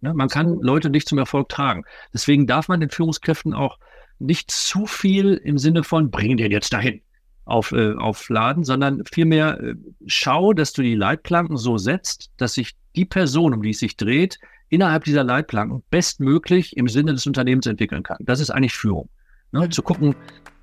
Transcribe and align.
Ne? 0.00 0.14
Man 0.14 0.28
kann 0.28 0.58
Leute 0.60 0.90
nicht 0.90 1.08
zum 1.08 1.18
Erfolg 1.18 1.48
tragen. 1.48 1.84
Deswegen 2.12 2.46
darf 2.46 2.68
man 2.68 2.80
den 2.80 2.90
Führungskräften 2.90 3.54
auch 3.54 3.78
nicht 4.18 4.50
zu 4.50 4.86
viel 4.86 5.34
im 5.34 5.58
Sinne 5.58 5.84
von, 5.84 6.10
bring 6.10 6.36
den 6.36 6.50
jetzt 6.50 6.72
dahin 6.72 7.02
auf, 7.44 7.72
äh, 7.72 7.94
aufladen, 7.94 8.64
sondern 8.64 9.02
vielmehr 9.04 9.60
äh, 9.60 9.74
schau, 10.06 10.52
dass 10.52 10.72
du 10.72 10.82
die 10.82 10.94
Leitplanken 10.94 11.56
so 11.56 11.78
setzt, 11.78 12.30
dass 12.36 12.54
sich 12.54 12.72
die 12.96 13.04
Person, 13.04 13.54
um 13.54 13.62
die 13.62 13.70
es 13.70 13.78
sich 13.78 13.96
dreht, 13.96 14.38
innerhalb 14.68 15.04
dieser 15.04 15.22
Leitplanken 15.22 15.82
bestmöglich 15.90 16.76
im 16.76 16.88
Sinne 16.88 17.12
des 17.12 17.26
Unternehmens 17.26 17.66
entwickeln 17.66 18.02
kann. 18.02 18.18
Das 18.20 18.40
ist 18.40 18.50
eigentlich 18.50 18.74
Führung. 18.74 19.08
Ne? 19.52 19.68
Zu 19.70 19.82
gucken, 19.82 20.16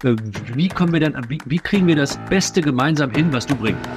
äh, 0.03 0.15
wie 0.53 0.67
können 0.67 0.91
wir 0.91 0.99
denn, 0.99 1.15
wie, 1.29 1.39
wie 1.45 1.59
kriegen 1.59 1.87
wir 1.87 1.95
das 1.95 2.17
Beste 2.29 2.61
gemeinsam 2.61 3.11
hin, 3.11 3.31
was 3.31 3.45
du 3.45 3.55
bringst. 3.55 3.89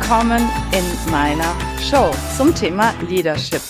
Willkommen 0.00 0.42
in 0.72 1.12
meiner 1.12 1.54
Show 1.78 2.10
zum 2.36 2.52
Thema 2.52 2.92
Leadership. 3.08 3.60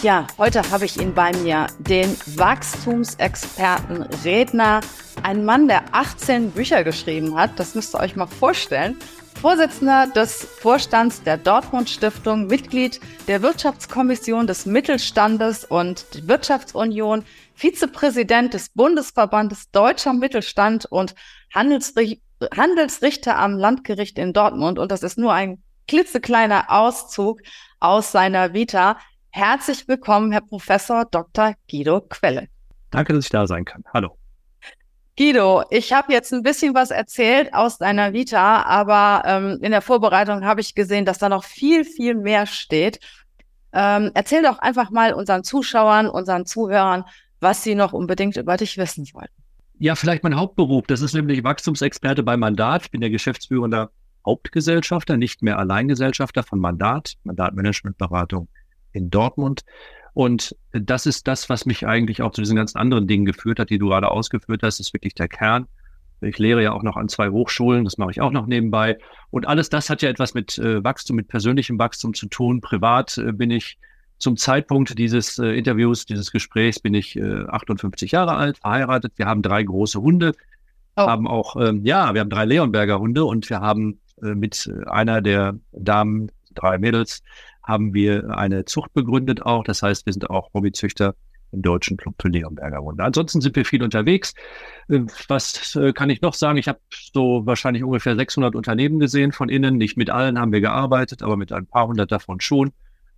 Ja, 0.00 0.24
heute 0.38 0.62
habe 0.70 0.84
ich 0.84 0.96
ihn 1.00 1.12
bei 1.12 1.32
mir, 1.38 1.66
den 1.80 2.16
Wachstumsexperten, 2.36 4.02
Redner, 4.24 4.80
ein 5.24 5.44
Mann, 5.44 5.66
der 5.66 5.82
18 5.90 6.52
Bücher 6.52 6.84
geschrieben 6.84 7.36
hat. 7.36 7.58
Das 7.58 7.74
müsst 7.74 7.96
ihr 7.96 8.00
euch 8.00 8.14
mal 8.14 8.28
vorstellen. 8.28 8.96
Vorsitzender 9.40 10.06
des 10.06 10.44
Vorstands 10.44 11.24
der 11.24 11.36
Dortmund 11.36 11.90
Stiftung, 11.90 12.46
Mitglied 12.46 13.00
der 13.26 13.42
Wirtschaftskommission 13.42 14.46
des 14.46 14.66
Mittelstandes 14.66 15.64
und 15.64 16.06
Wirtschaftsunion, 16.28 17.24
Vizepräsident 17.54 18.54
des 18.54 18.68
Bundesverbandes 18.68 19.70
Deutscher 19.72 20.12
Mittelstand 20.12 20.86
und 20.86 21.16
Handelsrichter 21.52 22.25
Handelsrichter 22.56 23.36
am 23.38 23.56
Landgericht 23.56 24.18
in 24.18 24.32
Dortmund 24.32 24.78
und 24.78 24.90
das 24.92 25.02
ist 25.02 25.18
nur 25.18 25.32
ein 25.32 25.62
klitzekleiner 25.88 26.66
Auszug 26.68 27.40
aus 27.80 28.12
seiner 28.12 28.52
Vita. 28.52 28.98
Herzlich 29.30 29.86
willkommen, 29.88 30.32
Herr 30.32 30.40
Professor 30.40 31.04
Dr. 31.04 31.54
Guido 31.70 32.00
Quelle. 32.00 32.48
Danke, 32.90 33.12
dass 33.12 33.24
ich 33.24 33.30
da 33.30 33.46
sein 33.46 33.64
kann. 33.64 33.84
Hallo. 33.92 34.16
Guido, 35.18 35.64
ich 35.70 35.92
habe 35.94 36.12
jetzt 36.12 36.32
ein 36.34 36.42
bisschen 36.42 36.74
was 36.74 36.90
erzählt 36.90 37.54
aus 37.54 37.78
deiner 37.78 38.12
Vita, 38.12 38.62
aber 38.62 39.22
ähm, 39.26 39.58
in 39.62 39.70
der 39.70 39.80
Vorbereitung 39.80 40.44
habe 40.44 40.60
ich 40.60 40.74
gesehen, 40.74 41.06
dass 41.06 41.18
da 41.18 41.30
noch 41.30 41.44
viel, 41.44 41.84
viel 41.84 42.14
mehr 42.14 42.44
steht. 42.44 43.00
Ähm, 43.72 44.10
erzähl 44.14 44.42
doch 44.42 44.58
einfach 44.58 44.90
mal 44.90 45.14
unseren 45.14 45.42
Zuschauern, 45.42 46.08
unseren 46.08 46.44
Zuhörern, 46.44 47.04
was 47.40 47.62
sie 47.62 47.74
noch 47.74 47.94
unbedingt 47.94 48.36
über 48.36 48.58
dich 48.58 48.76
wissen 48.76 49.06
wollten. 49.14 49.45
Ja, 49.78 49.94
vielleicht 49.94 50.22
mein 50.22 50.36
Hauptberuf. 50.36 50.86
Das 50.86 51.02
ist 51.02 51.14
nämlich 51.14 51.44
Wachstumsexperte 51.44 52.22
bei 52.22 52.36
Mandat. 52.36 52.84
Ich 52.84 52.90
bin 52.90 53.02
der 53.02 53.10
geschäftsführende 53.10 53.90
Hauptgesellschafter, 54.24 55.16
nicht 55.16 55.42
mehr 55.42 55.58
Alleingesellschafter 55.58 56.42
von 56.42 56.58
Mandat, 56.58 57.14
Mandatmanagementberatung 57.24 58.48
in 58.92 59.10
Dortmund. 59.10 59.64
Und 60.14 60.56
das 60.72 61.04
ist 61.04 61.28
das, 61.28 61.50
was 61.50 61.66
mich 61.66 61.86
eigentlich 61.86 62.22
auch 62.22 62.32
zu 62.32 62.40
diesen 62.40 62.56
ganzen 62.56 62.78
anderen 62.78 63.06
Dingen 63.06 63.26
geführt 63.26 63.58
hat, 63.58 63.68
die 63.68 63.78
du 63.78 63.88
gerade 63.88 64.10
ausgeführt 64.10 64.62
hast, 64.62 64.80
ist 64.80 64.94
wirklich 64.94 65.14
der 65.14 65.28
Kern. 65.28 65.66
Ich 66.22 66.38
lehre 66.38 66.62
ja 66.62 66.72
auch 66.72 66.82
noch 66.82 66.96
an 66.96 67.10
zwei 67.10 67.28
Hochschulen, 67.28 67.84
das 67.84 67.98
mache 67.98 68.12
ich 68.12 68.22
auch 68.22 68.32
noch 68.32 68.46
nebenbei. 68.46 68.96
Und 69.28 69.46
alles 69.46 69.68
das 69.68 69.90
hat 69.90 70.00
ja 70.00 70.08
etwas 70.08 70.32
mit 70.32 70.56
äh, 70.56 70.82
Wachstum, 70.82 71.16
mit 71.16 71.28
persönlichem 71.28 71.78
Wachstum 71.78 72.14
zu 72.14 72.26
tun. 72.28 72.62
Privat 72.62 73.18
äh, 73.18 73.32
bin 73.32 73.50
ich 73.50 73.78
zum 74.18 74.36
Zeitpunkt 74.36 74.98
dieses 74.98 75.38
äh, 75.38 75.48
Interviews, 75.48 76.06
dieses 76.06 76.32
Gesprächs 76.32 76.80
bin 76.80 76.94
ich 76.94 77.16
äh, 77.16 77.44
58 77.48 78.12
Jahre 78.12 78.34
alt, 78.34 78.58
verheiratet. 78.58 79.12
Wir 79.16 79.26
haben 79.26 79.42
drei 79.42 79.62
große 79.62 80.00
Hunde, 80.00 80.32
oh. 80.96 81.02
haben 81.02 81.26
auch, 81.26 81.56
ähm, 81.56 81.84
ja, 81.84 82.14
wir 82.14 82.20
haben 82.20 82.30
drei 82.30 82.44
Leonberger 82.44 82.98
Hunde 82.98 83.24
und 83.24 83.48
wir 83.50 83.60
haben 83.60 84.00
äh, 84.22 84.34
mit 84.34 84.68
äh, 84.68 84.88
einer 84.88 85.20
der 85.20 85.58
Damen, 85.72 86.30
drei 86.54 86.78
Mädels, 86.78 87.22
haben 87.62 87.94
wir 87.94 88.36
eine 88.36 88.64
Zucht 88.64 88.94
begründet 88.94 89.42
auch. 89.42 89.64
Das 89.64 89.82
heißt, 89.82 90.06
wir 90.06 90.12
sind 90.12 90.30
auch 90.30 90.50
Hobbyzüchter 90.54 91.14
im 91.52 91.62
deutschen 91.62 91.96
Club 91.96 92.14
für 92.20 92.28
Leonberger 92.28 92.78
Hunde. 92.78 93.04
Ansonsten 93.04 93.40
sind 93.40 93.56
wir 93.56 93.64
viel 93.64 93.82
unterwegs. 93.82 94.34
Äh, 94.88 95.00
was 95.28 95.76
äh, 95.76 95.92
kann 95.92 96.08
ich 96.08 96.22
noch 96.22 96.34
sagen? 96.34 96.56
Ich 96.56 96.68
habe 96.68 96.80
so 97.12 97.44
wahrscheinlich 97.44 97.84
ungefähr 97.84 98.16
600 98.16 98.54
Unternehmen 98.54 98.98
gesehen 98.98 99.32
von 99.32 99.50
innen. 99.50 99.76
Nicht 99.76 99.98
mit 99.98 100.08
allen 100.08 100.38
haben 100.38 100.52
wir 100.52 100.62
gearbeitet, 100.62 101.22
aber 101.22 101.36
mit 101.36 101.52
ein 101.52 101.66
paar 101.66 101.86
hundert 101.86 102.10
davon 102.12 102.40
schon 102.40 102.72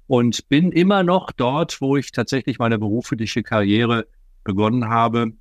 und 0.08 0.48
bin 0.48 0.72
immer 0.72 1.04
noch 1.04 1.30
dort, 1.30 1.80
wo 1.80 1.96
ich 1.96 2.10
tatsächlich 2.10 2.58
meine 2.58 2.78
berufliche 2.78 3.44
Karriere 3.44 4.06
begonnen 4.42 4.88
habe. 4.88 5.32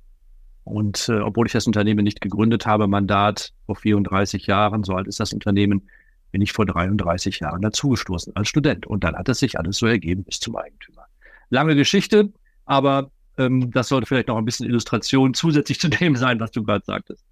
Und 0.62 1.08
äh, 1.08 1.20
obwohl 1.20 1.46
ich 1.46 1.52
das 1.54 1.66
Unternehmen 1.66 2.04
nicht 2.04 2.20
gegründet 2.20 2.66
habe, 2.66 2.86
Mandat 2.86 3.52
vor 3.64 3.76
34 3.76 4.46
Jahren, 4.46 4.84
so 4.84 4.94
alt 4.94 5.08
ist 5.08 5.18
das 5.18 5.32
Unternehmen, 5.32 5.88
bin 6.30 6.42
ich 6.42 6.52
vor 6.52 6.66
33 6.66 7.40
Jahren 7.40 7.62
dazugestoßen 7.62 8.36
als 8.36 8.48
Student. 8.48 8.86
Und 8.86 9.02
dann 9.02 9.16
hat 9.16 9.30
es 9.30 9.38
sich 9.38 9.58
alles 9.58 9.78
so 9.78 9.86
ergeben 9.86 10.24
bis 10.24 10.38
zum 10.38 10.56
Eigentümer. 10.56 11.06
Lange 11.48 11.74
Geschichte, 11.74 12.30
aber 12.66 13.10
ähm, 13.38 13.70
das 13.70 13.88
sollte 13.88 14.06
vielleicht 14.06 14.28
noch 14.28 14.36
ein 14.36 14.44
bisschen 14.44 14.66
Illustration 14.66 15.32
zusätzlich 15.32 15.80
zu 15.80 15.88
dem 15.88 16.14
sein, 16.14 16.38
was 16.40 16.50
du 16.50 16.62
gerade 16.62 16.84
sagtest. 16.84 17.24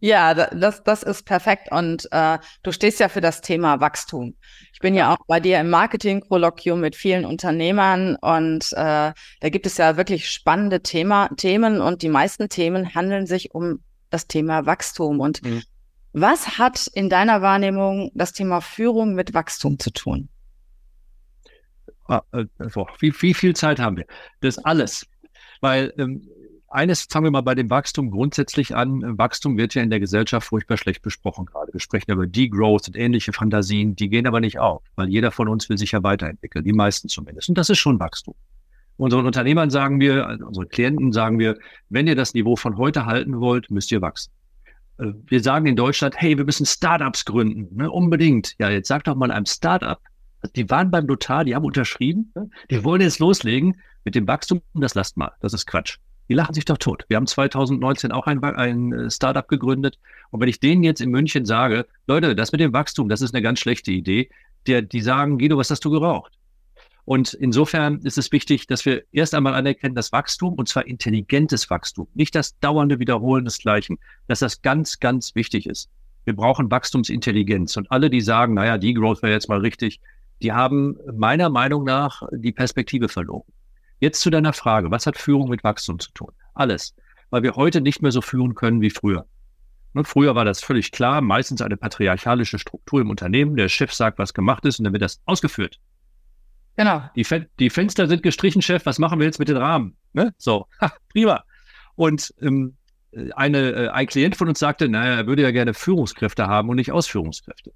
Ja, 0.00 0.34
das, 0.34 0.82
das 0.84 1.02
ist 1.02 1.24
perfekt. 1.24 1.70
Und 1.70 2.08
äh, 2.12 2.38
du 2.62 2.72
stehst 2.72 3.00
ja 3.00 3.08
für 3.08 3.20
das 3.20 3.40
Thema 3.40 3.80
Wachstum. 3.80 4.34
Ich 4.72 4.80
bin 4.80 4.94
ja 4.94 5.14
auch 5.14 5.24
bei 5.26 5.40
dir 5.40 5.60
im 5.60 5.70
Marketing-Kolloquium 5.70 6.80
mit 6.80 6.96
vielen 6.96 7.24
Unternehmern 7.24 8.16
und 8.16 8.72
äh, 8.72 9.12
da 9.12 9.48
gibt 9.48 9.66
es 9.66 9.78
ja 9.78 9.96
wirklich 9.96 10.30
spannende 10.30 10.82
Thema, 10.82 11.28
Themen 11.36 11.80
und 11.80 12.02
die 12.02 12.08
meisten 12.08 12.48
Themen 12.48 12.94
handeln 12.94 13.26
sich 13.26 13.54
um 13.54 13.80
das 14.10 14.26
Thema 14.26 14.66
Wachstum. 14.66 15.20
Und 15.20 15.42
mhm. 15.42 15.62
was 16.12 16.58
hat 16.58 16.86
in 16.92 17.08
deiner 17.08 17.42
Wahrnehmung 17.42 18.10
das 18.14 18.32
Thema 18.32 18.60
Führung 18.60 19.14
mit 19.14 19.34
Wachstum 19.34 19.78
zu 19.78 19.90
tun? 19.90 20.28
Ah, 22.08 22.22
äh, 22.32 22.44
wie, 23.00 23.12
wie 23.20 23.34
viel 23.34 23.56
Zeit 23.56 23.80
haben 23.80 23.96
wir? 23.96 24.06
Das 24.40 24.58
alles. 24.58 25.06
Weil 25.60 25.92
ähm, 25.98 26.28
eines 26.68 27.06
fangen 27.08 27.26
wir 27.26 27.30
mal 27.30 27.42
bei 27.42 27.54
dem 27.54 27.70
Wachstum 27.70 28.10
grundsätzlich 28.10 28.74
an. 28.74 29.18
Wachstum 29.18 29.56
wird 29.56 29.74
ja 29.74 29.82
in 29.82 29.90
der 29.90 30.00
Gesellschaft 30.00 30.48
furchtbar 30.48 30.76
schlecht 30.76 31.02
besprochen 31.02 31.46
gerade. 31.46 31.72
Wir 31.72 31.80
sprechen 31.80 32.10
über 32.10 32.26
Degrowth 32.26 32.88
und 32.88 32.96
ähnliche 32.96 33.32
Fantasien, 33.32 33.96
die 33.96 34.08
gehen 34.08 34.26
aber 34.26 34.40
nicht 34.40 34.58
auf, 34.58 34.82
weil 34.96 35.08
jeder 35.08 35.30
von 35.30 35.48
uns 35.48 35.68
will 35.68 35.78
sich 35.78 35.92
ja 35.92 36.02
weiterentwickeln, 36.02 36.64
die 36.64 36.72
meisten 36.72 37.08
zumindest. 37.08 37.48
Und 37.48 37.58
das 37.58 37.70
ist 37.70 37.78
schon 37.78 38.00
Wachstum. 38.00 38.34
Unseren 38.98 39.26
Unternehmern 39.26 39.70
sagen 39.70 40.00
wir, 40.00 40.26
also 40.26 40.46
unsere 40.46 40.66
Klienten 40.66 41.12
sagen 41.12 41.38
wir, 41.38 41.58
wenn 41.90 42.06
ihr 42.06 42.16
das 42.16 42.32
Niveau 42.34 42.56
von 42.56 42.78
heute 42.78 43.04
halten 43.06 43.40
wollt, 43.40 43.70
müsst 43.70 43.92
ihr 43.92 44.00
wachsen. 44.00 44.32
Äh, 44.98 45.12
wir 45.26 45.42
sagen 45.42 45.66
in 45.66 45.76
Deutschland, 45.76 46.14
hey, 46.16 46.36
wir 46.36 46.44
müssen 46.44 46.66
Startups 46.66 47.24
gründen, 47.24 47.76
ne, 47.76 47.90
unbedingt. 47.90 48.54
Ja, 48.58 48.70
jetzt 48.70 48.88
sagt 48.88 49.06
doch 49.06 49.14
mal 49.14 49.30
einem 49.30 49.46
Startup, 49.46 50.00
die 50.54 50.68
waren 50.70 50.90
beim 50.90 51.06
Notar, 51.06 51.44
die 51.44 51.54
haben 51.54 51.64
unterschrieben, 51.64 52.32
ne, 52.34 52.48
die 52.70 52.82
wollen 52.84 53.02
jetzt 53.02 53.18
loslegen 53.18 53.80
mit 54.04 54.14
dem 54.14 54.26
Wachstum, 54.26 54.62
das 54.74 54.94
lasst 54.94 55.16
mal, 55.16 55.32
das 55.40 55.52
ist 55.52 55.66
Quatsch. 55.66 55.98
Die 56.28 56.34
lachen 56.34 56.54
sich 56.54 56.64
doch 56.64 56.78
tot. 56.78 57.04
Wir 57.08 57.16
haben 57.16 57.26
2019 57.26 58.12
auch 58.12 58.26
ein, 58.26 58.42
ein 58.42 58.92
äh, 58.92 59.10
Startup 59.10 59.46
gegründet. 59.46 59.98
Und 60.30 60.40
wenn 60.40 60.48
ich 60.48 60.60
denen 60.60 60.82
jetzt 60.82 61.00
in 61.00 61.10
München 61.10 61.44
sage, 61.44 61.86
Leute, 62.06 62.34
das 62.34 62.52
mit 62.52 62.60
dem 62.60 62.72
Wachstum, 62.72 63.08
das 63.08 63.20
ist 63.20 63.34
eine 63.34 63.42
ganz 63.42 63.60
schlechte 63.60 63.92
Idee, 63.92 64.28
der, 64.66 64.82
die 64.82 65.00
sagen, 65.00 65.38
Guido, 65.38 65.56
was 65.56 65.70
hast 65.70 65.84
du 65.84 65.90
geraucht? 65.90 66.32
Und 67.04 67.34
insofern 67.34 68.00
ist 68.00 68.18
es 68.18 68.32
wichtig, 68.32 68.66
dass 68.66 68.84
wir 68.84 69.04
erst 69.12 69.32
einmal 69.34 69.54
anerkennen, 69.54 69.94
dass 69.94 70.10
Wachstum, 70.10 70.54
und 70.54 70.68
zwar 70.68 70.88
intelligentes 70.88 71.70
Wachstum, 71.70 72.08
nicht 72.14 72.34
das 72.34 72.58
dauernde 72.58 72.98
Wiederholen 72.98 73.44
des 73.44 73.58
Gleichen, 73.58 73.98
dass 74.26 74.40
das 74.40 74.60
ganz, 74.60 74.98
ganz 74.98 75.36
wichtig 75.36 75.66
ist. 75.66 75.88
Wir 76.24 76.34
brauchen 76.34 76.68
Wachstumsintelligenz. 76.68 77.76
Und 77.76 77.92
alle, 77.92 78.10
die 78.10 78.20
sagen, 78.20 78.54
naja, 78.54 78.76
die 78.76 78.92
Growth 78.92 79.22
wäre 79.22 79.32
jetzt 79.32 79.48
mal 79.48 79.60
richtig, 79.60 80.00
die 80.42 80.52
haben 80.52 80.96
meiner 81.14 81.48
Meinung 81.48 81.84
nach 81.84 82.22
die 82.32 82.50
Perspektive 82.50 83.08
verloren. 83.08 83.44
Jetzt 83.98 84.20
zu 84.20 84.30
deiner 84.30 84.52
Frage, 84.52 84.90
was 84.90 85.06
hat 85.06 85.16
Führung 85.16 85.48
mit 85.48 85.64
Wachstum 85.64 85.98
zu 85.98 86.10
tun? 86.12 86.32
Alles, 86.54 86.94
weil 87.30 87.42
wir 87.42 87.56
heute 87.56 87.80
nicht 87.80 88.02
mehr 88.02 88.12
so 88.12 88.20
führen 88.20 88.54
können 88.54 88.80
wie 88.80 88.90
früher. 88.90 89.26
Und 89.94 90.02
ne, 90.02 90.04
früher 90.04 90.34
war 90.34 90.44
das 90.44 90.60
völlig 90.60 90.92
klar, 90.92 91.22
meistens 91.22 91.62
eine 91.62 91.78
patriarchalische 91.78 92.58
Struktur 92.58 93.00
im 93.00 93.08
Unternehmen. 93.08 93.56
Der 93.56 93.70
Chef 93.70 93.94
sagt, 93.94 94.18
was 94.18 94.34
gemacht 94.34 94.66
ist 94.66 94.78
und 94.78 94.84
dann 94.84 94.92
wird 94.92 95.02
das 95.02 95.22
ausgeführt. 95.24 95.80
Genau. 96.76 97.02
Die, 97.16 97.24
Fen 97.24 97.46
die 97.58 97.70
Fenster 97.70 98.06
sind 98.06 98.22
gestrichen, 98.22 98.60
Chef, 98.60 98.84
was 98.84 98.98
machen 98.98 99.18
wir 99.18 99.24
jetzt 99.24 99.38
mit 99.38 99.48
den 99.48 99.56
Rahmen? 99.56 99.96
Ne? 100.12 100.34
So, 100.36 100.66
ha, 100.82 100.92
prima. 101.08 101.42
Und 101.94 102.34
ähm, 102.42 102.76
eine, 103.34 103.70
äh, 103.70 103.88
ein 103.88 104.06
Klient 104.06 104.36
von 104.36 104.48
uns 104.48 104.58
sagte, 104.58 104.88
naja, 104.88 105.14
er 105.14 105.26
würde 105.26 105.42
ja 105.42 105.50
gerne 105.50 105.72
Führungskräfte 105.72 106.46
haben 106.46 106.68
und 106.68 106.76
nicht 106.76 106.92
Ausführungskräfte. 106.92 107.72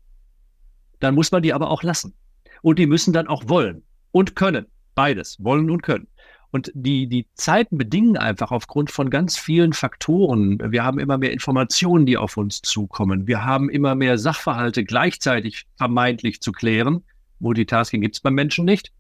Dann 0.98 1.14
muss 1.14 1.32
man 1.32 1.42
die 1.42 1.54
aber 1.54 1.70
auch 1.70 1.82
lassen. 1.82 2.14
Und 2.60 2.78
die 2.78 2.86
müssen 2.86 3.14
dann 3.14 3.28
auch 3.28 3.48
wollen 3.48 3.82
und 4.12 4.36
können. 4.36 4.66
Beides, 4.94 5.36
wollen 5.40 5.70
und 5.70 5.82
können. 5.82 6.08
Und 6.52 6.72
die, 6.74 7.06
die 7.06 7.28
Zeiten 7.34 7.78
bedingen 7.78 8.16
einfach 8.16 8.50
aufgrund 8.50 8.90
von 8.90 9.08
ganz 9.08 9.38
vielen 9.38 9.72
Faktoren. 9.72 10.58
Wir 10.72 10.84
haben 10.84 10.98
immer 10.98 11.16
mehr 11.16 11.32
Informationen, 11.32 12.06
die 12.06 12.16
auf 12.16 12.36
uns 12.36 12.60
zukommen. 12.60 13.26
Wir 13.28 13.44
haben 13.44 13.70
immer 13.70 13.94
mehr 13.94 14.18
Sachverhalte 14.18 14.84
gleichzeitig 14.84 15.66
vermeintlich 15.76 16.40
zu 16.40 16.50
klären. 16.50 17.04
Multitasking 17.38 18.00
gibt 18.00 18.16
es 18.16 18.20
beim 18.20 18.34
Menschen 18.34 18.64
nicht. 18.64 18.92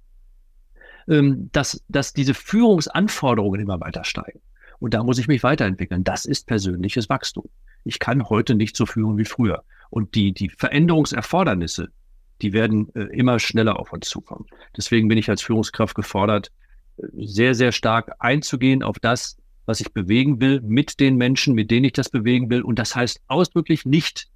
Ähm, 1.08 1.50
dass, 1.52 1.82
dass 1.88 2.12
diese 2.12 2.34
Führungsanforderungen 2.34 3.60
immer 3.60 3.80
weiter 3.80 4.04
steigen. 4.04 4.40
Und 4.78 4.94
da 4.94 5.02
muss 5.02 5.18
ich 5.18 5.28
mich 5.28 5.42
weiterentwickeln. 5.42 6.04
Das 6.04 6.24
ist 6.24 6.46
persönliches 6.46 7.08
Wachstum. 7.08 7.48
Ich 7.84 7.98
kann 7.98 8.28
heute 8.28 8.54
nicht 8.54 8.76
so 8.76 8.86
führen 8.86 9.18
wie 9.18 9.24
früher. 9.24 9.64
Und 9.90 10.14
die, 10.14 10.32
die 10.32 10.50
Veränderungserfordernisse, 10.50 11.88
die 12.42 12.52
werden 12.52 12.94
äh, 12.94 13.02
immer 13.16 13.38
schneller 13.38 13.78
auf 13.78 13.92
uns 13.92 14.08
zukommen. 14.08 14.46
Deswegen 14.76 15.08
bin 15.08 15.18
ich 15.18 15.28
als 15.28 15.42
Führungskraft 15.42 15.94
gefordert, 15.94 16.50
sehr, 17.12 17.54
sehr 17.54 17.72
stark 17.72 18.12
einzugehen 18.18 18.82
auf 18.82 18.98
das, 18.98 19.36
was 19.66 19.80
ich 19.80 19.92
bewegen 19.92 20.40
will, 20.40 20.60
mit 20.60 21.00
den 21.00 21.16
Menschen, 21.16 21.54
mit 21.54 21.70
denen 21.70 21.84
ich 21.84 21.92
das 21.92 22.08
bewegen 22.08 22.50
will. 22.50 22.62
Und 22.62 22.78
das 22.78 22.96
heißt 22.96 23.20
ausdrücklich 23.28 23.86
nicht 23.86 24.28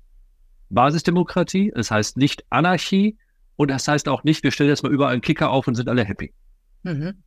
Basisdemokratie, 0.70 1.68
es 1.70 1.74
das 1.74 1.90
heißt 1.90 2.16
nicht 2.16 2.44
Anarchie 2.50 3.16
und 3.56 3.70
das 3.70 3.86
heißt 3.86 4.08
auch 4.08 4.24
nicht, 4.24 4.42
wir 4.42 4.50
stellen 4.50 4.70
jetzt 4.70 4.82
mal 4.82 4.92
überall 4.92 5.12
einen 5.12 5.22
Kicker 5.22 5.50
auf 5.50 5.68
und 5.68 5.74
sind 5.74 5.88
alle 5.88 6.04
happy. 6.04 6.32
Mhm. 6.84 7.22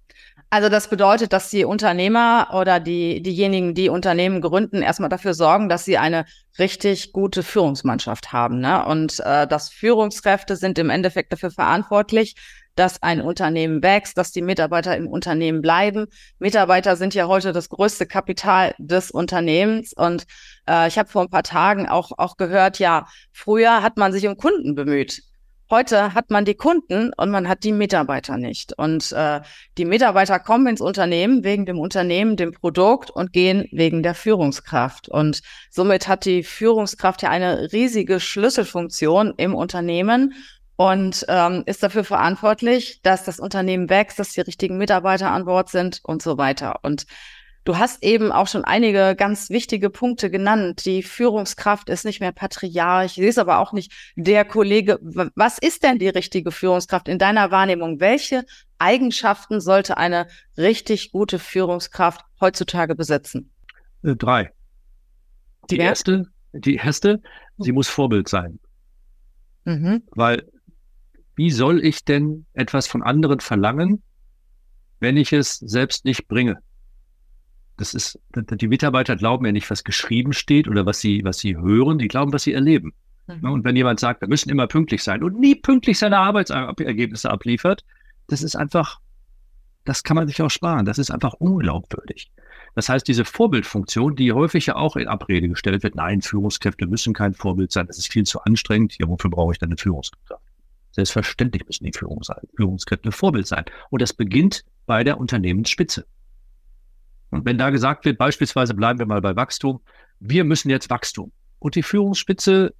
Also 0.50 0.70
das 0.70 0.90
bedeutet, 0.90 1.34
dass 1.34 1.50
die 1.50 1.66
Unternehmer 1.66 2.50
oder 2.54 2.80
die, 2.80 3.22
diejenigen, 3.22 3.74
die 3.74 3.90
Unternehmen 3.90 4.40
gründen, 4.40 4.82
erstmal 4.82 5.10
dafür 5.10 5.34
sorgen, 5.34 5.68
dass 5.68 5.84
sie 5.84 5.98
eine 5.98 6.26
richtig 6.58 7.12
gute 7.12 7.44
Führungsmannschaft 7.44 8.32
haben. 8.32 8.60
Ne? 8.60 8.86
Und 8.86 9.20
äh, 9.20 9.46
dass 9.46 9.70
Führungskräfte 9.70 10.56
sind 10.56 10.80
im 10.80 10.90
Endeffekt 10.90 11.34
dafür 11.34 11.52
verantwortlich, 11.52 12.36
dass 12.76 13.04
ein 13.04 13.22
Unternehmen 13.22 13.84
wächst, 13.84 14.18
dass 14.18 14.32
die 14.32 14.42
Mitarbeiter 14.42 14.96
im 14.96 15.08
Unternehmen 15.08 15.62
bleiben. 15.62 16.06
Mitarbeiter 16.40 16.96
sind 16.96 17.14
ja 17.14 17.28
heute 17.28 17.52
das 17.52 17.70
größte 17.70 18.06
Kapital 18.06 18.74
des 18.78 19.12
Unternehmens. 19.12 19.92
Und 19.94 20.28
äh, 20.70 20.88
ich 20.88 20.98
habe 20.98 21.10
vor 21.10 21.24
ein 21.24 21.30
paar 21.30 21.44
Tagen 21.44 21.90
auch, 21.90 22.12
auch 22.18 22.38
gehört, 22.38 22.80
ja, 22.80 23.08
früher 23.34 23.82
hat 23.82 23.98
man 23.98 24.14
sich 24.14 24.28
um 24.28 24.38
Kunden 24.38 24.76
bemüht. 24.76 25.24
Heute 25.70 26.14
hat 26.14 26.30
man 26.30 26.46
die 26.46 26.56
Kunden 26.56 27.12
und 27.18 27.30
man 27.30 27.50
hat 27.50 27.66
die 27.66 27.74
Mitarbeiter 27.74 28.38
nicht. 28.38 28.72
Und 28.78 29.12
äh, 29.12 29.42
die 29.78 29.84
Mitarbeiter 29.84 30.40
kommen 30.40 30.68
ins 30.68 30.80
Unternehmen 30.80 31.44
wegen 31.44 31.66
dem 31.66 31.78
Unternehmen, 31.78 32.38
dem 32.38 32.54
Produkt 32.54 33.10
und 33.10 33.34
gehen 33.34 33.68
wegen 33.74 34.02
der 34.02 34.16
Führungskraft. 34.16 35.10
Und 35.10 35.42
somit 35.70 36.08
hat 36.08 36.24
die 36.24 36.44
Führungskraft 36.44 37.22
ja 37.22 37.30
eine 37.30 37.74
riesige 37.74 38.22
Schlüsselfunktion 38.22 39.34
im 39.36 39.54
Unternehmen 39.56 40.34
und 40.78 41.26
ähm, 41.28 41.64
ist 41.66 41.84
dafür 41.84 42.06
verantwortlich, 42.06 43.02
dass 43.02 43.26
das 43.26 43.40
Unternehmen 43.40 43.90
wächst, 43.90 44.20
dass 44.20 44.32
die 44.32 44.42
richtigen 44.42 44.78
Mitarbeiter 44.78 45.32
an 45.32 45.44
Bord 45.44 45.70
sind 45.70 46.00
und 46.04 46.22
so 46.22 46.38
weiter. 46.38 46.80
Und 46.84 47.08
du 47.68 47.78
hast 47.78 48.02
eben 48.02 48.32
auch 48.32 48.48
schon 48.48 48.64
einige 48.64 49.14
ganz 49.18 49.50
wichtige 49.50 49.90
Punkte 49.90 50.32
genannt. 50.32 50.86
Die 50.86 51.04
Führungskraft 51.04 51.90
ist 51.90 52.06
nicht 52.06 52.22
mehr 52.22 52.32
Patriarch, 52.32 53.14
sie 53.14 53.26
ist 53.26 53.38
aber 53.38 53.60
auch 53.60 53.74
nicht 53.74 53.92
der 54.16 54.46
Kollege. 54.46 55.00
Was 55.36 55.58
ist 55.58 55.84
denn 55.84 56.00
die 56.00 56.08
richtige 56.08 56.52
Führungskraft 56.52 57.10
in 57.10 57.20
deiner 57.20 57.52
Wahrnehmung? 57.52 58.00
Welche 58.00 58.46
Eigenschaften 58.80 59.60
sollte 59.60 59.98
eine 59.98 60.28
richtig 60.58 61.12
gute 61.12 61.40
Führungskraft 61.40 62.22
heutzutage 62.40 62.96
besitzen? 62.96 63.52
Äh, 64.04 64.16
drei. 64.16 64.54
Die 65.70 65.78
ja? 65.78 65.86
erste, 65.86 66.28
die 66.54 66.76
erste, 66.76 67.22
sie 67.58 67.74
muss 67.74 67.90
Vorbild 67.90 68.30
sein. 68.30 68.60
Mhm. 69.66 70.04
Weil 70.12 70.50
wie 71.36 71.52
soll 71.52 71.84
ich 71.84 72.06
denn 72.06 72.46
etwas 72.54 72.88
von 72.88 73.04
anderen 73.04 73.42
verlangen, 73.42 74.02
wenn 75.02 75.18
ich 75.18 75.34
es 75.34 75.58
selbst 75.58 76.06
nicht 76.06 76.30
bringe? 76.30 76.62
Das 77.78 77.94
ist, 77.94 78.20
die 78.36 78.68
Mitarbeiter 78.68 79.16
glauben 79.16 79.46
ja 79.46 79.52
nicht, 79.52 79.70
was 79.70 79.84
geschrieben 79.84 80.34
steht 80.34 80.68
oder 80.68 80.86
was 80.86 81.00
sie, 81.00 81.24
was 81.24 81.38
sie 81.38 81.56
hören, 81.56 82.00
die 82.00 82.08
glauben, 82.08 82.34
was 82.34 82.44
sie 82.44 82.54
erleben. 82.54 82.94
Mhm. 83.28 83.52
Und 83.52 83.64
wenn 83.64 83.76
jemand 83.76 84.00
sagt, 84.00 84.22
wir 84.22 84.28
müssen 84.28 84.50
immer 84.50 84.68
pünktlich 84.68 85.04
sein 85.04 85.24
und 85.24 85.40
nie 85.40 85.56
pünktlich 85.56 86.00
seine 86.00 86.18
Arbeitsergebnisse 86.18 87.30
abliefert, 87.30 87.84
das 88.28 88.42
ist 88.42 88.56
einfach, 88.56 89.00
das 89.86 90.04
kann 90.04 90.16
man 90.16 90.28
sich 90.28 90.42
auch 90.42 90.50
sparen. 90.50 90.86
Das 90.86 90.98
ist 90.98 91.12
einfach 91.12 91.34
unglaubwürdig. 91.34 92.32
Das 92.76 92.90
heißt, 92.90 93.08
diese 93.08 93.26
Vorbildfunktion, 93.26 94.16
die 94.16 94.34
häufig 94.34 94.68
ja 94.68 94.76
auch 94.76 94.96
in 94.96 95.08
Abrede 95.08 95.50
gestellt 95.50 95.84
wird, 95.84 95.96
nein, 95.96 96.22
Führungskräfte 96.22 96.86
müssen 96.86 97.14
kein 97.14 97.34
Vorbild 97.34 97.72
sein, 97.72 97.88
das 97.88 97.98
ist 97.98 98.12
viel 98.12 98.24
zu 98.24 98.42
anstrengend. 98.42 98.98
Ja, 99.00 99.08
wofür 99.08 99.32
brauche 99.32 99.54
ich 99.54 99.60
dann 99.60 99.70
eine 99.70 99.78
Führungskraft? 99.78 100.44
Selbstverständlich 100.92 101.66
müssen 101.66 101.86
die 101.86 101.92
Führungskräfte 101.94 103.12
Vorbild 103.12 103.48
sein. 103.48 103.66
Und 103.90 104.02
das 104.02 104.14
beginnt 104.14 104.64
bei 104.86 105.04
der 105.04 105.20
Unternehmensspitze. 105.20 106.06
Und 107.30 107.46
wenn 107.46 107.58
da 107.58 107.70
gesagt 107.70 108.06
wird, 108.06 108.18
beispielsweise 108.18 108.74
bleiben 108.74 109.00
wir 109.00 109.06
mal 109.06 109.22
bei 109.22 109.36
Wachstum, 109.36 109.82
wir 110.20 110.44
müssen 110.44 110.70
jetzt 110.70 110.90
Wachstum. 110.90 111.32
Und 111.60 111.76
die 111.76 111.84
Führungsspitze 111.84 112.74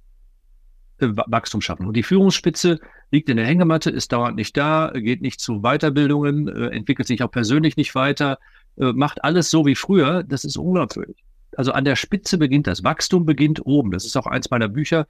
äh, 0.98 1.08
Wachstum 1.26 1.60
schaffen. 1.60 1.86
Und 1.86 1.94
die 1.94 2.02
Führungsspitze 2.02 2.80
liegt 3.10 3.28
in 3.28 3.36
der 3.36 3.46
Hängematte, 3.46 3.90
ist 3.90 4.12
dauernd 4.12 4.36
nicht 4.36 4.56
da, 4.56 4.90
geht 4.94 5.22
nicht 5.22 5.40
zu 5.40 5.60
Weiterbildungen, 5.60 6.48
äh, 6.48 6.68
entwickelt 6.68 7.06
sich 7.06 7.22
auch 7.22 7.30
persönlich 7.30 7.76
nicht 7.76 7.94
weiter, 7.94 8.38
äh, 8.78 8.92
macht 8.92 9.22
alles 9.24 9.50
so 9.50 9.64
wie 9.66 9.74
früher. 9.74 10.24
Das 10.24 10.44
ist 10.44 10.56
unglaubwürdig. 10.56 11.24
Also 11.56 11.72
an 11.72 11.84
der 11.84 11.96
Spitze 11.96 12.38
beginnt 12.38 12.66
das. 12.66 12.84
Wachstum 12.84 13.26
beginnt 13.26 13.64
oben. 13.64 13.90
Das 13.90 14.04
ist 14.04 14.16
auch 14.16 14.26
eins 14.26 14.50
meiner 14.50 14.68
Bücher. 14.68 15.06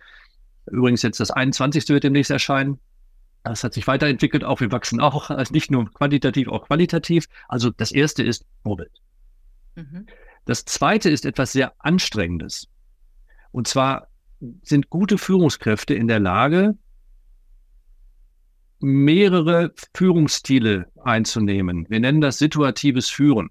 Übrigens 0.67 1.03
jetzt 1.03 1.21
das 1.21 1.31
21. 1.31 1.89
wird 1.89 2.05
demnächst 2.05 2.31
erscheinen. 2.31 2.79
Das 3.45 3.65
hat 3.65 3.73
sich 3.73 3.87
weiterentwickelt, 3.87 4.45
auch 4.45 4.61
wir 4.61 4.73
wachsen 4.73 5.01
auch, 5.01 5.31
also 5.31 5.53
nicht 5.55 5.71
nur 5.71 5.91
quantitativ, 5.91 6.49
auch 6.49 6.67
qualitativ. 6.67 7.27
Also 7.49 7.71
das 7.71 7.93
erste 7.93 8.23
ist 8.23 8.45
Vorbild. 8.63 8.91
Mhm. 9.79 10.07
Das 10.45 10.65
zweite 10.65 11.11
ist 11.11 11.25
etwas 11.25 11.53
sehr 11.53 11.73
Anstrengendes. 11.79 12.69
Und 13.53 13.69
zwar 13.69 14.09
sind 14.63 14.91
gute 14.91 15.19
Führungskräfte 15.19 15.95
in 15.95 16.09
der 16.09 16.21
Lage, 16.21 16.77
mehrere 18.81 19.73
Führungsstile 19.95 20.87
einzunehmen. 21.03 21.87
Wir 21.89 22.01
nennen 22.01 22.21
das 22.21 22.39
situatives 22.39 23.09
Führen. 23.09 23.51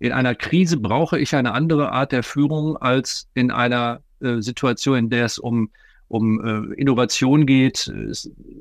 In 0.00 0.12
einer 0.12 0.34
Krise 0.34 0.76
brauche 0.76 1.18
ich 1.18 1.34
eine 1.34 1.52
andere 1.52 1.92
Art 1.92 2.12
der 2.12 2.22
Führung 2.22 2.76
als 2.76 3.28
in 3.34 3.50
einer 3.50 4.02
äh, 4.20 4.40
Situation, 4.40 4.98
in 4.98 5.10
der 5.10 5.24
es 5.24 5.38
um 5.38 5.70
um 6.08 6.42
äh, 6.42 6.74
Innovation 6.74 7.44
geht. 7.46 7.92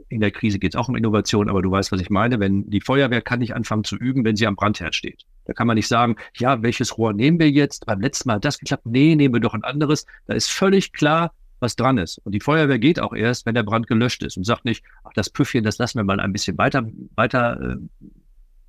In 0.10 0.20
der 0.20 0.32
Krise 0.32 0.60
geht 0.60 0.74
es 0.74 0.76
auch 0.76 0.90
um 0.90 0.96
Innovation, 0.96 1.50
aber 1.50 1.62
du 1.62 1.72
weißt, 1.72 1.92
was 1.92 2.02
ich 2.02 2.10
meine. 2.10 2.40
Wenn 2.40 2.70
die 2.70 2.82
Feuerwehr 2.82 3.22
kann 3.22 3.40
nicht 3.40 3.56
anfangen 3.56 3.86
zu 3.86 3.96
üben, 3.96 4.26
wenn 4.26 4.36
sie 4.36 4.46
am 4.46 4.58
Brandherd 4.58 4.94
steht. 4.94 5.24
Da 5.48 5.54
kann 5.54 5.68
man 5.68 5.76
nicht 5.76 5.88
sagen, 5.88 6.16
ja, 6.38 6.62
welches 6.62 6.98
Rohr 6.98 7.14
nehmen 7.14 7.40
wir 7.40 7.50
jetzt? 7.50 7.86
Beim 7.86 8.02
letzten 8.02 8.30
Mal 8.30 8.36
hat 8.36 8.46
das 8.46 8.60
geklappt. 8.60 8.86
Nee, 8.86 9.16
nehmen 9.16 9.34
wir 9.34 9.42
doch 9.42 9.54
ein 9.54 9.64
anderes. 9.64 10.06
Da 10.28 10.34
ist 10.34 10.52
völlig 10.52 10.94
klar, 10.94 11.34
was 11.60 11.76
dran 11.76 11.98
ist. 11.98 12.20
Und 12.20 12.34
die 12.34 12.40
Feuerwehr 12.40 12.80
geht 12.80 13.00
auch 13.00 13.14
erst, 13.14 13.46
wenn 13.46 13.56
der 13.56 13.64
Brand 13.64 13.88
gelöscht 13.88 14.24
ist 14.24 14.38
und 14.38 14.44
sagt 14.44 14.66
nicht, 14.66 14.84
ach, 15.04 15.14
das 15.16 15.30
Püffchen, 15.30 15.64
das 15.64 15.78
lassen 15.78 15.98
wir 15.98 16.04
mal 16.04 16.20
ein 16.20 16.34
bisschen 16.34 16.58
weiter, 16.58 16.88
weiter 17.16 17.60
äh, 17.60 18.06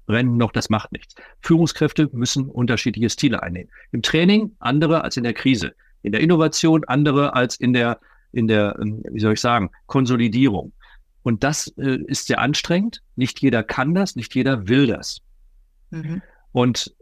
brennen 0.07 0.39
noch, 0.39 0.53
das 0.53 0.71
macht 0.71 0.93
nichts. 0.93 1.15
Führungskräfte 1.43 2.09
müssen 2.13 2.47
unterschiedliche 2.49 3.11
Stile 3.11 3.43
einnehmen. 3.43 3.71
Im 3.93 4.03
Training 4.03 4.57
andere 4.59 5.05
als 5.05 5.17
in 5.17 5.25
der 5.25 5.35
Krise. 5.35 5.75
In 6.03 6.13
der 6.13 6.23
Innovation 6.23 6.85
andere 6.85 7.35
als 7.35 7.57
in 7.57 7.73
der 7.73 8.01
in 8.33 8.47
der, 8.49 8.79
ähm, 8.81 9.03
wie 9.11 9.21
soll 9.21 9.35
ich 9.35 9.41
sagen, 9.41 9.71
Konsolidierung. 9.87 10.73
Und 11.23 11.45
das 11.45 11.69
äh, 11.79 11.99
ist 12.07 12.27
sehr 12.27 12.41
anstrengend. 12.41 13.03
Nicht 13.17 13.41
jeder 13.41 13.63
kann 13.63 13.95
das, 13.95 14.17
nicht 14.17 14.35
jeder 14.35 14.69
will 14.69 14.87
das. 14.87 15.21
Mhm. 15.91 16.23
Und 16.53 16.95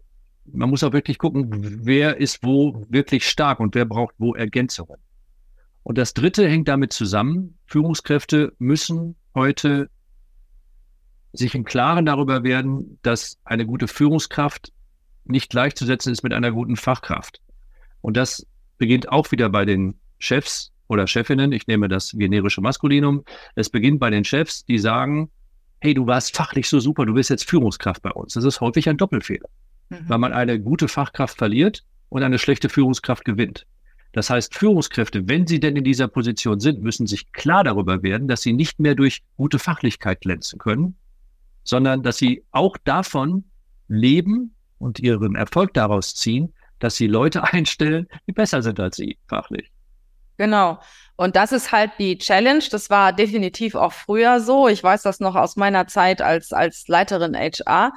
man 0.44 0.70
muss 0.70 0.84
auch 0.84 0.92
wirklich 0.92 1.18
gucken, 1.18 1.48
wer 1.84 2.18
ist 2.18 2.42
wo 2.42 2.84
wirklich 2.88 3.28
stark 3.28 3.60
und 3.60 3.74
wer 3.74 3.84
braucht 3.84 4.14
wo 4.18 4.34
Ergänzungen. 4.34 4.96
Und 5.82 5.98
das 5.98 6.14
Dritte 6.14 6.48
hängt 6.48 6.68
damit 6.68 6.92
zusammen, 6.92 7.58
Führungskräfte 7.66 8.52
müssen 8.58 9.16
heute 9.34 9.88
sich 11.32 11.54
im 11.54 11.64
Klaren 11.64 12.06
darüber 12.06 12.42
werden, 12.44 12.98
dass 13.02 13.38
eine 13.44 13.66
gute 13.66 13.88
Führungskraft 13.88 14.72
nicht 15.24 15.50
gleichzusetzen 15.50 16.12
ist 16.12 16.22
mit 16.22 16.32
einer 16.32 16.52
guten 16.52 16.76
Fachkraft. 16.76 17.40
Und 18.00 18.16
das 18.16 18.46
beginnt 18.78 19.10
auch 19.10 19.30
wieder 19.32 19.48
bei 19.48 19.64
den 19.64 20.00
Chefs, 20.18 20.72
oder 20.88 21.06
Chefinnen, 21.06 21.52
ich 21.52 21.66
nehme 21.66 21.88
das 21.88 22.12
generische 22.12 22.60
Maskulinum, 22.60 23.24
es 23.54 23.70
beginnt 23.70 23.98
bei 23.98 24.10
den 24.10 24.24
Chefs, 24.24 24.64
die 24.64 24.78
sagen, 24.78 25.30
hey, 25.86 25.94
du 25.94 26.04
warst 26.08 26.36
fachlich 26.36 26.68
so 26.68 26.80
super, 26.80 27.06
du 27.06 27.14
bist 27.14 27.30
jetzt 27.30 27.48
Führungskraft 27.48 28.02
bei 28.02 28.10
uns. 28.10 28.32
Das 28.32 28.42
ist 28.42 28.60
häufig 28.60 28.88
ein 28.88 28.96
Doppelfehler, 28.96 29.48
mhm. 29.88 30.08
weil 30.08 30.18
man 30.18 30.32
eine 30.32 30.58
gute 30.60 30.88
Fachkraft 30.88 31.38
verliert 31.38 31.84
und 32.08 32.24
eine 32.24 32.40
schlechte 32.40 32.68
Führungskraft 32.68 33.24
gewinnt. 33.24 33.66
Das 34.10 34.28
heißt, 34.28 34.52
Führungskräfte, 34.52 35.28
wenn 35.28 35.46
sie 35.46 35.60
denn 35.60 35.76
in 35.76 35.84
dieser 35.84 36.08
Position 36.08 36.58
sind, 36.58 36.82
müssen 36.82 37.06
sich 37.06 37.30
klar 37.32 37.62
darüber 37.62 38.02
werden, 38.02 38.26
dass 38.26 38.42
sie 38.42 38.52
nicht 38.52 38.80
mehr 38.80 38.96
durch 38.96 39.22
gute 39.36 39.60
Fachlichkeit 39.60 40.22
glänzen 40.22 40.58
können, 40.58 40.96
sondern 41.62 42.02
dass 42.02 42.16
sie 42.16 42.42
auch 42.50 42.76
davon 42.78 43.44
leben 43.86 44.56
und 44.78 44.98
ihren 44.98 45.36
Erfolg 45.36 45.72
daraus 45.72 46.16
ziehen, 46.16 46.52
dass 46.80 46.96
sie 46.96 47.06
Leute 47.06 47.44
einstellen, 47.52 48.08
die 48.26 48.32
besser 48.32 48.60
sind 48.60 48.80
als 48.80 48.96
sie 48.96 49.18
fachlich. 49.28 49.70
Genau. 50.36 50.78
Und 51.16 51.34
das 51.36 51.52
ist 51.52 51.72
halt 51.72 51.92
die 51.98 52.18
Challenge. 52.18 52.64
Das 52.70 52.90
war 52.90 53.12
definitiv 53.12 53.74
auch 53.74 53.92
früher 53.92 54.40
so. 54.40 54.68
Ich 54.68 54.82
weiß 54.82 55.02
das 55.02 55.20
noch 55.20 55.34
aus 55.34 55.56
meiner 55.56 55.86
Zeit 55.86 56.20
als, 56.20 56.52
als 56.52 56.88
Leiterin 56.88 57.34
HR. 57.34 57.92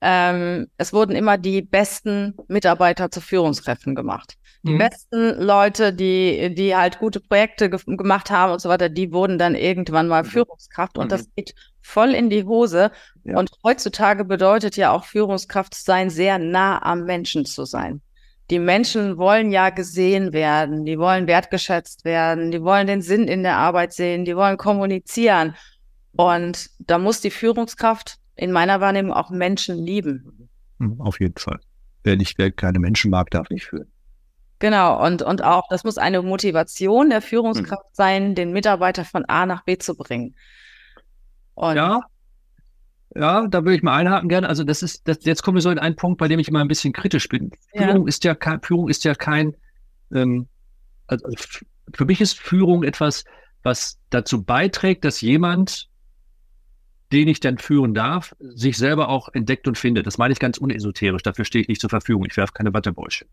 ähm, 0.00 0.68
es 0.76 0.92
wurden 0.92 1.16
immer 1.16 1.38
die 1.38 1.62
besten 1.62 2.36
Mitarbeiter 2.46 3.10
zu 3.10 3.20
Führungskräften 3.20 3.94
gemacht. 3.94 4.34
Die 4.62 4.74
mhm. 4.74 4.78
besten 4.78 5.40
Leute, 5.40 5.92
die, 5.92 6.54
die 6.54 6.76
halt 6.76 6.98
gute 6.98 7.20
Projekte 7.20 7.70
ge 7.70 7.80
gemacht 7.86 8.30
haben 8.30 8.52
und 8.52 8.60
so 8.60 8.68
weiter, 8.68 8.88
die 8.88 9.12
wurden 9.12 9.38
dann 9.38 9.54
irgendwann 9.54 10.08
mal 10.08 10.22
mhm. 10.24 10.28
Führungskraft 10.28 10.98
und 10.98 11.06
mhm. 11.06 11.10
das 11.10 11.28
geht 11.34 11.54
voll 11.80 12.10
in 12.10 12.28
die 12.28 12.44
Hose. 12.44 12.90
Ja. 13.24 13.38
Und 13.38 13.50
heutzutage 13.64 14.24
bedeutet 14.24 14.76
ja 14.76 14.92
auch 14.92 15.04
Führungskraft 15.04 15.74
sein, 15.74 16.10
sehr 16.10 16.38
nah 16.38 16.82
am 16.82 17.04
Menschen 17.04 17.44
zu 17.44 17.64
sein. 17.64 18.02
Die 18.50 18.58
Menschen 18.58 19.18
wollen 19.18 19.50
ja 19.50 19.70
gesehen 19.70 20.32
werden, 20.32 20.84
die 20.84 20.98
wollen 20.98 21.26
wertgeschätzt 21.26 22.04
werden, 22.04 22.50
die 22.50 22.62
wollen 22.62 22.86
den 22.86 23.02
Sinn 23.02 23.28
in 23.28 23.42
der 23.42 23.56
Arbeit 23.56 23.92
sehen, 23.92 24.24
die 24.24 24.36
wollen 24.36 24.56
kommunizieren. 24.56 25.54
Und 26.12 26.70
da 26.78 26.98
muss 26.98 27.20
die 27.20 27.30
Führungskraft 27.30 28.16
in 28.36 28.50
meiner 28.52 28.80
Wahrnehmung 28.80 29.12
auch 29.12 29.30
Menschen 29.30 29.76
lieben. 29.76 30.48
Hm, 30.78 31.00
auf 31.00 31.20
jeden 31.20 31.36
Fall. 31.36 31.60
Wer 32.04 32.16
nicht, 32.16 32.38
wer 32.38 32.50
keine 32.50 32.78
Menschen 32.78 33.10
mag, 33.10 33.30
darf 33.30 33.50
nicht 33.50 33.66
führen. 33.66 33.90
Genau, 34.60 35.04
und, 35.04 35.22
und 35.22 35.44
auch, 35.44 35.68
das 35.68 35.84
muss 35.84 35.98
eine 35.98 36.22
Motivation 36.22 37.10
der 37.10 37.22
Führungskraft 37.22 37.84
mhm. 37.84 37.94
sein, 37.94 38.34
den 38.34 38.52
Mitarbeiter 38.52 39.04
von 39.04 39.24
A 39.26 39.46
nach 39.46 39.64
B 39.64 39.78
zu 39.78 39.94
bringen. 39.94 40.34
Und 41.54 41.76
ja, 41.76 42.00
ja, 43.14 43.46
da 43.46 43.64
würde 43.64 43.76
ich 43.76 43.82
mal 43.82 43.96
einhaken 43.96 44.28
gerne. 44.28 44.48
Also 44.48 44.64
das 44.64 44.82
ist, 44.82 45.08
das, 45.08 45.24
jetzt 45.24 45.42
kommen 45.42 45.56
wir 45.56 45.62
so 45.62 45.70
in 45.70 45.78
einen 45.78 45.96
Punkt, 45.96 46.18
bei 46.18 46.28
dem 46.28 46.38
ich 46.38 46.48
immer 46.48 46.60
ein 46.60 46.68
bisschen 46.68 46.92
kritisch 46.92 47.28
bin. 47.28 47.50
Ja. 47.72 47.88
Führung 47.88 48.06
ist 48.06 48.24
ja 48.24 48.34
kein, 48.34 48.60
Führung 48.62 48.88
ist 48.88 49.04
ja 49.04 49.14
kein, 49.14 49.56
ähm, 50.12 50.46
also 51.06 51.26
für 51.94 52.04
mich 52.04 52.20
ist 52.20 52.38
Führung 52.38 52.84
etwas, 52.84 53.24
was 53.62 53.98
dazu 54.10 54.44
beiträgt, 54.44 55.04
dass 55.04 55.20
jemand, 55.20 55.88
den 57.12 57.28
ich 57.28 57.40
dann 57.40 57.56
führen 57.56 57.94
darf, 57.94 58.36
sich 58.38 58.76
selber 58.76 59.08
auch 59.08 59.30
entdeckt 59.32 59.66
und 59.66 59.78
findet. 59.78 60.06
Das 60.06 60.18
meine 60.18 60.32
ich 60.32 60.38
ganz 60.38 60.58
unesoterisch. 60.58 61.22
Dafür 61.22 61.46
stehe 61.46 61.62
ich 61.62 61.68
nicht 61.68 61.80
zur 61.80 61.90
Verfügung. 61.90 62.26
Ich 62.26 62.36
werfe 62.36 62.52
keine 62.52 62.74
Wattebäusche. 62.74 63.26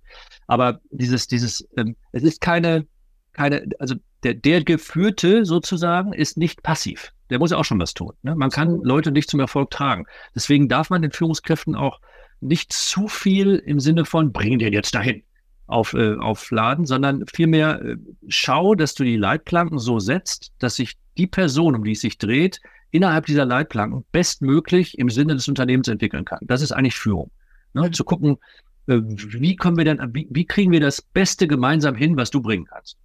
Aber 0.48 0.80
dieses, 0.92 1.28
dieses, 1.28 1.68
ähm, 1.76 1.98
es 2.14 2.24
ist 2.24 2.40
keine, 2.40 2.88
keine, 3.36 3.68
also 3.80 3.96
der, 4.24 4.34
der 4.34 4.64
Geführte 4.64 5.46
sozusagen 5.46 6.14
ist 6.14 6.38
nicht 6.38 6.64
passiv 6.64 7.14
der 7.30 7.40
muss 7.40 7.52
ja 7.52 7.58
auch 7.58 7.66
schon 7.66 7.80
was 7.80 7.94
tun. 7.94 8.14
Ne? 8.24 8.36
Man 8.36 8.50
kann 8.50 8.82
Leute 8.84 9.12
nicht 9.12 9.30
zum 9.30 9.40
Erfolg 9.40 9.72
tragen. 9.72 10.06
Deswegen 10.34 10.70
darf 10.70 10.90
man 10.90 11.02
den 11.02 11.12
Führungskräften 11.12 11.76
auch 11.76 12.00
nicht 12.42 12.74
zu 12.74 13.08
viel 13.08 13.56
im 13.56 13.80
Sinne 13.80 14.06
von, 14.06 14.32
bring 14.32 14.60
den 14.60 14.74
jetzt 14.74 14.94
dahin 14.94 15.24
auf, 15.68 15.94
äh, 15.94 16.16
aufladen, 16.16 16.86
sondern 16.86 17.24
vielmehr 17.34 17.82
äh, 17.82 17.98
schau, 18.28 18.76
dass 18.76 18.94
du 18.94 19.04
die 19.04 19.18
Leitplanken 19.18 19.80
so 19.80 20.00
setzt, 20.00 20.52
dass 20.60 20.76
sich 20.76 20.98
die 21.18 21.28
Person, 21.28 21.76
um 21.76 21.84
die 21.84 21.94
es 21.94 22.02
sich 22.02 22.18
dreht, 22.18 22.62
innerhalb 22.92 23.26
dieser 23.26 23.46
Leitplanken 23.46 24.06
bestmöglich 24.12 24.98
im 25.00 25.10
Sinne 25.10 25.34
des 25.34 25.48
Unternehmens 25.48 25.88
entwickeln 25.88 26.26
kann. 26.26 26.40
Das 26.44 26.62
ist 26.62 26.72
eigentlich 26.72 26.96
Führung. 26.96 27.32
Ne? 27.74 27.90
Zu 27.92 28.04
gucken, 28.04 28.38
äh, 28.86 29.00
wie 29.02 29.56
können 29.56 29.78
wir 29.78 29.86
denn, 29.86 30.00
wie, 30.14 30.28
wie 30.30 30.46
kriegen 30.46 30.72
wir 30.72 30.82
das 30.82 31.02
Beste 31.02 31.48
gemeinsam 31.48 31.96
hin, 31.96 32.16
was 32.16 32.30
du 32.30 32.42
bringen 32.42 32.66
kannst. 32.66 32.98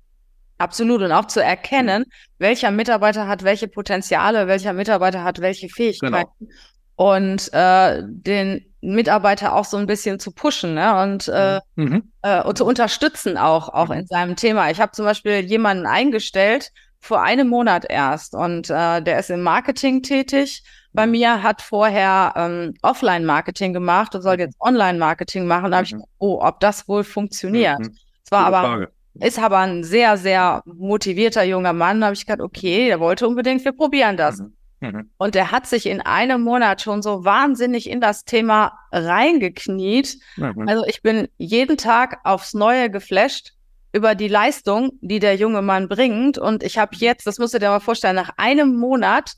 Absolut. 0.61 1.00
Und 1.00 1.11
auch 1.11 1.26
zu 1.26 1.43
erkennen, 1.43 2.05
welcher 2.38 2.71
Mitarbeiter 2.71 3.26
hat 3.26 3.45
welche 3.45 3.67
Potenziale, 3.67 4.47
welcher 4.47 4.75
Mitarbeiter 4.75 5.25
hat 5.25 5.40
welche 5.40 5.71
Fähigkeiten. 5.71 6.31
Genau. 6.38 6.52
Und 6.97 7.50
äh, 7.55 8.02
den 8.05 8.67
Mitarbeiter 8.83 9.55
auch 9.55 9.64
so 9.64 9.79
ein 9.79 9.87
bisschen 9.87 10.21
zu 10.21 10.33
pushen 10.33 10.75
ne? 10.75 11.02
und, 11.02 11.29
äh, 11.29 11.61
mhm. 11.76 12.12
äh, 12.21 12.43
und 12.43 12.59
zu 12.59 12.67
unterstützen 12.67 13.38
auch, 13.38 13.71
auch 13.71 13.88
in 13.88 14.07
seinem 14.07 14.37
Thema. 14.37 14.71
Ich 14.71 14.83
habe 14.83 14.93
zum 14.93 15.07
Beispiel 15.07 15.40
jemanden 15.40 15.87
eingestellt, 15.87 16.73
vor 17.00 17.23
einem 17.23 17.49
Monat 17.49 17.87
erst. 17.88 18.35
Und 18.35 18.69
äh, 18.69 19.00
der 19.00 19.19
ist 19.19 19.31
im 19.31 19.43
Marketing 19.43 20.02
tätig. 20.02 20.62
Bei 20.93 21.07
mhm. 21.07 21.12
mir 21.12 21.43
hat 21.43 21.62
vorher 21.62 22.35
ähm, 22.37 22.75
Offline-Marketing 22.83 23.73
gemacht 23.73 24.14
und 24.14 24.21
soll 24.21 24.35
mhm. 24.35 24.40
jetzt 24.40 24.61
Online-Marketing 24.61 25.47
machen. 25.47 25.71
Da 25.71 25.79
habe 25.79 25.87
ich, 25.87 25.95
mhm. 25.95 26.05
oh, 26.19 26.38
ob 26.43 26.61
das 26.61 26.87
wohl 26.87 27.02
funktioniert. 27.02 27.79
Mhm. 27.79 27.97
Es 28.23 28.31
war 28.31 28.45
aber 28.45 28.61
Frage. 28.61 28.93
Ist 29.14 29.38
aber 29.38 29.59
ein 29.59 29.85
sehr, 29.85 30.17
sehr 30.17 30.62
motivierter 30.64 31.43
junger 31.43 31.73
Mann. 31.73 32.00
Da 32.00 32.07
habe 32.07 32.14
ich 32.14 32.26
gedacht, 32.26 32.40
okay, 32.40 32.87
der 32.87 33.00
wollte 33.00 33.26
unbedingt, 33.26 33.64
wir 33.64 33.73
probieren 33.73 34.17
das. 34.17 34.38
Mhm. 34.38 34.52
Mhm. 34.81 35.11
Und 35.19 35.35
der 35.35 35.50
hat 35.50 35.67
sich 35.67 35.87
in 35.87 36.00
einem 36.00 36.40
Monat 36.43 36.81
schon 36.81 37.02
so 37.02 37.25
wahnsinnig 37.25 37.88
in 37.88 38.00
das 38.00 38.25
Thema 38.25 38.73
reingekniet. 38.93 40.19
Mhm. 40.37 40.69
Also 40.69 40.85
ich 40.87 41.02
bin 41.02 41.29
jeden 41.37 41.76
Tag 41.76 42.21
aufs 42.25 42.55
Neue 42.55 42.90
geflasht 42.90 43.52
über 43.93 44.14
die 44.14 44.29
Leistung, 44.29 44.93
die 45.00 45.19
der 45.19 45.37
junge 45.37 45.62
Mann 45.62 45.88
bringt. 45.88 46.38
Und 46.38 46.62
ich 46.62 46.79
habe 46.79 46.97
jetzt, 46.97 47.26
das 47.26 47.38
musst 47.38 47.55
du 47.55 47.59
dir 47.59 47.69
mal 47.69 47.81
vorstellen, 47.81 48.17
nach 48.17 48.31
einem 48.37 48.76
Monat 48.76 49.33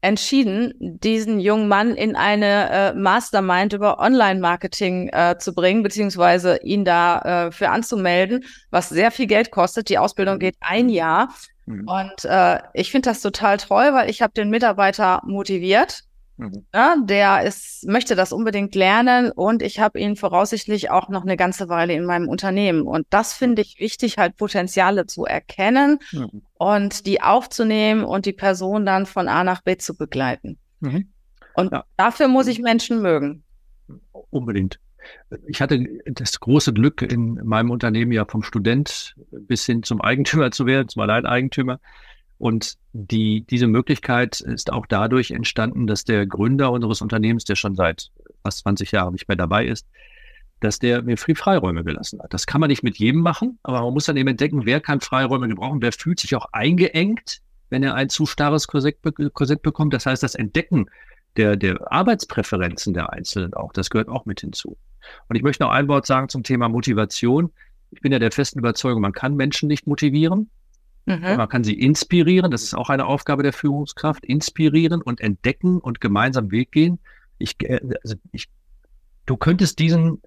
entschieden, 0.00 0.74
diesen 0.78 1.40
jungen 1.40 1.68
Mann 1.68 1.94
in 1.94 2.14
eine 2.14 2.70
äh, 2.70 2.94
Mastermind 2.94 3.72
über 3.72 3.98
Online-Marketing 3.98 5.08
äh, 5.08 5.36
zu 5.38 5.54
bringen, 5.54 5.82
beziehungsweise 5.82 6.58
ihn 6.62 6.84
da 6.84 7.46
äh, 7.48 7.52
für 7.52 7.70
anzumelden, 7.70 8.44
was 8.70 8.88
sehr 8.88 9.10
viel 9.10 9.26
Geld 9.26 9.50
kostet. 9.50 9.88
Die 9.88 9.98
Ausbildung 9.98 10.36
mhm. 10.36 10.40
geht 10.40 10.56
ein 10.60 10.88
Jahr. 10.88 11.28
Mhm. 11.66 11.88
Und 11.88 12.24
äh, 12.24 12.60
ich 12.74 12.90
finde 12.90 13.10
das 13.10 13.20
total 13.20 13.58
toll, 13.58 13.92
weil 13.92 14.08
ich 14.08 14.22
habe 14.22 14.32
den 14.32 14.50
Mitarbeiter 14.50 15.20
motiviert 15.24 16.04
Mhm. 16.38 16.64
Ja, 16.72 16.96
der 17.02 17.42
ist, 17.42 17.84
möchte 17.86 18.14
das 18.14 18.32
unbedingt 18.32 18.74
lernen 18.76 19.32
und 19.32 19.60
ich 19.60 19.80
habe 19.80 19.98
ihn 19.98 20.14
voraussichtlich 20.14 20.88
auch 20.88 21.08
noch 21.08 21.22
eine 21.22 21.36
ganze 21.36 21.68
Weile 21.68 21.94
in 21.94 22.04
meinem 22.04 22.28
Unternehmen. 22.28 22.82
Und 22.82 23.06
das 23.10 23.32
finde 23.34 23.60
ich 23.60 23.80
wichtig, 23.80 24.18
halt 24.18 24.36
Potenziale 24.36 25.06
zu 25.06 25.24
erkennen 25.24 25.98
mhm. 26.12 26.42
und 26.54 27.06
die 27.06 27.20
aufzunehmen 27.20 28.04
und 28.04 28.24
die 28.24 28.32
Person 28.32 28.86
dann 28.86 29.04
von 29.04 29.28
A 29.28 29.42
nach 29.42 29.62
B 29.62 29.76
zu 29.76 29.96
begleiten. 29.96 30.58
Mhm. 30.78 31.08
Und 31.54 31.72
ja. 31.72 31.84
dafür 31.96 32.28
muss 32.28 32.46
ich 32.46 32.60
Menschen 32.60 33.02
mögen. 33.02 33.42
Unbedingt. 34.30 34.78
Ich 35.48 35.60
hatte 35.60 35.84
das 36.06 36.38
große 36.38 36.72
Glück, 36.72 37.02
in 37.02 37.34
meinem 37.44 37.70
Unternehmen 37.70 38.12
ja 38.12 38.24
vom 38.26 38.42
Student 38.42 39.16
bis 39.30 39.66
hin 39.66 39.82
zum 39.82 40.00
Eigentümer 40.00 40.52
zu 40.52 40.66
werden, 40.66 40.88
zum 40.88 41.02
Alleineigentümer. 41.02 41.80
Und 42.38 42.76
die, 42.92 43.44
diese 43.44 43.66
Möglichkeit 43.66 44.40
ist 44.40 44.72
auch 44.72 44.86
dadurch 44.86 45.32
entstanden, 45.32 45.86
dass 45.86 46.04
der 46.04 46.26
Gründer 46.26 46.70
unseres 46.70 47.02
Unternehmens, 47.02 47.44
der 47.44 47.56
schon 47.56 47.74
seit 47.74 48.10
fast 48.42 48.60
20 48.60 48.92
Jahren 48.92 49.12
nicht 49.12 49.28
mehr 49.28 49.36
dabei 49.36 49.66
ist, 49.66 49.86
dass 50.60 50.78
der 50.78 51.02
mir 51.02 51.16
viel 51.16 51.34
Freiräume 51.34 51.84
gelassen 51.84 52.20
hat. 52.22 52.32
Das 52.32 52.46
kann 52.46 52.60
man 52.60 52.68
nicht 52.68 52.82
mit 52.82 52.98
jedem 52.98 53.20
machen, 53.20 53.58
aber 53.62 53.82
man 53.82 53.92
muss 53.92 54.06
dann 54.06 54.16
eben 54.16 54.28
entdecken, 54.28 54.66
wer 54.66 54.80
kann 54.80 55.00
Freiräume 55.00 55.48
gebrauchen, 55.48 55.82
wer 55.82 55.92
fühlt 55.92 56.20
sich 56.20 56.34
auch 56.34 56.46
eingeengt, 56.52 57.40
wenn 57.70 57.82
er 57.82 57.94
ein 57.94 58.08
zu 58.08 58.26
starres 58.26 58.66
Korsett, 58.66 58.98
Korsett 59.34 59.62
bekommt. 59.62 59.92
Das 59.94 60.06
heißt, 60.06 60.22
das 60.22 60.34
Entdecken 60.34 60.86
der, 61.36 61.56
der 61.56 61.92
Arbeitspräferenzen 61.92 62.94
der 62.94 63.12
Einzelnen 63.12 63.54
auch, 63.54 63.72
das 63.72 63.90
gehört 63.90 64.08
auch 64.08 64.26
mit 64.26 64.40
hinzu. 64.40 64.76
Und 65.28 65.36
ich 65.36 65.42
möchte 65.42 65.62
noch 65.62 65.70
ein 65.70 65.88
Wort 65.88 66.06
sagen 66.06 66.28
zum 66.28 66.42
Thema 66.42 66.68
Motivation. 66.68 67.52
Ich 67.90 68.00
bin 68.00 68.12
ja 68.12 68.18
der 68.18 68.32
festen 68.32 68.58
Überzeugung, 68.58 69.00
man 69.00 69.12
kann 69.12 69.36
Menschen 69.36 69.68
nicht 69.68 69.86
motivieren. 69.86 70.50
Mhm. 71.08 71.36
Man 71.36 71.48
kann 71.48 71.64
sie 71.64 71.74
inspirieren, 71.74 72.50
das 72.50 72.62
ist 72.62 72.74
auch 72.74 72.90
eine 72.90 73.06
Aufgabe 73.06 73.42
der 73.42 73.52
Führungskraft, 73.52 74.24
inspirieren 74.26 75.00
und 75.00 75.20
entdecken 75.20 75.78
und 75.78 76.00
gemeinsam 76.00 76.50
Weg 76.50 76.70
gehen. 76.72 76.98
Ich, 77.38 77.56
äh, 77.62 77.80
also 78.02 78.16
ich, 78.32 78.48
du 79.26 79.36
könntest 79.36 79.78
diesen 79.78 80.20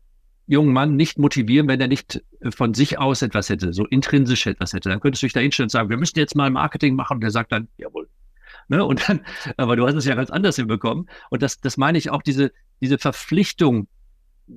jungen 0.48 0.74
Mann 0.74 0.96
nicht 0.96 1.20
motivieren, 1.20 1.68
wenn 1.68 1.80
er 1.80 1.88
nicht 1.88 2.24
äh, 2.40 2.52
von 2.52 2.74
sich 2.74 3.00
aus 3.00 3.22
etwas 3.22 3.50
hätte, 3.50 3.74
so 3.74 3.86
intrinsisch 3.86 4.48
etwas 4.48 4.74
hätte. 4.74 4.90
Dann 4.90 5.00
könntest 5.00 5.22
du 5.22 5.28
dich 5.28 5.34
da 5.34 5.40
hinstellen 5.40 5.68
und 5.68 5.72
sagen, 5.72 5.90
wir 5.90 5.98
müssen 5.98 6.18
jetzt 6.18 6.36
mal 6.36 6.50
Marketing 6.50 6.96
machen 6.96 7.16
und 7.16 7.22
der 7.22 7.32
sagt 7.32 7.52
dann, 7.52 7.68
jawohl. 7.78 8.10
Ne? 8.68 8.84
Und 8.84 9.08
dann, 9.08 9.22
aber 9.58 9.76
du 9.76 9.86
hast 9.86 9.96
es 9.96 10.06
ja 10.06 10.16
ganz 10.16 10.30
anders 10.30 10.56
hinbekommen. 10.56 11.10
Und 11.30 11.42
das, 11.42 11.60
das 11.60 11.78
meine 11.78 11.98
ich 11.98 12.10
auch, 12.10 12.22
diese, 12.22 12.52
diese 12.82 12.98
Verpflichtung, 12.98 13.88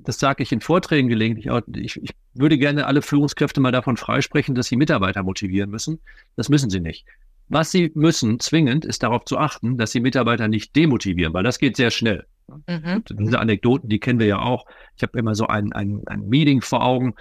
das 0.03 0.19
sage 0.19 0.43
ich 0.43 0.51
in 0.51 0.61
Vorträgen 0.61 1.07
gelegentlich 1.07 1.49
auch, 1.49 1.61
ich, 1.73 2.01
ich 2.01 2.11
würde 2.33 2.57
gerne 2.57 2.85
alle 2.85 3.01
Führungskräfte 3.01 3.61
mal 3.61 3.71
davon 3.71 3.97
freisprechen, 3.97 4.55
dass 4.55 4.67
sie 4.67 4.75
Mitarbeiter 4.75 5.23
motivieren 5.23 5.69
müssen. 5.69 5.99
Das 6.35 6.49
müssen 6.49 6.69
sie 6.69 6.79
nicht. 6.79 7.05
Was 7.47 7.71
sie 7.71 7.91
müssen, 7.93 8.39
zwingend, 8.39 8.85
ist 8.85 9.03
darauf 9.03 9.25
zu 9.25 9.37
achten, 9.37 9.77
dass 9.77 9.91
sie 9.91 9.99
Mitarbeiter 9.99 10.47
nicht 10.47 10.75
demotivieren, 10.75 11.33
weil 11.33 11.43
das 11.43 11.59
geht 11.59 11.77
sehr 11.77 11.91
schnell. 11.91 12.25
Mhm. 12.67 13.03
Diese 13.09 13.39
Anekdoten, 13.39 13.89
die 13.89 13.99
kennen 13.99 14.19
wir 14.19 14.27
ja 14.27 14.39
auch. 14.39 14.65
Ich 14.95 15.03
habe 15.03 15.17
immer 15.17 15.35
so 15.35 15.47
ein, 15.47 15.71
ein, 15.73 16.01
ein 16.07 16.27
Meeting 16.27 16.61
vor 16.61 16.83
Augen 16.83 17.15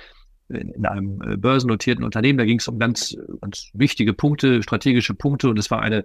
in, 0.49 0.71
in 0.71 0.87
einem 0.87 1.23
äh, 1.23 1.37
börsennotierten 1.37 2.05
Unternehmen. 2.05 2.39
Da 2.39 2.45
ging 2.45 2.59
es 2.59 2.69
um 2.69 2.79
ganz, 2.79 3.17
ganz 3.41 3.71
wichtige 3.73 4.13
Punkte, 4.13 4.63
strategische 4.63 5.15
Punkte. 5.15 5.49
Und 5.49 5.59
es 5.59 5.71
war 5.71 5.83
eine 5.83 6.05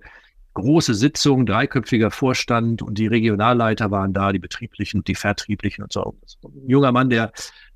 große 0.60 0.94
Sitzung, 0.94 1.46
dreiköpfiger 1.46 2.12
Vorstand 2.12 2.82
und 2.82 2.98
die 2.98 3.08
Regionalleiter 3.08 3.92
waren 3.92 4.14
da, 4.14 4.32
die 4.32 4.40
betrieblichen, 4.40 5.04
die 5.04 5.16
vertrieblichen 5.16 5.84
und 5.84 5.94
so. 5.94 6.18
Ein 6.44 6.70
junger 6.70 6.92
Mann, 6.92 7.10
der 7.10 7.32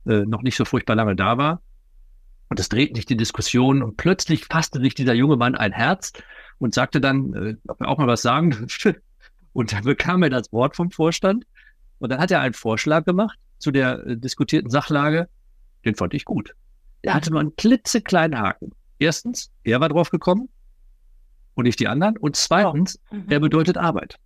äh, 0.05 0.25
noch 0.25 0.41
nicht 0.41 0.55
so 0.55 0.65
furchtbar 0.65 0.95
lange 0.95 1.15
da 1.15 1.37
war. 1.37 1.61
Und 2.49 2.59
es 2.59 2.69
drehten 2.69 2.95
sich 2.95 3.05
die 3.05 3.17
Diskussion 3.17 3.81
und 3.81 3.97
plötzlich 3.97 4.45
fasste 4.45 4.79
sich 4.79 4.93
dieser 4.93 5.13
junge 5.13 5.37
Mann 5.37 5.55
ein 5.55 5.71
Herz 5.71 6.13
und 6.59 6.73
sagte 6.73 7.01
dann, 7.01 7.33
äh, 7.33 7.55
ob 7.67 7.81
er 7.81 7.87
auch 7.87 7.97
mal 7.97 8.07
was 8.07 8.21
sagen. 8.21 8.67
und 9.53 9.73
dann 9.73 9.83
bekam 9.83 10.23
er 10.23 10.29
das 10.29 10.51
Wort 10.51 10.75
vom 10.75 10.91
Vorstand. 10.91 11.45
Und 11.99 12.11
dann 12.11 12.19
hat 12.19 12.31
er 12.31 12.41
einen 12.41 12.53
Vorschlag 12.53 13.05
gemacht 13.05 13.39
zu 13.59 13.71
der 13.71 14.05
äh, 14.05 14.17
diskutierten 14.17 14.69
Sachlage. 14.69 15.29
Den 15.85 15.95
fand 15.95 16.13
ich 16.13 16.25
gut. 16.25 16.53
Er 17.01 17.13
hatte 17.13 17.31
nur 17.31 17.39
einen 17.39 17.55
klitzekleinen 17.55 18.39
Haken. 18.39 18.71
Erstens, 18.99 19.51
er 19.63 19.81
war 19.81 19.89
drauf 19.89 20.09
gekommen 20.09 20.49
und 21.55 21.65
nicht 21.65 21.79
die 21.79 21.87
anderen. 21.87 22.17
Und 22.17 22.35
zweitens, 22.35 22.99
oh. 23.11 23.15
mhm. 23.15 23.25
er 23.29 23.39
bedeutet 23.39 23.77
Arbeit. 23.77 24.17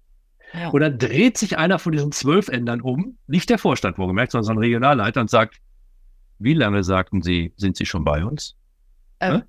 Ja. 0.53 0.69
Und 0.69 0.81
dann 0.81 0.97
dreht 0.97 1.37
sich 1.37 1.57
einer 1.57 1.77
von 1.79 1.91
diesen 1.91 2.11
zwölf 2.11 2.47
Ändern 2.47 2.81
um, 2.81 3.17
nicht 3.27 3.49
der 3.49 3.57
Vorstand 3.57 3.97
wohlgemerkt, 3.97 4.31
sondern 4.31 4.45
so 4.45 4.51
ein 4.53 4.57
Regionalleiter 4.59 5.21
und 5.21 5.29
sagt, 5.29 5.57
wie 6.39 6.53
lange 6.53 6.83
sagten 6.83 7.21
Sie, 7.21 7.53
sind 7.57 7.75
Sie 7.75 7.85
schon 7.85 8.03
bei 8.03 8.23
uns? 8.23 8.55
Ähm. 9.19 9.43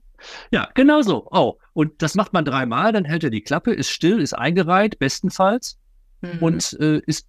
Ja, 0.51 0.69
genau 0.75 1.03
so. 1.03 1.29
Oh, 1.31 1.59
und 1.75 2.03
das 2.03 2.17
macht 2.17 2.33
man 2.33 2.45
dreimal, 2.45 2.93
dann 2.93 3.05
hält 3.05 3.23
er 3.23 3.31
die 3.31 3.43
Klappe, 3.43 3.73
ist 3.73 3.91
still, 3.91 4.21
ist 4.21 4.33
eingereiht, 4.33 4.99
bestenfalls, 4.99 5.79
mhm. 6.21 6.39
und 6.41 6.77
äh, 6.81 7.01
ist 7.07 7.29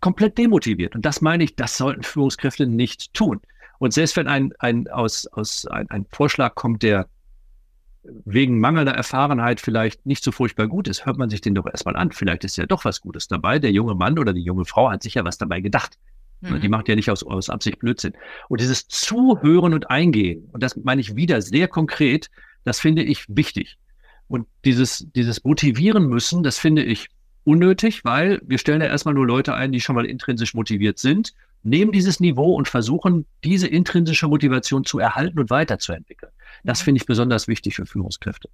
komplett 0.00 0.36
demotiviert. 0.36 0.94
Und 0.94 1.06
das 1.06 1.22
meine 1.22 1.44
ich, 1.44 1.56
das 1.56 1.78
sollten 1.78 2.02
Führungskräfte 2.02 2.66
nicht 2.66 3.14
tun. 3.14 3.40
Und 3.78 3.92
selbst 3.92 4.16
wenn 4.16 4.28
ein, 4.28 4.52
ein, 4.58 4.88
aus, 4.88 5.26
aus, 5.28 5.66
ein, 5.66 5.88
ein 5.90 6.06
Vorschlag 6.12 6.54
kommt, 6.54 6.82
der 6.82 7.08
wegen 8.24 8.60
mangelnder 8.60 8.92
Erfahrenheit 8.92 9.60
vielleicht 9.60 10.06
nicht 10.06 10.22
so 10.22 10.32
furchtbar 10.32 10.66
gut 10.66 10.88
ist, 10.88 11.06
hört 11.06 11.18
man 11.18 11.30
sich 11.30 11.40
den 11.40 11.54
doch 11.54 11.66
erstmal 11.66 11.96
an. 11.96 12.12
Vielleicht 12.12 12.44
ist 12.44 12.56
ja 12.56 12.66
doch 12.66 12.84
was 12.84 13.00
Gutes 13.00 13.28
dabei. 13.28 13.58
Der 13.58 13.72
junge 13.72 13.94
Mann 13.94 14.18
oder 14.18 14.32
die 14.32 14.42
junge 14.42 14.64
Frau 14.64 14.90
hat 14.90 15.02
sicher 15.02 15.24
was 15.24 15.38
dabei 15.38 15.60
gedacht. 15.60 15.98
Mhm. 16.40 16.60
Die 16.60 16.68
macht 16.68 16.88
ja 16.88 16.94
nicht 16.94 17.10
aus, 17.10 17.22
aus 17.22 17.50
Absicht 17.50 17.78
Blödsinn. 17.78 18.14
Und 18.48 18.60
dieses 18.60 18.88
Zuhören 18.88 19.74
und 19.74 19.90
Eingehen, 19.90 20.48
und 20.52 20.62
das 20.62 20.76
meine 20.76 21.00
ich 21.00 21.16
wieder 21.16 21.40
sehr 21.42 21.68
konkret, 21.68 22.30
das 22.64 22.80
finde 22.80 23.02
ich 23.02 23.24
wichtig. 23.28 23.78
Und 24.28 24.46
dieses, 24.64 25.06
dieses 25.14 25.44
Motivieren 25.44 26.08
müssen, 26.08 26.42
das 26.42 26.58
finde 26.58 26.82
ich 26.82 27.08
unnötig, 27.46 28.04
weil 28.04 28.40
wir 28.44 28.58
stellen 28.58 28.80
ja 28.80 28.88
erstmal 28.88 29.14
nur 29.14 29.26
Leute 29.26 29.54
ein, 29.54 29.72
die 29.72 29.80
schon 29.80 29.94
mal 29.94 30.04
intrinsisch 30.04 30.54
motiviert 30.54 30.98
sind, 30.98 31.32
nehmen 31.62 31.92
dieses 31.92 32.20
Niveau 32.20 32.54
und 32.54 32.68
versuchen, 32.68 33.26
diese 33.44 33.68
intrinsische 33.68 34.28
Motivation 34.28 34.84
zu 34.84 34.98
erhalten 34.98 35.38
und 35.38 35.50
weiterzuentwickeln. 35.50 36.32
Das 36.64 36.82
finde 36.82 37.00
ich 37.00 37.06
besonders 37.06 37.48
wichtig 37.48 37.76
für 37.76 37.86
Führungskräfte. 37.86 38.48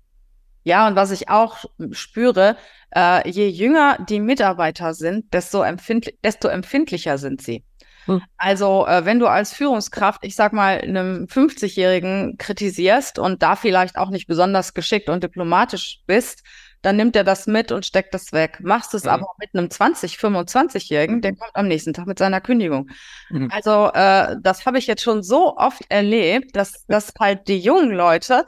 Ja, 0.65 0.87
und 0.87 0.95
was 0.95 1.11
ich 1.11 1.29
auch 1.29 1.65
spüre, 1.91 2.57
äh, 2.95 3.29
je 3.29 3.49
jünger 3.49 3.99
die 4.09 4.21
Mitarbeiter 4.21 4.95
sind, 4.95 5.33
desto, 5.35 5.63
empfindli 5.63 6.17
desto 6.23 6.49
empfindlicher 6.49 7.19
sind 7.19 7.43
sie. 7.43 7.65
Hm. 8.05 8.23
Also, 8.37 8.87
äh, 8.87 9.05
wenn 9.05 9.19
du 9.19 9.27
als 9.27 9.53
Führungskraft, 9.53 10.25
ich 10.25 10.37
sag 10.37 10.53
mal, 10.53 10.81
einem 10.81 11.27
50-Jährigen 11.27 12.37
kritisierst 12.39 13.19
und 13.19 13.43
da 13.43 13.57
vielleicht 13.57 13.97
auch 13.97 14.11
nicht 14.11 14.27
besonders 14.27 14.75
geschickt 14.75 15.09
und 15.09 15.25
diplomatisch 15.25 16.01
bist, 16.07 16.43
dann 16.83 16.97
nimmt 16.97 17.17
er 17.17 17.25
das 17.25 17.47
mit 17.47 17.73
und 17.73 17.87
steckt 17.87 18.13
das 18.13 18.33
weg. 18.33 18.59
Machst 18.61 18.93
es 18.95 19.05
mhm. 19.05 19.11
aber 19.11 19.27
mit 19.39 19.51
einem 19.55 19.71
20, 19.71 20.17
25-Jährigen, 20.17 21.21
der 21.21 21.35
kommt 21.35 21.53
am 21.55 21.69
nächsten 21.69 21.93
Tag 21.95 22.07
mit 22.07 22.19
seiner 22.19 22.41
Kündigung. 22.41 22.91
Mhm. 23.31 23.51
Also 23.53 23.91
äh, 23.95 24.37
das 24.41 24.67
habe 24.67 24.79
ich 24.79 24.87
jetzt 24.87 25.03
schon 25.03 25.23
so 25.23 25.57
oft 25.57 25.83
erlebt, 25.89 26.57
dass, 26.57 26.85
dass 26.89 27.13
halt 27.19 27.49
die 27.49 27.59
jungen 27.59 27.93
Leute, 27.93 28.45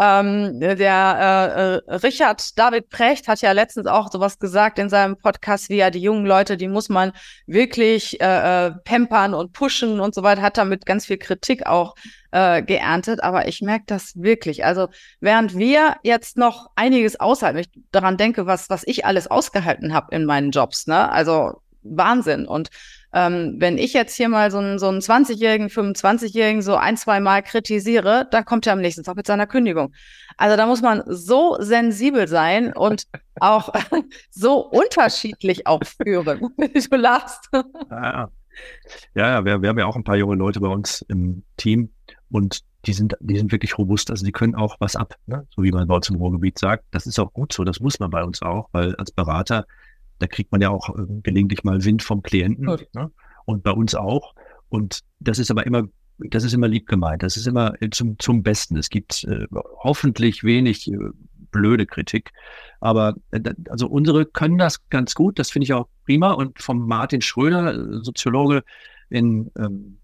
ähm, 0.00 0.58
der 0.60 1.82
äh, 1.88 1.92
äh, 1.92 1.94
Richard 1.96 2.58
David 2.58 2.90
Precht 2.90 3.28
hat 3.28 3.40
ja 3.40 3.52
letztens 3.52 3.86
auch 3.86 4.10
sowas 4.10 4.38
gesagt 4.38 4.78
in 4.78 4.88
seinem 4.88 5.16
Podcast, 5.16 5.68
wie 5.68 5.76
ja 5.76 5.90
die 5.90 6.00
jungen 6.00 6.26
Leute, 6.26 6.56
die 6.56 6.68
muss 6.68 6.88
man 6.88 7.12
wirklich 7.46 8.20
äh, 8.20 8.66
äh 8.66 8.72
pampern 8.84 9.34
und 9.34 9.52
pushen 9.52 10.00
und 10.00 10.14
so 10.14 10.22
weiter, 10.22 10.42
hat 10.42 10.58
damit 10.58 10.86
ganz 10.86 11.06
viel 11.06 11.18
Kritik 11.18 11.66
auch 11.66 11.94
äh, 12.36 12.62
geerntet, 12.62 13.22
aber 13.22 13.48
ich 13.48 13.62
merke 13.62 13.84
das 13.86 14.12
wirklich. 14.16 14.64
Also 14.64 14.88
während 15.20 15.56
wir 15.56 15.96
jetzt 16.02 16.36
noch 16.36 16.68
einiges 16.74 17.18
aushalten, 17.18 17.58
ich 17.58 17.70
daran 17.92 18.16
denke, 18.16 18.46
was, 18.46 18.70
was 18.70 18.82
ich 18.86 19.04
alles 19.04 19.26
ausgehalten 19.26 19.92
habe 19.92 20.14
in 20.14 20.24
meinen 20.24 20.50
Jobs, 20.50 20.86
ne? 20.86 21.10
Also 21.10 21.60
Wahnsinn. 21.82 22.46
Und 22.46 22.70
ähm, 23.12 23.56
wenn 23.58 23.78
ich 23.78 23.92
jetzt 23.92 24.14
hier 24.16 24.28
mal 24.28 24.50
so 24.50 24.58
einen, 24.58 24.78
so 24.78 24.88
einen 24.88 25.00
20-Jährigen, 25.00 25.68
25-Jährigen 25.68 26.62
so 26.62 26.76
ein, 26.76 26.96
zwei 26.96 27.20
Mal 27.20 27.42
kritisiere, 27.42 28.26
dann 28.30 28.44
kommt 28.44 28.66
er 28.66 28.74
am 28.74 28.80
nächsten 28.80 29.04
Tag 29.04 29.16
mit 29.16 29.26
seiner 29.26 29.46
Kündigung. 29.46 29.94
Also 30.36 30.56
da 30.56 30.66
muss 30.66 30.82
man 30.82 31.02
so 31.06 31.56
sensibel 31.60 32.28
sein 32.28 32.72
und 32.72 33.04
auch 33.40 33.72
so 34.30 34.58
unterschiedlich 34.58 35.66
auch 35.66 35.82
führen. 35.84 36.40
du 36.90 36.96
lachst. 36.96 37.48
Ja, 37.90 38.30
ja, 39.14 39.30
ja 39.30 39.44
wir, 39.44 39.62
wir 39.62 39.68
haben 39.68 39.78
ja 39.78 39.86
auch 39.86 39.96
ein 39.96 40.04
paar 40.04 40.16
junge 40.16 40.36
Leute 40.36 40.60
bei 40.60 40.68
uns 40.68 41.04
im 41.08 41.44
Team, 41.56 41.90
und 42.30 42.60
die 42.86 42.92
sind, 42.92 43.16
die 43.20 43.36
sind 43.36 43.52
wirklich 43.52 43.76
robust, 43.78 44.10
also 44.10 44.24
die 44.24 44.32
können 44.32 44.54
auch 44.54 44.76
was 44.78 44.96
ab, 44.96 45.16
ne? 45.26 45.46
so 45.54 45.62
wie 45.62 45.72
man 45.72 45.88
bei 45.88 45.94
uns 45.96 46.08
im 46.08 46.16
Ruhrgebiet 46.16 46.58
sagt. 46.58 46.84
Das 46.92 47.06
ist 47.06 47.18
auch 47.18 47.32
gut 47.32 47.52
so, 47.52 47.64
das 47.64 47.80
muss 47.80 47.98
man 47.98 48.10
bei 48.10 48.22
uns 48.22 48.42
auch, 48.42 48.68
weil 48.72 48.94
als 48.96 49.10
Berater, 49.10 49.66
da 50.18 50.26
kriegt 50.26 50.52
man 50.52 50.60
ja 50.60 50.70
auch 50.70 50.96
äh, 50.96 51.02
gelegentlich 51.22 51.64
mal 51.64 51.84
Wind 51.84 52.02
vom 52.02 52.22
Klienten 52.22 52.64
ne? 52.94 53.10
und 53.44 53.62
bei 53.62 53.72
uns 53.72 53.94
auch. 53.94 54.34
Und 54.68 55.00
das 55.20 55.38
ist 55.38 55.50
aber 55.50 55.66
immer, 55.66 55.84
das 56.18 56.44
ist 56.44 56.54
immer 56.54 56.68
lieb 56.68 56.86
gemeint, 56.86 57.22
das 57.22 57.36
ist 57.36 57.46
immer 57.46 57.80
äh, 57.82 57.90
zum, 57.90 58.18
zum 58.18 58.42
Besten. 58.42 58.76
Es 58.76 58.88
gibt 58.88 59.24
äh, 59.24 59.46
hoffentlich 59.78 60.44
wenig 60.44 60.90
äh, 60.90 60.96
blöde 61.50 61.86
Kritik, 61.86 62.32
aber 62.80 63.16
äh, 63.32 63.40
also 63.68 63.88
unsere 63.88 64.26
können 64.26 64.58
das 64.58 64.88
ganz 64.90 65.14
gut, 65.14 65.38
das 65.38 65.50
finde 65.50 65.64
ich 65.64 65.72
auch 65.72 65.88
prima. 66.04 66.32
Und 66.32 66.62
vom 66.62 66.86
Martin 66.86 67.20
Schröder, 67.20 67.74
äh, 67.74 68.04
Soziologe 68.04 68.62
in 69.10 69.50
ähm, 69.58 69.98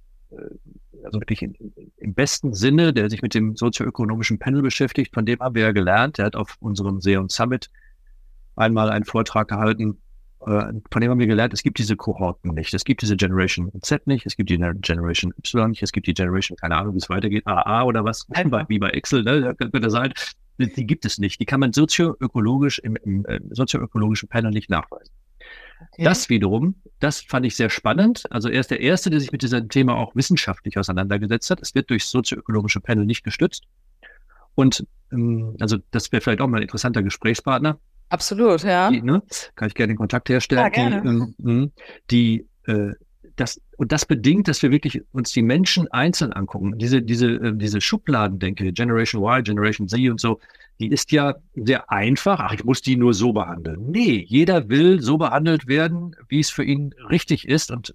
also 1.04 1.20
wirklich 1.20 1.42
in, 1.42 1.54
im 1.96 2.14
besten 2.14 2.54
Sinne, 2.54 2.92
der 2.92 3.10
sich 3.10 3.22
mit 3.22 3.34
dem 3.34 3.56
sozioökonomischen 3.56 4.38
Panel 4.38 4.62
beschäftigt, 4.62 5.14
von 5.14 5.26
dem 5.26 5.40
haben 5.40 5.54
wir 5.54 5.62
ja 5.62 5.72
gelernt. 5.72 6.18
Der 6.18 6.26
hat 6.26 6.36
auf 6.36 6.56
unserem 6.60 7.00
Seon 7.00 7.28
Summit 7.28 7.70
einmal 8.56 8.90
einen 8.90 9.04
Vortrag 9.04 9.48
gehalten, 9.48 9.98
äh, 10.46 10.72
von 10.90 11.00
dem 11.00 11.10
haben 11.10 11.20
wir 11.20 11.26
gelernt, 11.26 11.54
es 11.54 11.62
gibt 11.62 11.78
diese 11.78 11.96
Kohorten 11.96 12.54
nicht. 12.54 12.74
Es 12.74 12.84
gibt 12.84 13.02
diese 13.02 13.16
Generation 13.16 13.70
Z 13.80 14.06
nicht, 14.06 14.26
es 14.26 14.36
gibt 14.36 14.50
die 14.50 14.58
Generation 14.58 15.32
Y 15.38 15.68
nicht, 15.68 15.82
es 15.82 15.92
gibt 15.92 16.06
die 16.06 16.14
Generation, 16.14 16.56
keine 16.56 16.76
Ahnung, 16.76 16.94
wie 16.94 16.98
es 16.98 17.08
weitergeht, 17.08 17.46
AA 17.46 17.84
oder 17.84 18.04
was, 18.04 18.26
wie 18.68 18.78
bei 18.78 18.90
Excel, 18.90 19.22
ne, 19.22 19.54
könnte 19.54 19.90
sein. 19.90 20.12
Die 20.58 20.86
gibt 20.86 21.04
es 21.04 21.18
nicht. 21.18 21.40
Die 21.40 21.46
kann 21.46 21.60
man 21.60 21.72
sozioökologisch 21.72 22.78
im, 22.78 22.96
im, 22.96 23.24
im 23.24 23.54
sozioökologischen 23.54 24.28
Panel 24.28 24.50
nicht 24.50 24.68
nachweisen. 24.68 25.12
Okay. 25.92 26.04
Das 26.04 26.28
wiederum, 26.28 26.76
das 27.00 27.20
fand 27.20 27.46
ich 27.46 27.56
sehr 27.56 27.70
spannend. 27.70 28.24
Also 28.30 28.48
er 28.48 28.60
ist 28.60 28.70
der 28.70 28.80
Erste, 28.80 29.10
der 29.10 29.20
sich 29.20 29.32
mit 29.32 29.42
diesem 29.42 29.68
Thema 29.68 29.96
auch 29.96 30.14
wissenschaftlich 30.14 30.78
auseinandergesetzt 30.78 31.50
hat. 31.50 31.60
Es 31.60 31.74
wird 31.74 31.90
durch 31.90 32.04
sozioökonomische 32.04 32.80
Panel 32.80 33.04
nicht 33.04 33.24
gestützt. 33.24 33.64
Und 34.54 34.86
ähm, 35.12 35.56
also 35.60 35.78
das 35.90 36.12
wäre 36.12 36.20
vielleicht 36.20 36.40
auch 36.40 36.48
mal 36.48 36.58
ein 36.58 36.62
interessanter 36.62 37.02
Gesprächspartner. 37.02 37.78
Absolut, 38.08 38.62
ja. 38.62 38.90
Die, 38.90 39.00
ne, 39.00 39.22
kann 39.54 39.68
ich 39.68 39.74
gerne 39.74 39.94
den 39.94 39.96
Kontakt 39.96 40.28
herstellen. 40.28 40.62
Ja, 40.62 40.68
gerne. 40.68 41.02
Die, 41.02 41.08
ähm, 41.08 41.34
hm, 41.42 41.72
die 42.10 42.46
äh, 42.66 42.92
das, 43.36 43.60
und 43.78 43.92
das 43.92 44.04
bedingt, 44.04 44.48
dass 44.48 44.62
wir 44.62 44.70
wirklich 44.70 45.02
uns 45.12 45.32
die 45.32 45.42
Menschen 45.42 45.90
einzeln 45.90 46.32
angucken. 46.32 46.78
Diese, 46.78 47.02
diese, 47.02 47.28
äh, 47.28 47.52
diese 47.54 47.80
Schubladendenke, 47.80 48.72
Generation 48.72 49.22
Y, 49.22 49.42
Generation 49.42 49.88
Z 49.88 50.10
und 50.10 50.20
so, 50.20 50.38
die 50.80 50.88
ist 50.88 51.12
ja 51.12 51.34
sehr 51.54 51.90
einfach. 51.90 52.40
Ach, 52.40 52.52
ich 52.52 52.64
muss 52.64 52.82
die 52.82 52.96
nur 52.96 53.14
so 53.14 53.32
behandeln. 53.32 53.90
Nee, 53.90 54.24
jeder 54.26 54.68
will 54.68 55.00
so 55.00 55.18
behandelt 55.18 55.66
werden, 55.66 56.16
wie 56.28 56.40
es 56.40 56.50
für 56.50 56.64
ihn 56.64 56.94
richtig 57.08 57.46
ist. 57.46 57.70
Und 57.70 57.94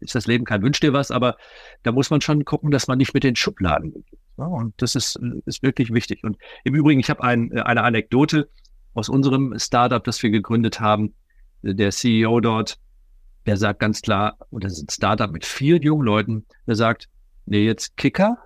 ist 0.00 0.14
das 0.14 0.26
Leben 0.26 0.44
kein 0.44 0.62
Wünsch 0.62 0.80
dir 0.80 0.92
was, 0.92 1.10
aber 1.10 1.36
da 1.82 1.92
muss 1.92 2.10
man 2.10 2.20
schon 2.20 2.44
gucken, 2.44 2.70
dass 2.70 2.88
man 2.88 2.98
nicht 2.98 3.14
mit 3.14 3.24
den 3.24 3.36
Schubladen 3.36 3.92
geht. 3.92 4.06
Und 4.36 4.74
das 4.78 4.94
ist, 4.94 5.18
ist 5.46 5.62
wirklich 5.62 5.92
wichtig. 5.92 6.24
Und 6.24 6.36
im 6.64 6.74
Übrigen, 6.74 7.00
ich 7.00 7.10
habe 7.10 7.22
ein, 7.22 7.52
eine 7.52 7.82
Anekdote 7.82 8.48
aus 8.94 9.08
unserem 9.08 9.58
Startup, 9.58 10.02
das 10.02 10.22
wir 10.22 10.30
gegründet 10.30 10.80
haben. 10.80 11.14
Der 11.62 11.90
CEO 11.90 12.40
dort, 12.40 12.78
der 13.46 13.56
sagt 13.56 13.78
ganz 13.78 14.02
klar, 14.02 14.36
und 14.50 14.64
das 14.64 14.72
ist 14.72 14.82
ein 14.82 14.90
Startup 14.90 15.30
mit 15.30 15.44
vielen 15.44 15.82
jungen 15.82 16.04
Leuten, 16.04 16.46
der 16.66 16.74
sagt, 16.74 17.08
nee, 17.46 17.64
jetzt 17.64 17.96
Kicker, 17.96 18.38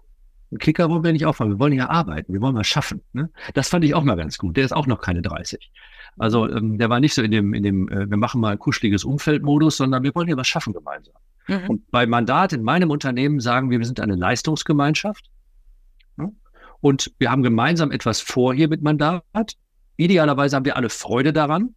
ein 0.53 0.59
Kicker 0.59 0.89
wollen 0.89 1.03
wir 1.03 1.13
nicht 1.13 1.27
aufmachen, 1.27 1.53
wir 1.53 1.59
wollen 1.59 1.73
ja 1.73 1.89
arbeiten, 1.89 2.33
wir 2.33 2.41
wollen 2.41 2.55
mal 2.55 2.65
schaffen. 2.65 3.03
Ne? 3.13 3.31
Das 3.55 3.69
fand 3.69 3.85
ich 3.85 3.95
auch 3.95 4.05
mal 4.05 4.17
ganz 4.17 4.39
gut. 4.39 4.57
Der 4.57 4.65
ist 4.65 4.73
auch 4.73 4.87
noch 4.87 5.01
keine 5.01 5.23
30. 5.23 5.71
Also 6.19 6.49
ähm, 6.49 6.79
der 6.79 6.89
war 6.89 7.01
nicht 7.01 7.15
so 7.15 7.23
in 7.23 7.31
dem, 7.31 7.53
in 7.53 7.63
dem, 7.63 7.89
äh, 7.89 8.09
wir 8.09 8.17
machen 8.17 8.41
mal 8.41 8.53
ein 8.53 8.59
kuscheliges 8.59 9.05
Umfeldmodus, 9.05 9.77
sondern 9.77 10.03
wir 10.03 10.15
wollen 10.15 10.29
hier 10.29 10.37
was 10.37 10.47
schaffen 10.47 10.73
gemeinsam. 10.73 11.15
Mhm. 11.49 11.69
Und 11.69 11.91
bei 11.91 12.07
Mandat 12.07 12.53
in 12.53 12.63
meinem 12.63 12.91
Unternehmen 12.91 13.41
sagen 13.41 13.71
wir, 13.71 13.79
wir 13.79 13.87
sind 13.87 14.01
eine 14.01 14.15
Leistungsgemeinschaft. 14.15 15.31
Ne? 16.17 16.33
Und 16.81 17.13
wir 17.19 17.31
haben 17.31 17.43
gemeinsam 17.43 17.91
etwas 17.91 18.21
vor 18.21 18.55
hier 18.55 18.69
mit 18.69 18.83
Mandat. 18.83 19.25
Idealerweise 19.97 20.57
haben 20.57 20.65
wir 20.65 20.77
alle 20.77 20.91
Freude 20.91 21.33
daran. 21.33 21.75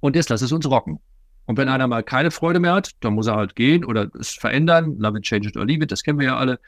Und 0.00 0.16
jetzt 0.16 0.30
lass 0.30 0.42
es 0.42 0.52
uns 0.52 0.68
rocken. 0.68 1.00
Und 1.46 1.56
wenn 1.56 1.68
einer 1.68 1.86
mal 1.86 2.02
keine 2.02 2.30
Freude 2.30 2.60
mehr 2.60 2.74
hat, 2.74 2.90
dann 3.00 3.14
muss 3.14 3.26
er 3.26 3.36
halt 3.36 3.56
gehen 3.56 3.84
oder 3.84 4.10
es 4.18 4.32
verändern. 4.32 4.98
Love 4.98 5.18
it, 5.18 5.24
change 5.24 5.48
it 5.48 5.56
or 5.56 5.64
leave 5.64 5.82
it, 5.82 5.90
das 5.90 6.02
kennen 6.02 6.18
wir 6.18 6.26
ja 6.26 6.36
alle. 6.36 6.60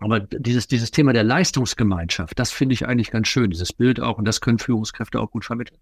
Aber 0.00 0.20
dieses, 0.20 0.68
dieses 0.68 0.90
Thema 0.90 1.12
der 1.12 1.24
Leistungsgemeinschaft, 1.24 2.38
das 2.38 2.50
finde 2.52 2.74
ich 2.74 2.86
eigentlich 2.86 3.10
ganz 3.10 3.28
schön, 3.28 3.50
dieses 3.50 3.72
Bild 3.72 4.00
auch. 4.00 4.18
Und 4.18 4.24
das 4.24 4.40
können 4.40 4.58
Führungskräfte 4.58 5.20
auch 5.20 5.30
gut 5.30 5.44
vermitteln. 5.44 5.78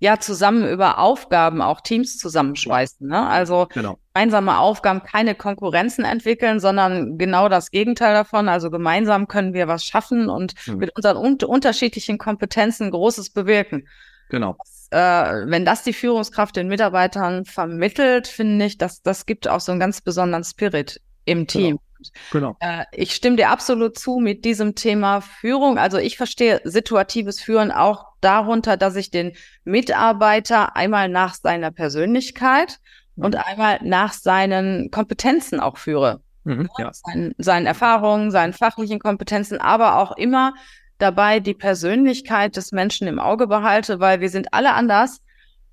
Ja, 0.00 0.18
zusammen 0.18 0.68
über 0.68 0.98
Aufgaben 0.98 1.62
auch 1.62 1.80
Teams 1.80 2.18
zusammenschweißen. 2.18 3.06
Ne? 3.06 3.24
Also 3.24 3.68
genau. 3.72 3.98
gemeinsame 4.12 4.58
Aufgaben, 4.58 5.04
keine 5.04 5.36
Konkurrenzen 5.36 6.04
entwickeln, 6.04 6.58
sondern 6.58 7.18
genau 7.18 7.48
das 7.48 7.70
Gegenteil 7.70 8.12
davon. 8.12 8.48
Also 8.48 8.68
gemeinsam 8.68 9.28
können 9.28 9.54
wir 9.54 9.68
was 9.68 9.84
schaffen 9.84 10.28
und 10.28 10.54
mhm. 10.66 10.78
mit 10.78 10.96
unseren 10.96 11.16
un 11.16 11.38
unterschiedlichen 11.46 12.18
Kompetenzen 12.18 12.90
Großes 12.90 13.30
bewirken. 13.30 13.86
Genau 14.28 14.56
äh, 14.92 15.46
wenn 15.46 15.64
das 15.64 15.82
die 15.82 15.94
Führungskraft 15.94 16.54
den 16.54 16.68
Mitarbeitern 16.68 17.46
vermittelt, 17.46 18.28
finde 18.28 18.66
ich, 18.66 18.76
dass 18.76 19.02
das 19.02 19.24
gibt 19.24 19.48
auch 19.48 19.60
so 19.60 19.72
einen 19.72 19.80
ganz 19.80 20.02
besonderen 20.02 20.44
Spirit 20.44 21.00
im 21.24 21.38
genau. 21.38 21.46
Team. 21.46 21.68
Genau. 21.68 21.82
Genau. 22.30 22.56
Äh, 22.60 22.84
ich 22.92 23.14
stimme 23.14 23.36
dir 23.36 23.50
absolut 23.50 23.98
zu 23.98 24.18
mit 24.18 24.44
diesem 24.44 24.74
Thema 24.74 25.20
Führung. 25.20 25.78
Also 25.78 25.98
ich 25.98 26.16
verstehe 26.16 26.60
situatives 26.64 27.40
Führen 27.40 27.70
auch 27.70 28.06
darunter, 28.20 28.76
dass 28.76 28.96
ich 28.96 29.10
den 29.10 29.32
Mitarbeiter 29.64 30.76
einmal 30.76 31.08
nach 31.08 31.34
seiner 31.34 31.70
Persönlichkeit 31.70 32.78
mhm. 33.16 33.24
und 33.24 33.36
einmal 33.36 33.78
nach 33.82 34.12
seinen 34.12 34.90
Kompetenzen 34.90 35.60
auch 35.60 35.76
führe. 35.76 36.20
Mhm, 36.44 36.68
ja. 36.78 36.90
Seinen, 36.92 37.34
seinen 37.38 37.66
Erfahrungen, 37.66 38.30
seinen 38.30 38.52
fachlichen 38.52 38.98
Kompetenzen, 38.98 39.60
aber 39.60 39.98
auch 39.98 40.16
immer 40.16 40.54
dabei 40.98 41.40
die 41.40 41.54
Persönlichkeit 41.54 42.56
des 42.56 42.72
Menschen 42.72 43.06
im 43.08 43.18
Auge 43.18 43.46
behalte, 43.46 44.00
weil 44.00 44.20
wir 44.20 44.30
sind 44.30 44.52
alle 44.52 44.72
anders 44.72 45.20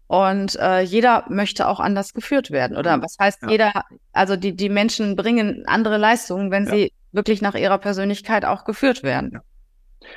und 0.10 0.56
äh, 0.56 0.82
jeder 0.82 1.24
möchte 1.30 1.68
auch 1.68 1.80
anders 1.80 2.16
geführt 2.16 2.50
werden. 2.50 2.78
Oder 2.78 2.98
mhm. 2.98 3.04
was 3.04 3.16
heißt 3.20 3.44
ja. 3.44 3.50
jeder, 3.50 3.72
also 4.12 4.36
die, 4.36 4.56
die 4.56 4.68
Menschen 4.68 5.16
bringen 5.16 5.66
andere 5.68 5.98
Leistungen, 5.98 6.50
wenn 6.50 6.66
ja. 6.66 6.72
sie 6.72 6.94
wirklich 7.12 7.44
nach 7.44 7.54
ihrer 7.54 7.78
Persönlichkeit 7.78 8.44
auch 8.44 8.66
geführt 8.66 9.04
werden. 9.04 9.30
Ja. 9.34 9.42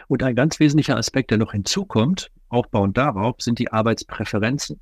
Und 0.09 0.22
ein 0.22 0.35
ganz 0.35 0.59
wesentlicher 0.59 0.96
Aspekt, 0.96 1.31
der 1.31 1.37
noch 1.37 1.52
hinzukommt, 1.52 2.31
aufbauend 2.48 2.96
darauf, 2.96 3.37
sind 3.38 3.59
die 3.59 3.70
Arbeitspräferenzen. 3.70 4.81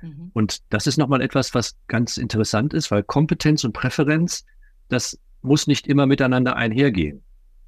Mhm. 0.00 0.32
Und 0.32 0.58
das 0.70 0.88
ist 0.88 0.96
nochmal 0.96 1.22
etwas, 1.22 1.54
was 1.54 1.76
ganz 1.86 2.16
interessant 2.16 2.74
ist, 2.74 2.90
weil 2.90 3.04
Kompetenz 3.04 3.62
und 3.62 3.74
Präferenz, 3.74 4.44
das 4.88 5.20
muss 5.42 5.68
nicht 5.68 5.86
immer 5.86 6.06
miteinander 6.06 6.56
einhergehen. 6.56 7.22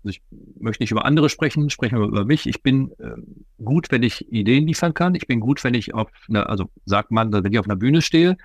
Also 0.04 0.10
ich 0.10 0.22
möchte 0.60 0.82
nicht 0.82 0.90
über 0.90 1.04
andere 1.06 1.30
sprechen, 1.30 1.70
sprechen 1.70 1.98
wir 1.98 2.06
über 2.06 2.24
mich. 2.24 2.46
Ich 2.46 2.62
bin 2.62 2.92
äh, 2.98 3.14
gut, 3.62 3.90
wenn 3.90 4.02
ich 4.02 4.30
Ideen 4.30 4.66
liefern 4.66 4.92
kann. 4.92 5.14
Ich 5.14 5.26
bin 5.26 5.40
gut, 5.40 5.64
wenn 5.64 5.74
ich 5.74 5.94
auf 5.94 6.10
einer, 6.28 6.48
also 6.48 6.70
sagt 6.84 7.10
man, 7.10 7.32
wenn 7.32 7.52
ich 7.52 7.58
auf 7.58 7.66
einer 7.66 7.76
Bühne 7.76 8.02
stehe 8.02 8.36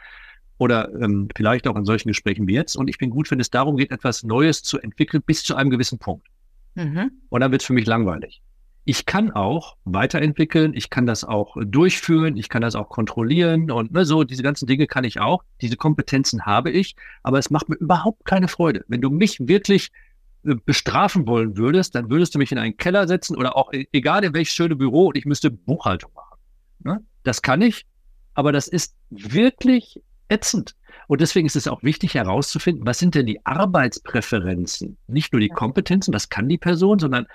oder 0.57 0.93
ähm, 1.01 1.27
vielleicht 1.35 1.67
auch 1.67 1.75
in 1.75 1.85
solchen 1.85 2.07
Gesprächen 2.07 2.47
wie 2.47 2.53
jetzt. 2.53 2.77
Und 2.77 2.89
ich 2.89 2.97
bin 2.97 3.09
gut, 3.09 3.29
wenn 3.31 3.39
es 3.39 3.49
darum 3.49 3.77
geht, 3.77 3.91
etwas 3.91 4.23
Neues 4.23 4.63
zu 4.63 4.79
entwickeln 4.79 5.21
bis 5.25 5.43
zu 5.43 5.55
einem 5.55 5.69
gewissen 5.69 5.99
Punkt. 5.99 6.27
Mhm. 6.75 7.11
Und 7.29 7.41
dann 7.41 7.51
wird 7.51 7.61
es 7.61 7.67
für 7.67 7.73
mich 7.73 7.85
langweilig. 7.85 8.41
Ich 8.85 9.05
kann 9.05 9.31
auch 9.31 9.75
weiterentwickeln, 9.83 10.73
ich 10.73 10.89
kann 10.89 11.05
das 11.05 11.23
auch 11.23 11.55
durchführen, 11.61 12.37
ich 12.37 12.49
kann 12.49 12.61
das 12.61 12.75
auch 12.75 12.89
kontrollieren 12.89 13.69
und 13.69 13.91
ne, 13.91 14.03
so 14.03 14.23
diese 14.23 14.41
ganzen 14.41 14.65
Dinge 14.65 14.87
kann 14.87 15.03
ich 15.03 15.19
auch. 15.19 15.43
Diese 15.61 15.75
Kompetenzen 15.75 16.45
habe 16.45 16.71
ich, 16.71 16.95
aber 17.21 17.37
es 17.37 17.51
macht 17.51 17.69
mir 17.69 17.75
überhaupt 17.75 18.25
keine 18.25 18.47
Freude. 18.47 18.85
Wenn 18.87 19.01
du 19.01 19.09
mich 19.09 19.37
wirklich 19.41 19.91
bestrafen 20.43 21.27
wollen 21.27 21.57
würdest, 21.57 21.95
dann 21.95 22.09
würdest 22.09 22.33
du 22.33 22.39
mich 22.39 22.51
in 22.51 22.57
einen 22.57 22.77
Keller 22.77 23.07
setzen 23.07 23.35
oder 23.35 23.57
auch 23.57 23.73
e-, 23.73 23.87
egal 23.91 24.23
in 24.23 24.33
welches 24.33 24.53
schöne 24.53 24.75
Büro 24.75 25.07
und 25.07 25.17
ich 25.17 25.25
müsste 25.25 25.51
Buchhaltung 25.51 26.11
machen. 26.13 26.39
Ne? 26.83 27.03
Das 27.23 27.41
kann 27.41 27.61
ich, 27.61 27.85
aber 28.33 28.51
das 28.51 28.67
ist 28.67 28.95
wirklich 29.09 30.01
ätzend. 30.29 30.75
Und 31.07 31.21
deswegen 31.21 31.47
ist 31.47 31.55
es 31.55 31.67
auch 31.67 31.83
wichtig 31.83 32.13
herauszufinden, 32.13 32.85
was 32.85 32.99
sind 32.99 33.15
denn 33.15 33.25
die 33.25 33.45
Arbeitspräferenzen? 33.45 34.97
Nicht 35.07 35.33
nur 35.33 35.39
die 35.39 35.49
Kompetenzen, 35.49 36.11
das 36.11 36.29
kann 36.29 36.47
die 36.47 36.57
Person, 36.57 36.99
sondern 36.99 37.25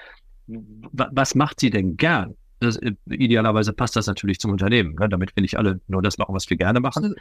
was 0.46 1.34
macht 1.34 1.60
sie 1.60 1.70
denn 1.70 1.96
gern? 1.96 2.36
Das, 2.60 2.76
äh, 2.76 2.92
idealerweise 3.10 3.72
passt 3.72 3.96
das 3.96 4.06
natürlich 4.06 4.38
zum 4.38 4.52
Unternehmen, 4.52 4.94
ne? 4.94 5.08
damit 5.08 5.34
wir 5.36 5.42
nicht 5.42 5.58
alle 5.58 5.80
nur 5.88 6.02
das 6.02 6.18
machen, 6.18 6.34
was 6.34 6.48
wir 6.48 6.56
gerne 6.56 6.80
machen. 6.80 7.14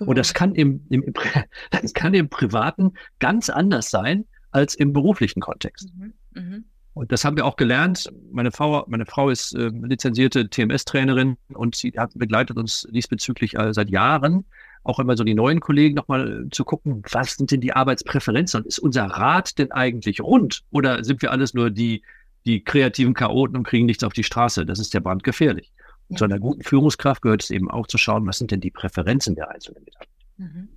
Und 0.00 0.18
das 0.18 0.34
kann 0.34 0.54
im, 0.54 0.84
im, 0.90 1.14
das 1.70 1.94
kann 1.94 2.12
im 2.12 2.28
Privaten 2.28 2.92
ganz 3.18 3.48
anders 3.48 3.90
sein 3.90 4.26
als 4.50 4.74
im 4.74 4.92
beruflichen 4.92 5.40
Kontext. 5.40 5.92
Mhm. 5.96 6.12
Mhm. 6.34 6.64
Und 6.92 7.12
das 7.12 7.24
haben 7.24 7.36
wir 7.36 7.46
auch 7.46 7.56
gelernt. 7.56 8.12
Meine 8.32 8.50
Frau, 8.50 8.84
meine 8.88 9.06
Frau 9.06 9.30
ist 9.30 9.54
äh, 9.54 9.68
lizenzierte 9.68 10.50
TMS-Trainerin 10.50 11.36
und 11.54 11.76
sie 11.76 11.92
hat 11.96 12.12
begleitet 12.14 12.56
uns 12.56 12.86
diesbezüglich 12.90 13.56
äh, 13.56 13.72
seit 13.72 13.90
Jahren 13.90 14.44
auch 14.82 14.98
immer 14.98 15.16
so 15.16 15.24
die 15.24 15.34
neuen 15.34 15.60
Kollegen 15.60 15.94
nochmal 15.94 16.46
zu 16.50 16.64
gucken, 16.64 17.02
was 17.10 17.34
sind 17.34 17.50
denn 17.50 17.60
die 17.60 17.74
Arbeitspräferenzen 17.74 18.60
und 18.60 18.66
ist 18.66 18.78
unser 18.78 19.04
Rat 19.04 19.58
denn 19.58 19.72
eigentlich 19.72 20.20
rund 20.20 20.62
oder 20.70 21.04
sind 21.04 21.22
wir 21.22 21.30
alles 21.30 21.54
nur 21.54 21.70
die, 21.70 22.02
die 22.46 22.64
kreativen 22.64 23.14
Chaoten 23.14 23.56
und 23.56 23.64
kriegen 23.64 23.86
nichts 23.86 24.02
auf 24.02 24.14
die 24.14 24.24
Straße? 24.24 24.64
Das 24.64 24.78
ist 24.78 24.94
ja 24.94 25.00
brandgefährlich. 25.00 25.70
Und 26.08 26.18
zu 26.18 26.24
einer 26.24 26.38
guten 26.38 26.62
Führungskraft 26.62 27.22
gehört 27.22 27.42
es 27.42 27.50
eben 27.50 27.70
auch 27.70 27.86
zu 27.86 27.98
schauen, 27.98 28.26
was 28.26 28.38
sind 28.38 28.50
denn 28.50 28.60
die 28.60 28.70
Präferenzen 28.70 29.36
der 29.36 29.50
einzelnen 29.50 29.84
Mitarbeiter. 29.84 30.10
Mhm. 30.38 30.68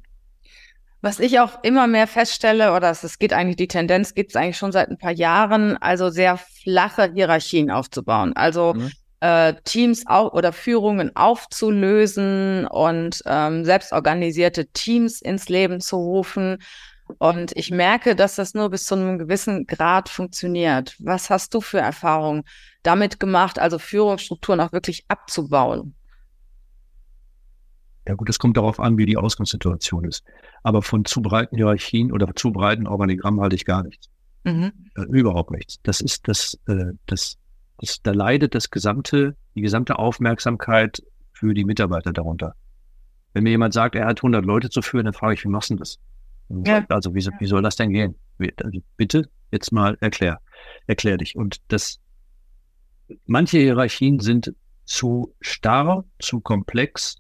Was 1.03 1.19
ich 1.19 1.37
auch 1.41 1.61
immer 1.63 1.85
mehr 1.87 2.07
feststelle, 2.07 2.73
oder 2.73 2.89
es 2.89 3.19
geht 3.19 3.33
eigentlich, 3.33 3.57
die 3.57 3.67
Tendenz 3.67 4.13
gibt 4.13 4.31
es 4.31 4.37
eigentlich 4.37 4.55
schon 4.55 4.71
seit 4.71 4.87
ein 4.87 4.97
paar 4.97 5.11
Jahren, 5.11 5.75
also 5.75 6.09
sehr 6.09 6.37
flache 6.37 7.11
Hierarchien 7.13 7.71
aufzubauen. 7.71 8.31
Also 8.37 8.73
mhm. 8.73 8.89
äh, 9.19 9.53
Teams 9.65 10.07
auch 10.07 10.31
oder 10.31 10.53
Führungen 10.53 11.13
aufzulösen 11.13 12.67
und 12.67 13.21
ähm, 13.25 13.65
selbstorganisierte 13.65 14.67
Teams 14.67 15.21
ins 15.21 15.49
Leben 15.49 15.81
zu 15.81 15.97
rufen. 15.97 16.59
Und 17.17 17.51
ich 17.57 17.69
merke, 17.69 18.15
dass 18.15 18.35
das 18.35 18.53
nur 18.53 18.69
bis 18.69 18.85
zu 18.85 18.95
einem 18.95 19.19
gewissen 19.19 19.67
Grad 19.67 20.07
funktioniert. 20.07 20.95
Was 20.99 21.29
hast 21.29 21.53
du 21.53 21.59
für 21.59 21.79
Erfahrungen 21.79 22.43
damit 22.81 23.19
gemacht, 23.19 23.59
also 23.59 23.77
Führungsstrukturen 23.77 24.61
auch 24.61 24.71
wirklich 24.71 25.03
abzubauen? 25.09 25.95
Ja 28.07 28.15
gut, 28.15 28.29
es 28.29 28.39
kommt 28.39 28.57
darauf 28.57 28.79
an, 28.79 28.97
wie 28.97 29.05
die 29.05 29.17
Ausgangssituation 29.17 30.03
ist. 30.05 30.23
Aber 30.63 30.81
von 30.81 31.05
zu 31.05 31.21
breiten 31.21 31.55
Hierarchien 31.55 32.11
oder 32.11 32.35
zu 32.35 32.51
breiten 32.51 32.87
Organigrammen 32.87 33.39
halte 33.39 33.55
ich 33.55 33.65
gar 33.65 33.83
nichts. 33.83 34.09
Mhm. 34.43 34.73
Äh, 34.95 35.01
überhaupt 35.03 35.51
nichts. 35.51 35.79
Das 35.83 36.01
ist 36.01 36.27
das, 36.27 36.59
äh, 36.67 36.93
das, 37.05 37.37
das, 37.79 38.01
da 38.01 38.11
leidet 38.11 38.55
das 38.55 38.69
gesamte, 38.69 39.35
die 39.55 39.61
gesamte 39.61 39.99
Aufmerksamkeit 39.99 41.01
für 41.31 41.53
die 41.53 41.63
Mitarbeiter 41.63 42.11
darunter. 42.11 42.55
Wenn 43.33 43.43
mir 43.43 43.51
jemand 43.51 43.73
sagt, 43.73 43.95
er 43.95 44.05
hat 44.05 44.19
100 44.19 44.45
Leute 44.45 44.69
zu 44.69 44.81
führen, 44.81 45.05
dann 45.05 45.13
frage 45.13 45.35
ich, 45.35 45.43
wie 45.43 45.49
machst 45.49 45.69
du 45.69 45.75
das? 45.75 45.97
Ja. 46.49 46.85
Also 46.89 47.15
wie, 47.15 47.25
wie 47.39 47.47
soll 47.47 47.61
das 47.61 47.77
denn 47.77 47.91
gehen? 47.91 48.15
Also 48.57 48.79
bitte 48.97 49.29
jetzt 49.51 49.71
mal 49.71 49.97
erklär, 50.01 50.39
erklär 50.87 51.17
dich. 51.17 51.35
Und 51.35 51.61
das, 51.69 51.99
manche 53.25 53.59
Hierarchien 53.59 54.19
sind 54.19 54.53
zu 54.85 55.33
starr, 55.39 56.03
zu 56.19 56.41
komplex, 56.41 57.15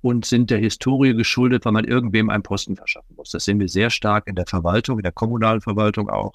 und 0.00 0.24
sind 0.24 0.50
der 0.50 0.58
Historie 0.58 1.14
geschuldet, 1.14 1.64
weil 1.64 1.72
man 1.72 1.84
irgendwem 1.84 2.30
einen 2.30 2.42
Posten 2.42 2.76
verschaffen 2.76 3.16
muss. 3.16 3.30
Das 3.30 3.44
sehen 3.44 3.58
wir 3.58 3.68
sehr 3.68 3.90
stark 3.90 4.26
in 4.26 4.36
der 4.36 4.46
Verwaltung, 4.46 4.98
in 4.98 5.02
der 5.02 5.12
kommunalen 5.12 5.60
Verwaltung 5.60 6.08
auch. 6.08 6.32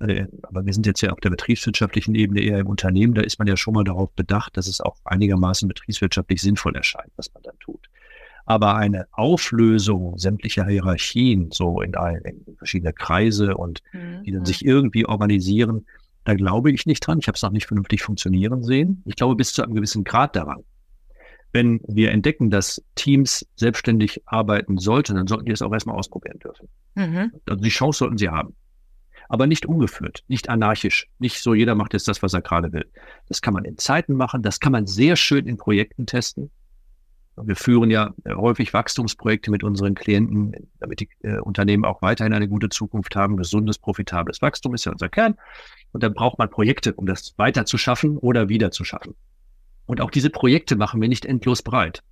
Äh, 0.00 0.26
aber 0.42 0.66
wir 0.66 0.72
sind 0.72 0.86
jetzt 0.86 1.00
ja 1.00 1.10
auf 1.10 1.20
der 1.20 1.30
betriebswirtschaftlichen 1.30 2.14
Ebene 2.14 2.40
eher 2.40 2.58
im 2.58 2.66
Unternehmen. 2.66 3.14
Da 3.14 3.22
ist 3.22 3.38
man 3.38 3.46
ja 3.46 3.56
schon 3.56 3.74
mal 3.74 3.84
darauf 3.84 4.10
bedacht, 4.12 4.56
dass 4.56 4.66
es 4.66 4.80
auch 4.80 4.96
einigermaßen 5.04 5.68
betriebswirtschaftlich 5.68 6.42
sinnvoll 6.42 6.74
erscheint, 6.74 7.12
was 7.16 7.32
man 7.32 7.42
dann 7.44 7.58
tut. 7.60 7.88
Aber 8.44 8.74
eine 8.74 9.06
Auflösung 9.12 10.18
sämtlicher 10.18 10.66
Hierarchien, 10.66 11.50
so 11.52 11.80
in, 11.80 11.94
in 12.24 12.56
verschiedene 12.56 12.92
Kreise 12.92 13.56
und 13.56 13.82
mhm. 13.92 14.24
die 14.24 14.32
dann 14.32 14.44
sich 14.44 14.64
irgendwie 14.64 15.06
organisieren, 15.06 15.86
da 16.24 16.34
glaube 16.34 16.72
ich 16.72 16.86
nicht 16.86 17.06
dran. 17.06 17.18
Ich 17.20 17.28
habe 17.28 17.36
es 17.36 17.42
noch 17.42 17.52
nicht 17.52 17.66
vernünftig 17.66 18.02
funktionieren 18.02 18.64
sehen. 18.64 19.02
Ich 19.06 19.14
glaube 19.14 19.36
bis 19.36 19.52
zu 19.52 19.62
einem 19.62 19.74
gewissen 19.74 20.02
Grad 20.02 20.34
daran 20.34 20.64
wenn 21.52 21.80
wir 21.86 22.10
entdecken, 22.10 22.50
dass 22.50 22.82
Teams 22.94 23.46
selbstständig 23.56 24.22
arbeiten 24.26 24.78
sollten, 24.78 25.16
dann 25.16 25.26
sollten 25.26 25.46
die 25.46 25.52
es 25.52 25.62
auch 25.62 25.72
erstmal 25.72 25.96
ausprobieren 25.96 26.38
dürfen. 26.38 26.68
Mhm. 26.94 27.32
Also 27.48 27.62
die 27.62 27.70
Chance 27.70 27.98
sollten 27.98 28.18
sie 28.18 28.28
haben. 28.28 28.54
Aber 29.28 29.46
nicht 29.46 29.64
ungeführt, 29.66 30.24
nicht 30.28 30.48
anarchisch, 30.48 31.08
nicht 31.18 31.40
so, 31.40 31.54
jeder 31.54 31.74
macht 31.74 31.94
jetzt 31.94 32.08
das, 32.08 32.22
was 32.22 32.34
er 32.34 32.42
gerade 32.42 32.72
will. 32.72 32.84
Das 33.28 33.40
kann 33.40 33.54
man 33.54 33.64
in 33.64 33.78
Zeiten 33.78 34.14
machen, 34.14 34.42
das 34.42 34.60
kann 34.60 34.72
man 34.72 34.86
sehr 34.86 35.16
schön 35.16 35.46
in 35.46 35.56
Projekten 35.56 36.06
testen. 36.06 36.50
Wir 37.36 37.56
führen 37.56 37.90
ja 37.90 38.12
häufig 38.28 38.74
Wachstumsprojekte 38.74 39.50
mit 39.50 39.64
unseren 39.64 39.94
Klienten, 39.94 40.54
damit 40.80 41.00
die 41.00 41.08
äh, 41.22 41.38
Unternehmen 41.38 41.86
auch 41.86 42.02
weiterhin 42.02 42.34
eine 42.34 42.46
gute 42.46 42.68
Zukunft 42.68 43.16
haben. 43.16 43.38
Gesundes, 43.38 43.78
profitables 43.78 44.42
Wachstum 44.42 44.74
ist 44.74 44.84
ja 44.84 44.92
unser 44.92 45.08
Kern. 45.08 45.36
Und 45.92 46.02
dann 46.02 46.12
braucht 46.12 46.38
man 46.38 46.50
Projekte, 46.50 46.92
um 46.92 47.06
das 47.06 47.32
weiter 47.38 47.64
zu 47.64 47.78
schaffen 47.78 48.18
oder 48.18 48.50
wieder 48.50 48.70
zu 48.70 48.84
schaffen. 48.84 49.14
Und 49.92 50.00
auch 50.00 50.10
diese 50.10 50.30
Projekte 50.30 50.74
machen 50.74 51.02
wir 51.02 51.08
nicht 51.10 51.26
endlos 51.26 51.60
breit. 51.60 52.02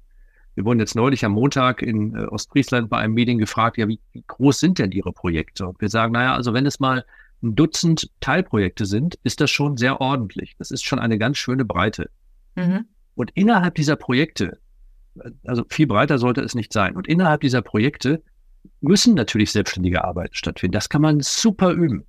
Wir 0.54 0.66
wurden 0.66 0.80
jetzt 0.80 0.94
neulich 0.94 1.24
am 1.24 1.32
Montag 1.32 1.80
in 1.80 2.14
äh, 2.14 2.26
Ostfriesland 2.26 2.90
bei 2.90 2.98
einem 2.98 3.14
Meeting 3.14 3.38
gefragt, 3.38 3.78
ja, 3.78 3.88
wie, 3.88 3.98
wie 4.12 4.22
groß 4.26 4.60
sind 4.60 4.78
denn 4.78 4.92
Ihre 4.92 5.14
Projekte? 5.14 5.66
Und 5.66 5.80
wir 5.80 5.88
sagen, 5.88 6.12
naja, 6.12 6.34
also 6.34 6.52
wenn 6.52 6.66
es 6.66 6.78
mal 6.78 7.06
ein 7.42 7.54
Dutzend 7.54 8.10
Teilprojekte 8.20 8.84
sind, 8.84 9.18
ist 9.22 9.40
das 9.40 9.50
schon 9.50 9.78
sehr 9.78 9.98
ordentlich. 9.98 10.56
Das 10.58 10.70
ist 10.70 10.84
schon 10.84 10.98
eine 10.98 11.16
ganz 11.16 11.38
schöne 11.38 11.64
Breite. 11.64 12.10
Mhm. 12.54 12.84
Und 13.14 13.30
innerhalb 13.34 13.76
dieser 13.76 13.96
Projekte, 13.96 14.58
also 15.44 15.64
viel 15.70 15.86
breiter 15.86 16.18
sollte 16.18 16.42
es 16.42 16.54
nicht 16.54 16.74
sein. 16.74 16.96
Und 16.96 17.08
innerhalb 17.08 17.40
dieser 17.40 17.62
Projekte 17.62 18.22
müssen 18.82 19.14
natürlich 19.14 19.52
selbstständige 19.52 20.04
Arbeiten 20.04 20.34
stattfinden. 20.34 20.72
Das 20.72 20.90
kann 20.90 21.00
man 21.00 21.20
super 21.20 21.70
üben. 21.70 22.04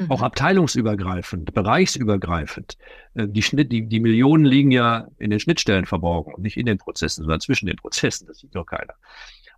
Mhm. 0.00 0.10
Auch 0.10 0.22
abteilungsübergreifend, 0.22 1.52
bereichsübergreifend. 1.52 2.78
Äh, 3.14 3.28
die, 3.28 3.42
Schnitt, 3.42 3.70
die, 3.70 3.86
die 3.86 4.00
Millionen 4.00 4.46
liegen 4.46 4.70
ja 4.70 5.08
in 5.18 5.30
den 5.30 5.40
Schnittstellen 5.40 5.84
verborgen 5.84 6.32
und 6.32 6.42
nicht 6.42 6.56
in 6.56 6.64
den 6.64 6.78
Prozessen, 6.78 7.22
sondern 7.22 7.40
zwischen 7.40 7.66
den 7.66 7.76
Prozessen. 7.76 8.26
Das 8.26 8.38
sieht 8.38 8.54
doch 8.54 8.64
keiner. 8.64 8.94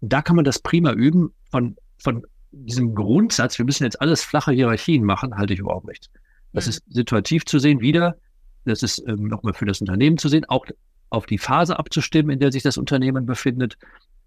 Und 0.00 0.12
da 0.12 0.20
kann 0.20 0.34
man 0.34 0.44
das 0.44 0.58
prima 0.58 0.92
üben. 0.92 1.32
Von, 1.52 1.76
von 1.98 2.26
diesem 2.50 2.94
Grundsatz, 2.96 3.56
wir 3.56 3.64
müssen 3.64 3.84
jetzt 3.84 4.00
alles 4.00 4.24
flache 4.24 4.50
Hierarchien 4.50 5.04
machen, 5.04 5.36
halte 5.36 5.54
ich 5.54 5.60
überhaupt 5.60 5.86
nicht. 5.86 6.10
Das 6.52 6.66
mhm. 6.66 6.70
ist 6.70 6.82
situativ 6.88 7.44
zu 7.44 7.60
sehen, 7.60 7.80
wieder. 7.80 8.16
Das 8.64 8.82
ist 8.82 9.02
ähm, 9.06 9.28
nochmal 9.28 9.54
für 9.54 9.66
das 9.66 9.80
Unternehmen 9.80 10.18
zu 10.18 10.28
sehen, 10.28 10.44
auch 10.48 10.66
auf 11.10 11.26
die 11.26 11.38
Phase 11.38 11.78
abzustimmen, 11.78 12.30
in 12.30 12.40
der 12.40 12.50
sich 12.50 12.64
das 12.64 12.78
Unternehmen 12.78 13.26
befindet. 13.26 13.76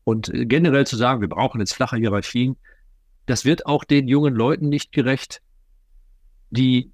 Und 0.06 0.34
äh, 0.34 0.46
generell 0.46 0.88
zu 0.88 0.96
sagen, 0.96 1.20
wir 1.20 1.28
brauchen 1.28 1.60
jetzt 1.60 1.74
flache 1.74 1.98
Hierarchien, 1.98 2.56
das 3.26 3.44
wird 3.44 3.66
auch 3.66 3.84
den 3.84 4.08
jungen 4.08 4.34
Leuten 4.34 4.70
nicht 4.70 4.94
gerecht, 4.94 5.42
die 6.56 6.92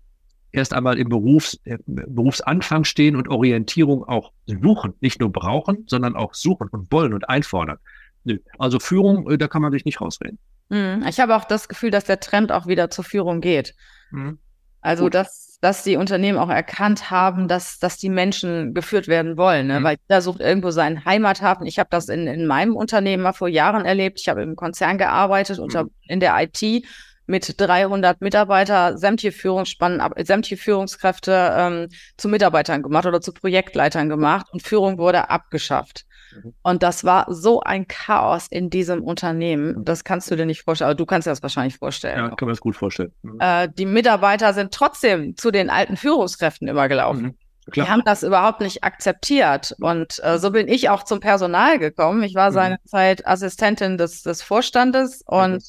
erst 0.51 0.73
einmal 0.73 0.97
im 0.97 1.09
Berufs, 1.09 1.59
äh, 1.63 1.77
Berufsanfang 1.85 2.83
stehen 2.83 3.15
und 3.15 3.29
Orientierung 3.29 4.03
auch 4.03 4.31
suchen, 4.45 4.93
nicht 4.99 5.19
nur 5.19 5.31
brauchen, 5.31 5.85
sondern 5.87 6.15
auch 6.15 6.33
suchen 6.33 6.67
und 6.69 6.91
wollen 6.91 7.13
und 7.13 7.29
einfordern. 7.29 7.77
Nö. 8.23 8.37
Also 8.57 8.79
Führung, 8.79 9.29
äh, 9.29 9.37
da 9.37 9.47
kann 9.47 9.61
man 9.61 9.71
sich 9.71 9.85
nicht 9.85 10.01
rausreden. 10.01 10.37
Mhm. 10.69 11.05
Ich 11.07 11.19
habe 11.19 11.35
auch 11.35 11.45
das 11.45 11.67
Gefühl, 11.67 11.91
dass 11.91 12.05
der 12.05 12.19
Trend 12.19 12.51
auch 12.51 12.67
wieder 12.67 12.89
zur 12.89 13.03
Führung 13.03 13.41
geht. 13.41 13.75
Mhm. 14.11 14.39
Also, 14.83 15.09
dass, 15.09 15.59
dass 15.61 15.83
die 15.83 15.95
Unternehmen 15.95 16.39
auch 16.39 16.49
erkannt 16.49 17.11
haben, 17.11 17.47
dass, 17.47 17.77
dass 17.77 17.97
die 17.97 18.09
Menschen 18.09 18.73
geführt 18.73 19.07
werden 19.07 19.37
wollen, 19.37 19.67
ne? 19.67 19.79
Mhm. 19.79 19.83
weil 19.83 19.97
da 20.07 20.21
sucht 20.21 20.39
irgendwo 20.39 20.71
seinen 20.71 21.05
Heimathafen. 21.05 21.67
Ich 21.67 21.77
habe 21.77 21.89
das 21.91 22.09
in, 22.09 22.25
in 22.25 22.47
meinem 22.47 22.75
Unternehmen 22.75 23.21
mal 23.21 23.33
vor 23.33 23.47
Jahren 23.47 23.85
erlebt. 23.85 24.19
Ich 24.19 24.27
habe 24.27 24.41
im 24.41 24.55
Konzern 24.55 24.97
gearbeitet, 24.97 25.59
unter, 25.59 25.83
mhm. 25.83 25.91
in 26.07 26.19
der 26.19 26.35
IT 26.41 26.83
mit 27.31 27.59
300 27.59 28.21
Mitarbeiter 28.21 28.97
sämtliche 28.97 29.31
Führungsspannen, 29.31 30.01
sämtliche 30.23 30.61
Führungskräfte 30.61 31.53
ähm, 31.57 31.87
zu 32.17 32.27
Mitarbeitern 32.27 32.83
gemacht 32.83 33.05
oder 33.05 33.21
zu 33.21 33.33
Projektleitern 33.33 34.09
gemacht 34.09 34.47
und 34.51 34.61
Führung 34.61 34.97
wurde 34.97 35.29
abgeschafft. 35.29 36.05
Mhm. 36.35 36.53
Und 36.61 36.83
das 36.83 37.05
war 37.05 37.25
so 37.29 37.61
ein 37.61 37.87
Chaos 37.87 38.47
in 38.49 38.69
diesem 38.69 39.01
Unternehmen. 39.01 39.83
Das 39.85 40.03
kannst 40.03 40.29
du 40.29 40.35
dir 40.35 40.45
nicht 40.45 40.63
vorstellen. 40.63 40.89
Aber 40.89 40.95
du 40.95 41.05
kannst 41.05 41.25
dir 41.25 41.31
das 41.31 41.41
wahrscheinlich 41.41 41.77
vorstellen. 41.77 42.17
Ja, 42.17 42.27
kann 42.35 42.47
man 42.47 42.49
das 42.49 42.59
gut 42.59 42.75
vorstellen. 42.75 43.13
Mhm. 43.21 43.37
Äh, 43.39 43.69
die 43.69 43.85
Mitarbeiter 43.85 44.53
sind 44.53 44.73
trotzdem 44.73 45.37
zu 45.37 45.51
den 45.51 45.69
alten 45.69 45.95
Führungskräften 45.95 46.67
übergelaufen. 46.67 47.23
Mhm. 47.23 47.37
Klar. 47.71 47.85
Die 47.85 47.91
haben 47.91 48.01
das 48.03 48.23
überhaupt 48.23 48.59
nicht 48.59 48.83
akzeptiert. 48.83 49.73
Und 49.79 50.21
äh, 50.23 50.37
so 50.37 50.51
bin 50.51 50.67
ich 50.67 50.89
auch 50.89 51.03
zum 51.03 51.21
Personal 51.21 51.79
gekommen. 51.79 52.23
Ich 52.23 52.35
war 52.35 52.49
mhm. 52.49 52.55
seinerzeit 52.55 53.25
Assistentin 53.25 53.97
des, 53.97 54.23
des 54.23 54.41
Vorstandes 54.41 55.23
und 55.25 55.53
mhm 55.53 55.59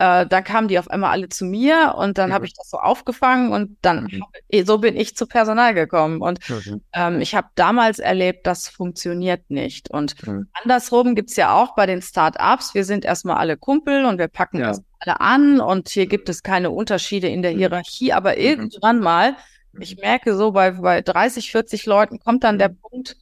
äh, 0.00 0.26
dann 0.26 0.44
kamen 0.44 0.68
die 0.68 0.78
auf 0.78 0.90
einmal 0.90 1.10
alle 1.10 1.28
zu 1.28 1.44
mir 1.44 1.94
und 1.98 2.16
dann 2.16 2.30
mhm. 2.30 2.34
habe 2.34 2.46
ich 2.46 2.54
das 2.54 2.70
so 2.70 2.78
aufgefangen 2.78 3.52
und 3.52 3.76
dann 3.82 4.04
mhm. 4.04 4.22
hab, 4.22 4.66
so 4.66 4.78
bin 4.78 4.96
ich 4.96 5.14
zu 5.14 5.26
Personal 5.26 5.74
gekommen. 5.74 6.22
Und 6.22 6.40
mhm. 6.48 6.80
ähm, 6.94 7.20
ich 7.20 7.34
habe 7.34 7.48
damals 7.54 7.98
erlebt, 7.98 8.46
das 8.46 8.66
funktioniert 8.66 9.50
nicht. 9.50 9.90
Und 9.90 10.26
mhm. 10.26 10.48
andersrum 10.54 11.14
gibt's 11.14 11.36
ja 11.36 11.54
auch 11.54 11.74
bei 11.74 11.84
den 11.84 12.00
Start-ups, 12.00 12.72
wir 12.72 12.86
sind 12.86 13.04
erstmal 13.04 13.36
alle 13.36 13.58
Kumpel 13.58 14.06
und 14.06 14.18
wir 14.18 14.28
packen 14.28 14.60
ja. 14.60 14.72
alle 15.00 15.20
an 15.20 15.60
und 15.60 15.90
hier 15.90 16.06
gibt 16.06 16.30
es 16.30 16.42
keine 16.42 16.70
Unterschiede 16.70 17.28
in 17.28 17.42
der 17.42 17.52
mhm. 17.52 17.58
Hierarchie, 17.58 18.14
aber 18.14 18.32
mhm. 18.32 18.38
irgendwann 18.38 19.00
mal, 19.00 19.36
ich 19.78 19.98
merke 19.98 20.34
so, 20.34 20.52
bei, 20.52 20.70
bei 20.70 21.02
30, 21.02 21.50
40 21.50 21.84
Leuten 21.84 22.18
kommt 22.18 22.44
dann 22.44 22.58
der 22.58 22.70
Punkt, 22.70 23.18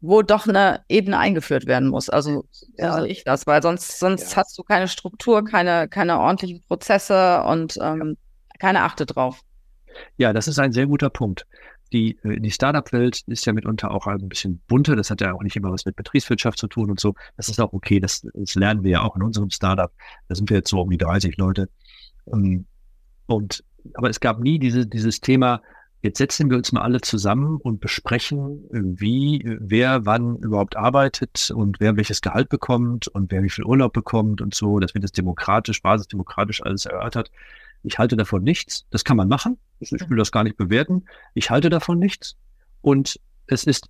wo 0.00 0.22
doch 0.22 0.46
eine 0.46 0.82
Ebene 0.88 1.18
eingeführt 1.18 1.66
werden 1.66 1.88
muss. 1.88 2.08
Also 2.08 2.44
ja. 2.76 2.92
so 2.92 3.02
sehe 3.02 3.10
ich 3.10 3.24
das, 3.24 3.46
weil 3.46 3.62
sonst, 3.62 3.98
sonst 3.98 4.32
ja. 4.32 4.38
hast 4.38 4.56
du 4.58 4.62
keine 4.62 4.88
Struktur, 4.88 5.44
keine, 5.44 5.88
keine 5.88 6.18
ordentlichen 6.18 6.62
Prozesse 6.62 7.42
und 7.44 7.78
ähm, 7.80 8.16
keine 8.58 8.82
Achte 8.82 9.06
drauf. 9.06 9.40
Ja, 10.16 10.32
das 10.32 10.46
ist 10.48 10.58
ein 10.58 10.72
sehr 10.72 10.86
guter 10.86 11.10
Punkt. 11.10 11.46
Die, 11.92 12.18
äh, 12.22 12.38
die 12.38 12.50
Startup-Welt 12.50 13.22
ist 13.26 13.46
ja 13.46 13.52
mitunter 13.52 13.90
auch 13.90 14.06
ein 14.06 14.28
bisschen 14.28 14.60
bunter. 14.68 14.94
Das 14.94 15.10
hat 15.10 15.20
ja 15.20 15.32
auch 15.32 15.42
nicht 15.42 15.56
immer 15.56 15.72
was 15.72 15.84
mit 15.84 15.96
Betriebswirtschaft 15.96 16.58
zu 16.58 16.68
tun 16.68 16.90
und 16.90 17.00
so. 17.00 17.14
Das 17.36 17.48
ist 17.48 17.60
auch 17.60 17.72
okay. 17.72 17.98
Das, 17.98 18.26
das 18.34 18.54
lernen 18.54 18.84
wir 18.84 18.90
ja 18.90 19.02
auch 19.02 19.16
in 19.16 19.22
unserem 19.22 19.50
Startup. 19.50 19.90
Da 20.28 20.34
sind 20.34 20.50
wir 20.50 20.58
jetzt 20.58 20.70
so 20.70 20.80
um 20.80 20.90
die 20.90 20.98
30 20.98 21.36
Leute. 21.38 21.68
Ähm, 22.32 22.66
und, 23.26 23.64
aber 23.94 24.10
es 24.10 24.20
gab 24.20 24.38
nie 24.38 24.58
diese, 24.58 24.86
dieses 24.86 25.20
Thema, 25.20 25.62
Jetzt 26.00 26.18
setzen 26.18 26.48
wir 26.48 26.56
uns 26.56 26.70
mal 26.70 26.82
alle 26.82 27.00
zusammen 27.00 27.56
und 27.56 27.80
besprechen, 27.80 28.64
wie, 28.70 29.42
wer 29.58 30.06
wann 30.06 30.36
überhaupt 30.36 30.76
arbeitet 30.76 31.50
und 31.52 31.80
wer 31.80 31.96
welches 31.96 32.20
Gehalt 32.20 32.48
bekommt 32.48 33.08
und 33.08 33.32
wer 33.32 33.42
wie 33.42 33.50
viel 33.50 33.64
Urlaub 33.64 33.92
bekommt 33.92 34.40
und 34.40 34.54
so, 34.54 34.78
dass 34.78 34.94
wir 34.94 35.00
das 35.00 35.10
demokratisch, 35.10 35.82
basisdemokratisch 35.82 36.62
alles 36.62 36.86
erörtert. 36.86 37.32
Ich 37.82 37.98
halte 37.98 38.16
davon 38.16 38.44
nichts. 38.44 38.84
Das 38.90 39.02
kann 39.02 39.16
man 39.16 39.28
machen. 39.28 39.58
Ich 39.80 39.90
will 39.90 40.16
das 40.16 40.30
gar 40.30 40.44
nicht 40.44 40.56
bewerten. 40.56 41.04
Ich 41.34 41.50
halte 41.50 41.68
davon 41.68 41.98
nichts. 41.98 42.36
Und 42.80 43.18
es 43.46 43.64
ist 43.64 43.88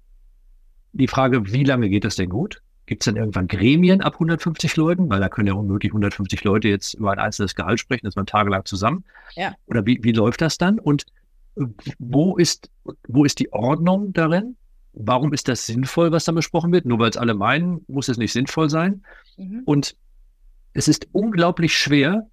die 0.92 1.08
Frage, 1.08 1.52
wie 1.52 1.64
lange 1.64 1.90
geht 1.90 2.04
das 2.04 2.16
denn 2.16 2.30
gut? 2.30 2.62
Gibt 2.86 3.02
es 3.02 3.04
dann 3.04 3.16
irgendwann 3.16 3.48
Gremien 3.48 4.00
ab 4.00 4.14
150 4.14 4.76
Leuten? 4.76 5.10
Weil 5.10 5.20
da 5.20 5.28
können 5.28 5.48
ja 5.48 5.52
unmöglich 5.52 5.92
150 5.92 6.42
Leute 6.44 6.68
jetzt 6.68 6.94
über 6.94 7.12
ein 7.12 7.18
einzelnes 7.18 7.54
Gehalt 7.54 7.80
sprechen, 7.80 8.06
das 8.06 8.16
man 8.16 8.24
tagelang 8.24 8.64
zusammen. 8.64 9.04
Ja. 9.34 9.54
Oder 9.66 9.84
wie, 9.84 9.98
wie 10.02 10.12
läuft 10.12 10.40
das 10.40 10.56
dann? 10.56 10.78
Und 10.78 11.04
wo 11.98 12.36
ist, 12.36 12.70
wo 13.08 13.24
ist 13.24 13.38
die 13.38 13.52
Ordnung 13.52 14.12
darin? 14.12 14.56
Warum 14.92 15.32
ist 15.32 15.48
das 15.48 15.66
sinnvoll, 15.66 16.12
was 16.12 16.24
da 16.24 16.32
besprochen 16.32 16.72
wird? 16.72 16.84
Nur 16.84 16.98
weil 16.98 17.10
es 17.10 17.16
alle 17.16 17.34
meinen, 17.34 17.84
muss 17.88 18.08
es 18.08 18.18
nicht 18.18 18.32
sinnvoll 18.32 18.68
sein. 18.68 19.02
Mhm. 19.36 19.62
Und 19.64 19.96
es 20.72 20.88
ist 20.88 21.08
unglaublich 21.12 21.76
schwer, 21.76 22.28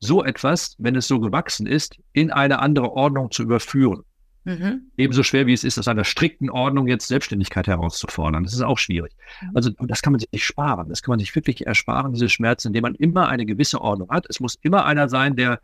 so 0.00 0.22
etwas, 0.22 0.76
wenn 0.78 0.96
es 0.96 1.08
so 1.08 1.18
gewachsen 1.20 1.66
ist, 1.66 1.96
in 2.12 2.30
eine 2.30 2.58
andere 2.58 2.92
Ordnung 2.92 3.30
zu 3.30 3.42
überführen. 3.42 4.02
Mhm. 4.44 4.90
Ebenso 4.98 5.22
schwer, 5.22 5.46
wie 5.46 5.54
es 5.54 5.64
ist, 5.64 5.78
aus 5.78 5.88
einer 5.88 6.04
strikten 6.04 6.50
Ordnung 6.50 6.86
jetzt 6.86 7.08
Selbstständigkeit 7.08 7.66
herauszufordern. 7.66 8.44
Das 8.44 8.52
ist 8.52 8.60
auch 8.60 8.78
schwierig. 8.78 9.12
Mhm. 9.40 9.50
Also 9.54 9.70
das 9.70 10.02
kann 10.02 10.12
man 10.12 10.20
sich 10.20 10.30
nicht 10.32 10.44
sparen. 10.44 10.88
Das 10.90 11.02
kann 11.02 11.12
man 11.12 11.18
sich 11.18 11.34
wirklich 11.34 11.66
ersparen, 11.66 12.12
diese 12.12 12.28
Schmerzen, 12.28 12.68
indem 12.68 12.82
man 12.82 12.94
immer 12.94 13.28
eine 13.28 13.46
gewisse 13.46 13.80
Ordnung 13.80 14.10
hat. 14.10 14.26
Es 14.28 14.40
muss 14.40 14.56
immer 14.60 14.84
einer 14.84 15.08
sein, 15.08 15.34
der, 15.34 15.60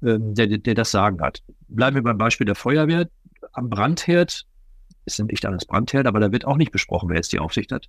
äh, 0.00 0.18
der, 0.18 0.46
der 0.58 0.74
das 0.74 0.90
Sagen 0.90 1.20
hat. 1.20 1.42
Bleiben 1.68 1.96
wir 1.96 2.02
beim 2.02 2.18
Beispiel 2.18 2.46
der 2.46 2.54
Feuerwehr. 2.54 3.08
Am 3.52 3.68
Brandherd, 3.68 4.46
es 5.04 5.16
sind 5.16 5.30
nicht 5.30 5.44
alles 5.44 5.66
Brandherd, 5.66 6.06
aber 6.06 6.20
da 6.20 6.32
wird 6.32 6.46
auch 6.46 6.56
nicht 6.56 6.72
besprochen, 6.72 7.10
wer 7.10 7.16
jetzt 7.16 7.32
die 7.32 7.38
Aufsicht 7.38 7.70
hat. 7.70 7.88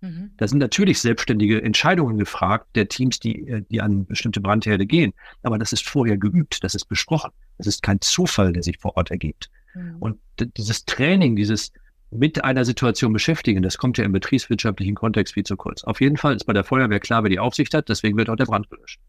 Mhm. 0.00 0.30
Da 0.38 0.48
sind 0.48 0.58
natürlich 0.58 1.00
selbstständige 1.00 1.62
Entscheidungen 1.62 2.16
gefragt 2.16 2.66
der 2.76 2.88
Teams, 2.88 3.20
die, 3.20 3.46
äh, 3.46 3.62
die 3.70 3.82
an 3.82 4.06
bestimmte 4.06 4.40
Brandherde 4.40 4.86
gehen. 4.86 5.12
Aber 5.42 5.58
das 5.58 5.72
ist 5.74 5.86
vorher 5.86 6.16
geübt, 6.16 6.64
das 6.64 6.74
ist 6.74 6.86
besprochen. 6.86 7.30
Das 7.58 7.66
ist 7.66 7.82
kein 7.82 8.00
Zufall, 8.00 8.54
der 8.54 8.62
sich 8.62 8.78
vor 8.78 8.96
Ort 8.96 9.10
ergibt. 9.10 9.50
Mhm. 9.74 9.96
Und 10.00 10.18
dieses 10.56 10.84
Training, 10.84 11.36
dieses 11.36 11.72
mit 12.10 12.44
einer 12.44 12.64
Situation 12.64 13.12
beschäftigen, 13.12 13.62
das 13.62 13.78
kommt 13.78 13.96
ja 13.98 14.04
im 14.04 14.12
betriebswirtschaftlichen 14.12 14.94
Kontext 14.94 15.34
viel 15.34 15.44
zu 15.44 15.56
kurz. 15.56 15.82
Auf 15.84 16.00
jeden 16.00 16.18
Fall 16.18 16.36
ist 16.36 16.44
bei 16.44 16.52
der 16.52 16.64
Feuerwehr 16.64 17.00
klar, 17.00 17.22
wer 17.22 17.30
die 17.30 17.38
Aufsicht 17.38 17.72
hat, 17.72 17.88
deswegen 17.88 18.16
wird 18.18 18.28
auch 18.28 18.36
der 18.36 18.44
Brand 18.44 18.68
gelöscht. 18.68 19.00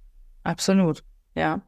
Absolut, 0.44 1.04
ja. 1.36 1.62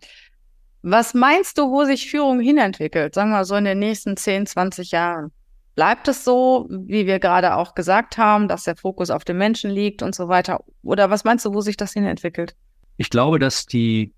Was 0.82 1.14
meinst 1.14 1.58
du, 1.58 1.72
wo 1.72 1.84
sich 1.84 2.10
Führung 2.10 2.40
hinentwickelt? 2.40 3.16
Sagen 3.16 3.32
wir 3.32 3.44
so 3.44 3.56
in 3.56 3.66
den 3.66 3.80
nächsten 3.80 4.16
10, 4.16 4.46
20 4.46 4.92
Jahren. 4.92 5.32
Bleibt 5.76 6.08
es 6.08 6.24
so, 6.24 6.68
wie 6.70 7.06
wir 7.06 7.20
gerade 7.20 7.56
auch 7.56 7.76
gesagt 7.76 8.18
haben, 8.18 8.48
dass 8.48 8.64
der 8.64 8.78
Fokus 8.78 9.10
auf 9.10 9.26
den 9.26 9.38
Menschen 9.38 9.72
liegt 9.72 10.04
und 10.04 10.16
so 10.16 10.30
weiter? 10.30 10.64
Oder 10.84 11.10
was 11.10 11.26
meinst 11.26 11.44
du, 11.44 11.54
wo 11.54 11.60
sich 11.60 11.76
das 11.76 11.92
hinentwickelt? 11.92 12.56
Ich 12.96 13.10
glaube, 13.10 13.40
dass 13.40 13.66
die, 13.66 14.14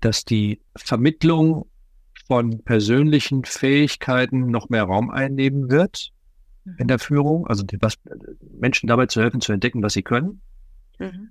dass 0.00 0.24
die 0.24 0.62
Vermittlung 0.76 1.66
von 2.30 2.62
persönlichen 2.62 3.44
Fähigkeiten 3.44 4.52
noch 4.52 4.68
mehr 4.68 4.84
Raum 4.84 5.10
einnehmen 5.10 5.68
wird 5.68 6.12
in 6.78 6.86
der 6.86 7.00
Führung, 7.00 7.48
also 7.48 7.64
die, 7.64 7.76
was, 7.82 7.94
Menschen 8.56 8.86
dabei 8.86 9.06
zu 9.06 9.20
helfen, 9.20 9.40
zu 9.40 9.50
entdecken, 9.50 9.82
was 9.82 9.94
sie 9.94 10.04
können. 10.04 10.40
Mhm. 11.00 11.30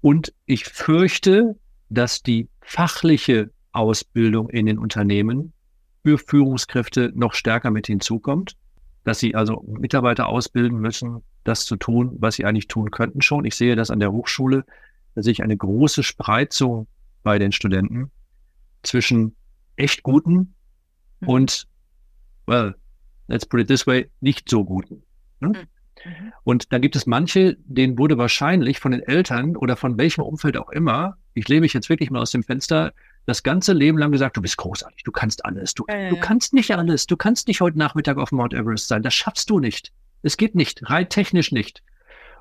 Und 0.00 0.32
ich 0.46 0.64
fürchte, 0.64 1.56
dass 1.90 2.22
die 2.22 2.48
fachliche 2.62 3.50
Ausbildung 3.72 4.48
in 4.48 4.64
den 4.64 4.78
Unternehmen 4.78 5.52
für 6.04 6.16
Führungskräfte 6.16 7.12
noch 7.14 7.34
stärker 7.34 7.70
mit 7.70 7.86
hinzukommt, 7.86 8.56
dass 9.04 9.18
sie 9.18 9.34
also 9.34 9.62
Mitarbeiter 9.66 10.26
ausbilden 10.26 10.78
müssen, 10.78 11.22
das 11.44 11.66
zu 11.66 11.76
tun, 11.76 12.16
was 12.18 12.36
sie 12.36 12.46
eigentlich 12.46 12.66
tun 12.66 12.90
könnten 12.90 13.20
schon. 13.20 13.44
Ich 13.44 13.56
sehe 13.56 13.76
das 13.76 13.90
an 13.90 14.00
der 14.00 14.10
Hochschule, 14.10 14.64
da 15.14 15.22
sehe 15.22 15.32
ich 15.32 15.42
eine 15.42 15.58
große 15.58 16.02
Spreizung 16.02 16.86
bei 17.22 17.38
den 17.38 17.52
Studenten 17.52 18.10
zwischen 18.82 19.36
echt 19.76 20.02
guten 20.02 20.54
mhm. 21.20 21.28
und, 21.28 21.66
well, 22.46 22.74
let's 23.28 23.46
put 23.46 23.60
it 23.60 23.68
this 23.68 23.86
way, 23.86 24.10
nicht 24.20 24.48
so 24.48 24.64
guten. 24.64 25.02
Ne? 25.40 25.48
Mhm. 25.48 25.54
mhm. 25.54 26.32
Und 26.44 26.72
da 26.72 26.78
gibt 26.78 26.96
es 26.96 27.06
manche, 27.06 27.56
denen 27.64 27.98
wurde 27.98 28.18
wahrscheinlich 28.18 28.78
von 28.78 28.92
den 28.92 29.02
Eltern 29.02 29.56
oder 29.56 29.76
von 29.76 29.98
welchem 29.98 30.22
Umfeld 30.22 30.56
auch 30.56 30.70
immer, 30.70 31.16
ich 31.34 31.48
lebe 31.48 31.66
ich 31.66 31.72
jetzt 31.72 31.88
wirklich 31.88 32.10
mal 32.10 32.20
aus 32.20 32.32
dem 32.32 32.42
Fenster, 32.42 32.92
das 33.26 33.42
ganze 33.42 33.72
Leben 33.72 33.98
lang 33.98 34.12
gesagt, 34.12 34.36
du 34.36 34.42
bist 34.42 34.56
großartig, 34.56 35.04
du 35.04 35.12
kannst 35.12 35.44
alles, 35.44 35.74
du, 35.74 35.84
ja. 35.88 36.08
du 36.08 36.16
kannst 36.16 36.54
nicht 36.54 36.74
alles, 36.74 37.06
du 37.06 37.16
kannst 37.16 37.48
nicht 37.48 37.60
heute 37.60 37.78
Nachmittag 37.78 38.16
auf 38.16 38.32
Mount 38.32 38.54
Everest 38.54 38.88
sein, 38.88 39.02
das 39.02 39.14
schaffst 39.14 39.50
du 39.50 39.60
nicht. 39.60 39.92
Es 40.22 40.36
geht 40.36 40.54
nicht, 40.54 40.88
rein 40.90 41.08
technisch 41.08 41.52
nicht. 41.52 41.82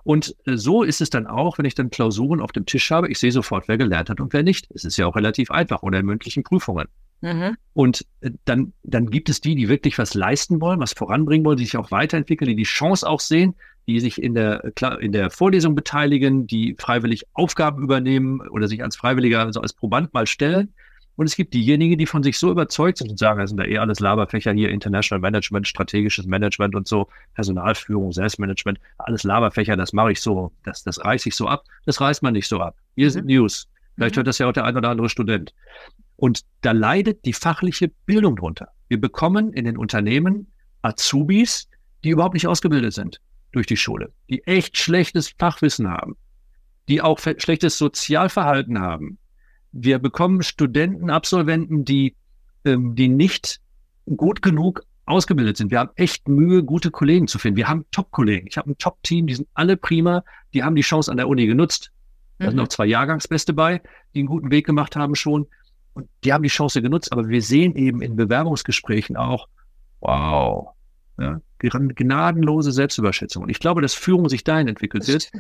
Und 0.03 0.35
äh, 0.45 0.57
so 0.57 0.83
ist 0.83 1.01
es 1.01 1.09
dann 1.09 1.27
auch, 1.27 1.57
wenn 1.57 1.65
ich 1.65 1.75
dann 1.75 1.89
Klausuren 1.89 2.41
auf 2.41 2.51
dem 2.51 2.65
Tisch 2.65 2.89
habe, 2.91 3.09
ich 3.09 3.19
sehe 3.19 3.31
sofort, 3.31 3.67
wer 3.67 3.77
gelernt 3.77 4.09
hat 4.09 4.19
und 4.19 4.33
wer 4.33 4.43
nicht. 4.43 4.69
Es 4.73 4.83
ist 4.83 4.97
ja 4.97 5.05
auch 5.05 5.15
relativ 5.15 5.51
einfach 5.51 5.83
oder 5.83 5.99
in 5.99 6.05
mündlichen 6.05 6.43
Prüfungen. 6.43 6.87
Mhm. 7.21 7.57
Und 7.73 8.05
äh, 8.21 8.31
dann, 8.45 8.73
dann 8.83 9.09
gibt 9.09 9.29
es 9.29 9.41
die, 9.41 9.55
die 9.55 9.69
wirklich 9.69 9.97
was 9.97 10.13
leisten 10.13 10.61
wollen, 10.61 10.79
was 10.79 10.93
voranbringen 10.93 11.45
wollen, 11.45 11.57
die 11.57 11.65
sich 11.65 11.77
auch 11.77 11.91
weiterentwickeln, 11.91 12.49
die 12.49 12.55
die 12.55 12.63
Chance 12.63 13.07
auch 13.07 13.19
sehen, 13.19 13.55
die 13.87 13.99
sich 13.99 14.21
in 14.21 14.35
der, 14.35 14.71
in 14.99 15.11
der 15.11 15.29
Vorlesung 15.31 15.75
beteiligen, 15.75 16.47
die 16.47 16.75
freiwillig 16.77 17.25
Aufgaben 17.33 17.81
übernehmen 17.83 18.41
oder 18.49 18.67
sich 18.67 18.83
als 18.83 18.95
Freiwilliger, 18.95 19.39
also 19.39 19.61
als 19.61 19.73
Proband 19.73 20.13
mal 20.13 20.27
stellen. 20.27 20.73
Und 21.15 21.25
es 21.25 21.35
gibt 21.35 21.53
diejenigen, 21.53 21.97
die 21.97 22.05
von 22.05 22.23
sich 22.23 22.39
so 22.39 22.49
überzeugt 22.49 22.99
sind 22.99 23.09
und 23.09 23.19
sagen, 23.19 23.41
das 23.41 23.49
sind 23.49 23.57
da 23.57 23.65
eh 23.65 23.77
alles 23.77 23.99
Laberfächer 23.99 24.53
hier, 24.53 24.69
International 24.69 25.19
Management, 25.19 25.67
strategisches 25.67 26.25
Management 26.25 26.75
und 26.75 26.87
so, 26.87 27.09
Personalführung, 27.33 28.13
Selbstmanagement, 28.13 28.79
alles 28.99 29.23
Laberfächer, 29.23 29.75
das 29.75 29.91
mache 29.91 30.13
ich 30.13 30.21
so, 30.21 30.53
das, 30.63 30.83
das 30.83 31.03
reiße 31.03 31.27
ich 31.27 31.35
so 31.35 31.47
ab. 31.47 31.65
Das 31.85 31.99
reißt 31.99 32.23
man 32.23 32.33
nicht 32.33 32.47
so 32.47 32.61
ab. 32.61 32.77
Hier 32.95 33.07
mhm. 33.07 33.11
sind 33.11 33.25
News. 33.25 33.67
Vielleicht 33.95 34.15
hört 34.15 34.27
das 34.27 34.37
ja 34.37 34.47
auch 34.47 34.53
der 34.53 34.63
ein 34.63 34.77
oder 34.77 34.87
andere 34.87 35.09
Student. 35.09 35.53
Und 36.19 36.41
da 36.61 36.73
leidet 36.73 37.23
die 37.23 37.31
fachliche 37.31 37.87
Bildung 38.05 38.35
drunter. 38.35 38.67
Wir 38.89 38.99
bekommen 38.99 39.53
in 39.53 39.63
den 39.63 39.77
Unternehmen 39.77 40.51
Azubis, 40.81 41.69
die 42.03 42.09
überhaupt 42.09 42.33
nicht 42.33 42.45
ausgebildet 42.45 42.93
sind 42.93 43.21
durch 43.53 43.67
die 43.67 43.77
Schule, 43.77 44.11
die 44.29 44.43
echt 44.45 44.77
schlechtes 44.77 45.29
Fachwissen 45.39 45.89
haben, 45.89 46.17
die 46.89 47.01
auch 47.01 47.19
schlechtes 47.19 47.77
Sozialverhalten 47.77 48.79
haben. 48.79 49.17
Wir 49.71 49.97
bekommen 49.97 50.43
Studenten, 50.43 51.09
Absolventen, 51.09 51.85
die, 51.85 52.17
ähm, 52.65 52.95
die 52.95 53.07
nicht 53.07 53.61
gut 54.17 54.41
genug 54.41 54.81
ausgebildet 55.05 55.55
sind. 55.55 55.71
Wir 55.71 55.79
haben 55.79 55.91
echt 55.95 56.27
Mühe, 56.27 56.63
gute 56.63 56.91
Kollegen 56.91 57.27
zu 57.27 57.39
finden. 57.39 57.55
Wir 57.55 57.69
haben 57.69 57.85
Top-Kollegen. 57.91 58.47
Ich 58.47 58.57
habe 58.57 58.71
ein 58.71 58.77
Top-Team, 58.77 59.27
die 59.27 59.35
sind 59.35 59.47
alle 59.53 59.77
prima, 59.77 60.25
die 60.53 60.63
haben 60.63 60.75
die 60.75 60.81
Chance 60.81 61.09
an 61.09 61.17
der 61.17 61.29
Uni 61.29 61.47
genutzt. 61.47 61.91
Da 62.39 62.45
mhm. 62.45 62.49
sind 62.49 62.57
noch 62.57 62.67
zwei 62.67 62.87
Jahrgangsbeste 62.87 63.53
bei, 63.53 63.81
die 64.13 64.19
einen 64.19 64.27
guten 64.27 64.51
Weg 64.51 64.65
gemacht 64.65 64.97
haben 64.97 65.15
schon. 65.15 65.47
Und 65.99 66.09
die 66.23 66.33
haben 66.33 66.43
die 66.43 66.49
Chance 66.49 66.81
genutzt. 66.81 67.11
Aber 67.11 67.27
wir 67.27 67.41
sehen 67.41 67.75
eben 67.75 68.01
in 68.01 68.15
Bewerbungsgesprächen 68.15 69.17
auch, 69.17 69.47
wow, 69.99 70.69
ja, 71.19 71.41
gnadenlose 71.59 72.71
Selbstüberschätzung. 72.71 73.43
Und 73.43 73.49
ich 73.49 73.59
glaube, 73.59 73.81
dass 73.81 73.93
Führung 73.93 74.29
sich 74.29 74.43
dahin 74.43 74.67
entwickelt 74.67 75.07
wird. 75.07 75.31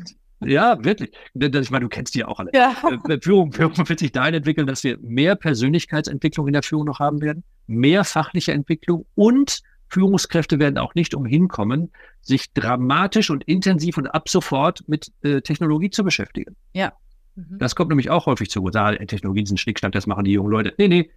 Ja, 0.41 0.83
wirklich. 0.83 1.11
Ich 1.33 1.71
meine, 1.71 1.83
du 1.83 1.89
kennst 1.89 2.15
die 2.15 2.19
ja 2.19 2.27
auch 2.27 2.39
alle. 2.39 2.51
Ja. 2.53 2.75
Äh, 3.07 3.19
Führung, 3.21 3.51
Führung 3.51 3.77
wird 3.89 3.99
sich 3.99 4.11
dahin 4.11 4.35
entwickeln, 4.35 4.67
dass 4.67 4.83
wir 4.83 4.97
mehr 5.01 5.35
Persönlichkeitsentwicklung 5.35 6.47
in 6.47 6.53
der 6.53 6.63
Führung 6.63 6.85
noch 6.85 6.99
haben 6.99 7.21
werden, 7.21 7.43
mehr 7.67 8.03
fachliche 8.03 8.53
Entwicklung 8.53 9.05
und 9.15 9.61
Führungskräfte 9.89 10.59
werden 10.59 10.77
auch 10.77 10.95
nicht 10.95 11.13
umhin 11.15 11.47
kommen, 11.47 11.91
sich 12.21 12.53
dramatisch 12.53 13.29
und 13.29 13.43
intensiv 13.45 13.97
und 13.97 14.07
ab 14.07 14.29
sofort 14.29 14.87
mit 14.87 15.11
äh, 15.23 15.41
Technologie 15.41 15.89
zu 15.89 16.03
beschäftigen. 16.03 16.55
Ja. 16.73 16.93
Mhm. 17.49 17.57
Das 17.59 17.75
kommt 17.75 17.89
nämlich 17.89 18.09
auch 18.09 18.25
häufig 18.25 18.49
zu. 18.49 18.65
Ah, 18.73 18.95
Technologien 18.95 19.45
sind 19.45 19.59
Schnickschnack, 19.59 19.91
das 19.91 20.07
machen 20.07 20.25
die 20.25 20.31
jungen 20.31 20.51
Leute. 20.51 20.73
Nee, 20.77 20.87
nee, 20.87 21.09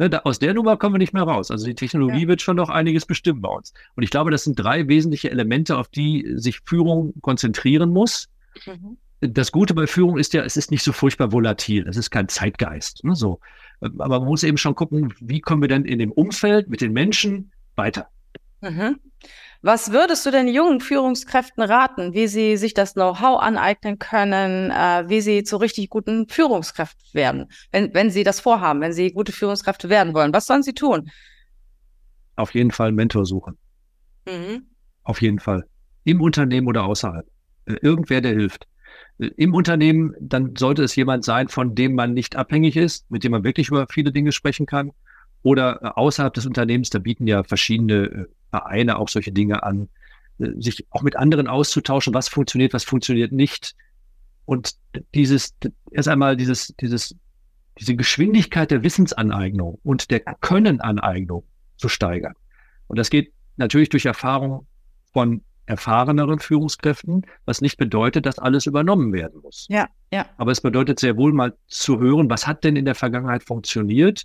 Ne, 0.00 0.08
da, 0.08 0.20
aus 0.20 0.38
der 0.38 0.54
Nummer 0.54 0.78
kommen 0.78 0.94
wir 0.94 0.98
nicht 0.98 1.12
mehr 1.12 1.24
raus. 1.24 1.50
Also 1.50 1.66
die 1.66 1.74
Technologie 1.74 2.22
ja. 2.22 2.28
wird 2.28 2.40
schon 2.40 2.56
noch 2.56 2.70
einiges 2.70 3.04
bestimmen 3.04 3.42
bei 3.42 3.50
uns. 3.50 3.74
Und 3.96 4.02
ich 4.02 4.08
glaube, 4.08 4.30
das 4.30 4.44
sind 4.44 4.58
drei 4.58 4.88
wesentliche 4.88 5.30
Elemente, 5.30 5.76
auf 5.76 5.88
die 5.88 6.26
sich 6.36 6.60
Führung 6.64 7.12
konzentrieren 7.20 7.90
muss. 7.90 8.30
Mhm. 8.64 8.96
Das 9.20 9.52
Gute 9.52 9.74
bei 9.74 9.86
Führung 9.86 10.16
ist 10.16 10.32
ja, 10.32 10.42
es 10.42 10.56
ist 10.56 10.70
nicht 10.70 10.82
so 10.82 10.92
furchtbar 10.92 11.32
volatil. 11.32 11.86
Es 11.86 11.98
ist 11.98 12.08
kein 12.08 12.28
Zeitgeist. 12.28 13.04
Ne, 13.04 13.14
so. 13.14 13.40
Aber 13.82 14.20
man 14.20 14.24
muss 14.24 14.42
eben 14.42 14.56
schon 14.56 14.74
gucken, 14.74 15.12
wie 15.20 15.42
kommen 15.42 15.60
wir 15.60 15.68
denn 15.68 15.84
in 15.84 15.98
dem 15.98 16.12
Umfeld 16.12 16.70
mit 16.70 16.80
den 16.80 16.94
Menschen 16.94 17.52
weiter. 17.76 18.08
Mhm. 18.62 18.98
Was 19.62 19.92
würdest 19.92 20.24
du 20.24 20.30
denn 20.30 20.48
jungen 20.48 20.80
Führungskräften 20.80 21.62
raten, 21.62 22.14
wie 22.14 22.28
sie 22.28 22.56
sich 22.56 22.72
das 22.72 22.94
Know-how 22.94 23.40
aneignen 23.42 23.98
können, 23.98 24.70
äh, 24.70 25.04
wie 25.08 25.20
sie 25.20 25.42
zu 25.42 25.58
richtig 25.58 25.90
guten 25.90 26.28
Führungskräften 26.28 27.04
werden, 27.12 27.46
wenn, 27.70 27.92
wenn 27.92 28.10
sie 28.10 28.24
das 28.24 28.40
vorhaben, 28.40 28.80
wenn 28.80 28.94
sie 28.94 29.12
gute 29.12 29.32
Führungskräfte 29.32 29.90
werden 29.90 30.14
wollen? 30.14 30.32
Was 30.32 30.46
sollen 30.46 30.62
sie 30.62 30.72
tun? 30.72 31.10
Auf 32.36 32.54
jeden 32.54 32.70
Fall 32.70 32.88
einen 32.88 32.96
Mentor 32.96 33.26
suchen. 33.26 33.58
Mhm. 34.26 34.66
Auf 35.02 35.20
jeden 35.20 35.38
Fall. 35.38 35.66
Im 36.04 36.22
Unternehmen 36.22 36.66
oder 36.66 36.84
außerhalb. 36.84 37.26
Äh, 37.66 37.74
irgendwer, 37.82 38.22
der 38.22 38.32
hilft. 38.32 38.66
Äh, 39.18 39.26
Im 39.36 39.52
Unternehmen, 39.54 40.14
dann 40.20 40.56
sollte 40.56 40.82
es 40.82 40.96
jemand 40.96 41.22
sein, 41.22 41.48
von 41.48 41.74
dem 41.74 41.94
man 41.94 42.14
nicht 42.14 42.34
abhängig 42.34 42.76
ist, 42.76 43.10
mit 43.10 43.24
dem 43.24 43.32
man 43.32 43.44
wirklich 43.44 43.68
über 43.68 43.86
viele 43.90 44.10
Dinge 44.10 44.32
sprechen 44.32 44.64
kann. 44.64 44.92
Oder 45.42 45.80
äh, 45.82 45.86
außerhalb 45.88 46.32
des 46.32 46.46
Unternehmens, 46.46 46.88
da 46.88 46.98
bieten 46.98 47.26
ja 47.26 47.44
verschiedene 47.44 48.26
Vereine 48.50 48.98
auch 48.98 49.08
solche 49.08 49.32
Dinge 49.32 49.62
an, 49.62 49.88
äh, 50.38 50.50
sich 50.58 50.86
auch 50.90 51.02
mit 51.02 51.16
anderen 51.16 51.48
auszutauschen, 51.48 52.14
was 52.14 52.28
funktioniert, 52.28 52.72
was 52.72 52.84
funktioniert 52.84 53.32
nicht. 53.32 53.74
Und 54.44 54.72
dieses, 55.14 55.54
erst 55.92 56.08
einmal 56.08 56.36
dieses, 56.36 56.74
dieses, 56.80 57.14
diese 57.78 57.96
Geschwindigkeit 57.96 58.70
der 58.70 58.82
Wissensaneignung 58.82 59.78
und 59.82 60.10
der 60.10 60.20
Könnenaneignung 60.20 61.44
zu 61.76 61.88
steigern. 61.88 62.34
Und 62.88 62.98
das 62.98 63.10
geht 63.10 63.32
natürlich 63.56 63.88
durch 63.88 64.06
Erfahrung 64.06 64.66
von 65.12 65.42
erfahreneren 65.66 66.40
Führungskräften, 66.40 67.24
was 67.44 67.60
nicht 67.60 67.76
bedeutet, 67.76 68.26
dass 68.26 68.38
alles 68.40 68.66
übernommen 68.66 69.12
werden 69.12 69.40
muss. 69.40 69.66
Ja, 69.70 69.88
ja. 70.12 70.26
Aber 70.36 70.50
es 70.50 70.60
bedeutet 70.60 70.98
sehr 70.98 71.16
wohl 71.16 71.32
mal 71.32 71.56
zu 71.68 72.00
hören, 72.00 72.28
was 72.28 72.46
hat 72.46 72.64
denn 72.64 72.74
in 72.74 72.84
der 72.84 72.96
Vergangenheit 72.96 73.44
funktioniert? 73.44 74.24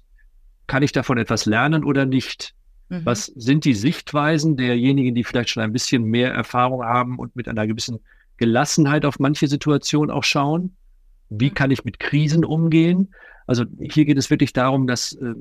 Kann 0.65 0.81
ich 0.81 0.91
davon 0.91 1.19
etwas 1.19 1.45
lernen 1.45 1.83
oder 1.83 2.05
nicht? 2.05 2.55
Mhm. 2.89 3.05
Was 3.05 3.25
sind 3.25 3.65
die 3.65 3.73
Sichtweisen 3.73 4.57
derjenigen, 4.57 5.15
die 5.15 5.23
vielleicht 5.23 5.49
schon 5.49 5.63
ein 5.63 5.73
bisschen 5.73 6.03
mehr 6.03 6.33
Erfahrung 6.33 6.83
haben 6.83 7.17
und 7.17 7.35
mit 7.35 7.47
einer 7.47 7.67
gewissen 7.67 7.99
Gelassenheit 8.37 9.05
auf 9.05 9.19
manche 9.19 9.47
Situationen 9.47 10.11
auch 10.11 10.23
schauen? 10.23 10.75
Wie 11.29 11.49
mhm. 11.49 11.53
kann 11.53 11.71
ich 11.71 11.83
mit 11.83 11.99
Krisen 11.99 12.45
umgehen? 12.45 13.13
Also 13.47 13.65
hier 13.79 14.05
geht 14.05 14.17
es 14.17 14.29
wirklich 14.29 14.53
darum, 14.53 14.87
dass 14.87 15.13
äh, 15.13 15.33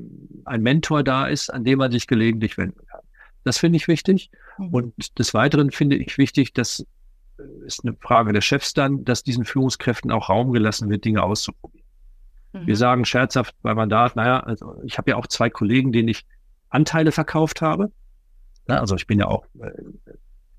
ein 0.44 0.62
Mentor 0.62 1.02
da 1.02 1.26
ist, 1.26 1.50
an 1.50 1.64
dem 1.64 1.78
man 1.78 1.90
sich 1.90 2.06
gelegentlich 2.06 2.58
wenden 2.58 2.86
kann. 2.86 3.00
Das 3.44 3.58
finde 3.58 3.76
ich 3.76 3.88
wichtig. 3.88 4.30
Mhm. 4.58 4.68
Und 4.68 5.18
des 5.18 5.34
Weiteren 5.34 5.70
finde 5.70 5.96
ich 5.96 6.18
wichtig, 6.18 6.52
dass 6.52 6.86
äh, 7.38 7.66
ist 7.66 7.84
eine 7.84 7.96
Frage 8.00 8.32
der 8.32 8.40
Chefs 8.40 8.74
dann, 8.74 9.04
dass 9.04 9.22
diesen 9.22 9.44
Führungskräften 9.44 10.10
auch 10.10 10.28
Raum 10.28 10.52
gelassen 10.52 10.90
wird, 10.90 11.04
Dinge 11.04 11.22
auszuprobieren. 11.22 11.86
Mhm. 12.52 12.66
Wir 12.66 12.76
sagen 12.76 13.04
scherzhaft 13.04 13.54
bei 13.62 13.74
Mandat, 13.74 14.16
naja, 14.16 14.40
also 14.40 14.76
ich 14.84 14.98
habe 14.98 15.10
ja 15.10 15.16
auch 15.16 15.26
zwei 15.26 15.50
Kollegen, 15.50 15.92
denen 15.92 16.08
ich 16.08 16.26
Anteile 16.74 17.12
verkauft 17.12 17.62
habe. 17.62 17.90
Ja, 18.68 18.80
also 18.80 18.96
ich 18.96 19.06
bin 19.06 19.18
ja 19.18 19.26
auch, 19.26 19.44
äh, 19.60 19.70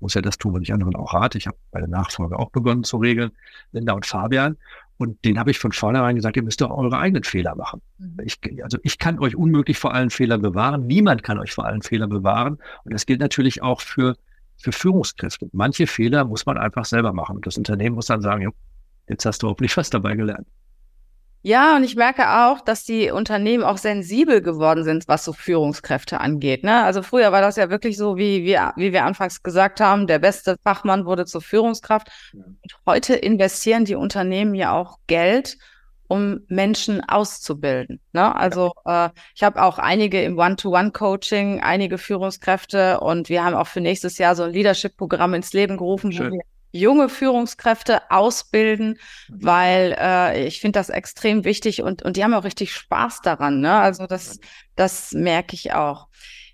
muss 0.00 0.14
ja 0.14 0.22
das 0.22 0.38
tun, 0.38 0.54
was 0.54 0.62
ich 0.62 0.72
anderen 0.72 0.94
auch 0.96 1.14
rate. 1.14 1.38
Ich 1.38 1.46
habe 1.46 1.56
bei 1.70 1.80
der 1.80 1.88
Nachfolge 1.88 2.38
auch 2.38 2.50
begonnen 2.50 2.84
zu 2.84 2.98
regeln, 2.98 3.32
Linda 3.72 3.92
und 3.92 4.06
Fabian. 4.06 4.56
Und 4.98 5.22
den 5.24 5.38
habe 5.38 5.50
ich 5.50 5.58
von 5.58 5.72
vornherein 5.72 6.16
gesagt, 6.16 6.36
ihr 6.36 6.42
müsst 6.42 6.60
doch 6.60 6.70
eure 6.70 6.98
eigenen 6.98 7.24
Fehler 7.24 7.54
machen. 7.54 7.82
Mhm. 7.98 8.18
Ich, 8.24 8.38
also 8.62 8.78
ich 8.82 8.98
kann 8.98 9.18
euch 9.18 9.36
unmöglich 9.36 9.78
vor 9.78 9.92
allen 9.92 10.10
Fehlern 10.10 10.40
bewahren. 10.40 10.86
Niemand 10.86 11.22
kann 11.22 11.38
euch 11.38 11.52
vor 11.52 11.66
allen 11.66 11.82
Fehlern 11.82 12.08
bewahren. 12.08 12.58
Und 12.84 12.94
das 12.94 13.04
gilt 13.04 13.20
natürlich 13.20 13.62
auch 13.62 13.80
für, 13.80 14.16
für 14.56 14.72
Führungskräfte. 14.72 15.48
Manche 15.52 15.86
Fehler 15.86 16.24
muss 16.24 16.46
man 16.46 16.56
einfach 16.56 16.86
selber 16.86 17.12
machen. 17.12 17.36
Und 17.36 17.46
das 17.46 17.58
Unternehmen 17.58 17.96
muss 17.96 18.06
dann 18.06 18.22
sagen, 18.22 18.50
jetzt 19.08 19.26
hast 19.26 19.42
du 19.42 19.48
hoffentlich 19.48 19.76
was 19.76 19.90
dabei 19.90 20.14
gelernt. 20.14 20.46
Ja, 21.46 21.76
und 21.76 21.84
ich 21.84 21.94
merke 21.94 22.28
auch, 22.28 22.60
dass 22.60 22.82
die 22.82 23.12
Unternehmen 23.12 23.62
auch 23.62 23.78
sensibel 23.78 24.42
geworden 24.42 24.82
sind, 24.82 25.06
was 25.06 25.24
so 25.24 25.32
Führungskräfte 25.32 26.18
angeht. 26.18 26.64
Ne? 26.64 26.82
Also 26.82 27.04
früher 27.04 27.30
war 27.30 27.40
das 27.40 27.54
ja 27.54 27.70
wirklich 27.70 27.96
so, 27.96 28.16
wie 28.16 28.42
wir, 28.42 28.72
wie 28.74 28.92
wir 28.92 29.04
anfangs 29.04 29.44
gesagt 29.44 29.80
haben, 29.80 30.08
der 30.08 30.18
beste 30.18 30.56
Fachmann 30.64 31.06
wurde 31.06 31.24
zur 31.24 31.40
Führungskraft. 31.40 32.08
Und 32.34 32.58
heute 32.84 33.14
investieren 33.14 33.84
die 33.84 33.94
Unternehmen 33.94 34.56
ja 34.56 34.72
auch 34.72 34.98
Geld, 35.06 35.56
um 36.08 36.40
Menschen 36.48 37.00
auszubilden. 37.08 38.00
Ne? 38.12 38.34
Also 38.34 38.72
äh, 38.84 39.10
ich 39.36 39.44
habe 39.44 39.62
auch 39.62 39.78
einige 39.78 40.20
im 40.24 40.36
One-to-One-Coaching, 40.36 41.60
einige 41.60 41.98
Führungskräfte 41.98 42.98
und 42.98 43.28
wir 43.28 43.44
haben 43.44 43.54
auch 43.54 43.68
für 43.68 43.80
nächstes 43.80 44.18
Jahr 44.18 44.34
so 44.34 44.42
ein 44.42 44.52
Leadership-Programm 44.52 45.34
ins 45.34 45.52
Leben 45.52 45.76
gerufen, 45.76 46.10
Schön. 46.10 46.26
wo 46.26 46.34
wir 46.34 46.42
junge 46.78 47.08
Führungskräfte 47.08 48.10
ausbilden, 48.10 48.98
mhm. 49.28 49.44
weil 49.44 49.96
äh, 49.98 50.46
ich 50.46 50.60
finde 50.60 50.78
das 50.78 50.88
extrem 50.88 51.44
wichtig 51.44 51.82
und, 51.82 52.02
und 52.02 52.16
die 52.16 52.24
haben 52.24 52.34
auch 52.34 52.44
richtig 52.44 52.72
Spaß 52.72 53.22
daran. 53.22 53.60
Ne? 53.60 53.72
Also 53.72 54.06
das, 54.06 54.38
das 54.74 55.12
merke 55.12 55.54
ich 55.54 55.72
auch. 55.72 56.08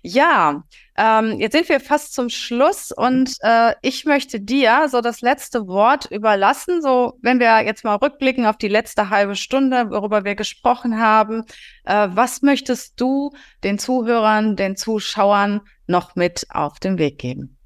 Ja, 0.05 0.63
ähm, 0.97 1.39
jetzt 1.39 1.53
sind 1.53 1.69
wir 1.69 1.79
fast 1.79 2.13
zum 2.13 2.27
Schluss 2.29 2.91
und 2.91 3.37
äh, 3.41 3.73
ich 3.81 4.03
möchte 4.03 4.41
dir 4.41 4.87
so 4.89 4.99
das 4.99 5.21
letzte 5.21 5.65
Wort 5.67 6.05
überlassen. 6.11 6.81
So, 6.81 7.17
wenn 7.21 7.39
wir 7.39 7.63
jetzt 7.63 7.85
mal 7.85 7.95
rückblicken 7.95 8.45
auf 8.45 8.57
die 8.57 8.67
letzte 8.67 9.09
halbe 9.09 9.35
Stunde, 9.35 9.89
worüber 9.89 10.25
wir 10.25 10.35
gesprochen 10.35 10.99
haben, 10.99 11.45
äh, 11.85 12.09
was 12.11 12.41
möchtest 12.41 12.99
du 12.99 13.31
den 13.63 13.79
Zuhörern, 13.79 14.57
den 14.57 14.75
Zuschauern 14.75 15.61
noch 15.87 16.15
mit 16.15 16.47
auf 16.49 16.79
den 16.79 16.97
Weg 16.97 17.17
geben? 17.17 17.57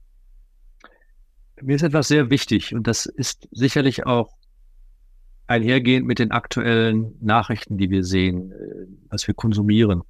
Mir 1.62 1.76
ist 1.76 1.84
etwas 1.84 2.08
sehr 2.08 2.30
wichtig 2.30 2.74
und 2.74 2.88
das 2.88 3.06
ist 3.06 3.48
sicherlich 3.52 4.06
auch 4.06 4.30
einhergehend 5.48 6.06
mit 6.06 6.20
den 6.20 6.32
aktuellen 6.32 7.15
Nachrichten, 7.22 7.78
die 7.78 7.89
wir 7.89 8.04
sehen, 8.04 8.52
äh, 8.52 8.88
was 9.10 9.28
wir 9.28 9.34
konsumieren. 9.34 10.04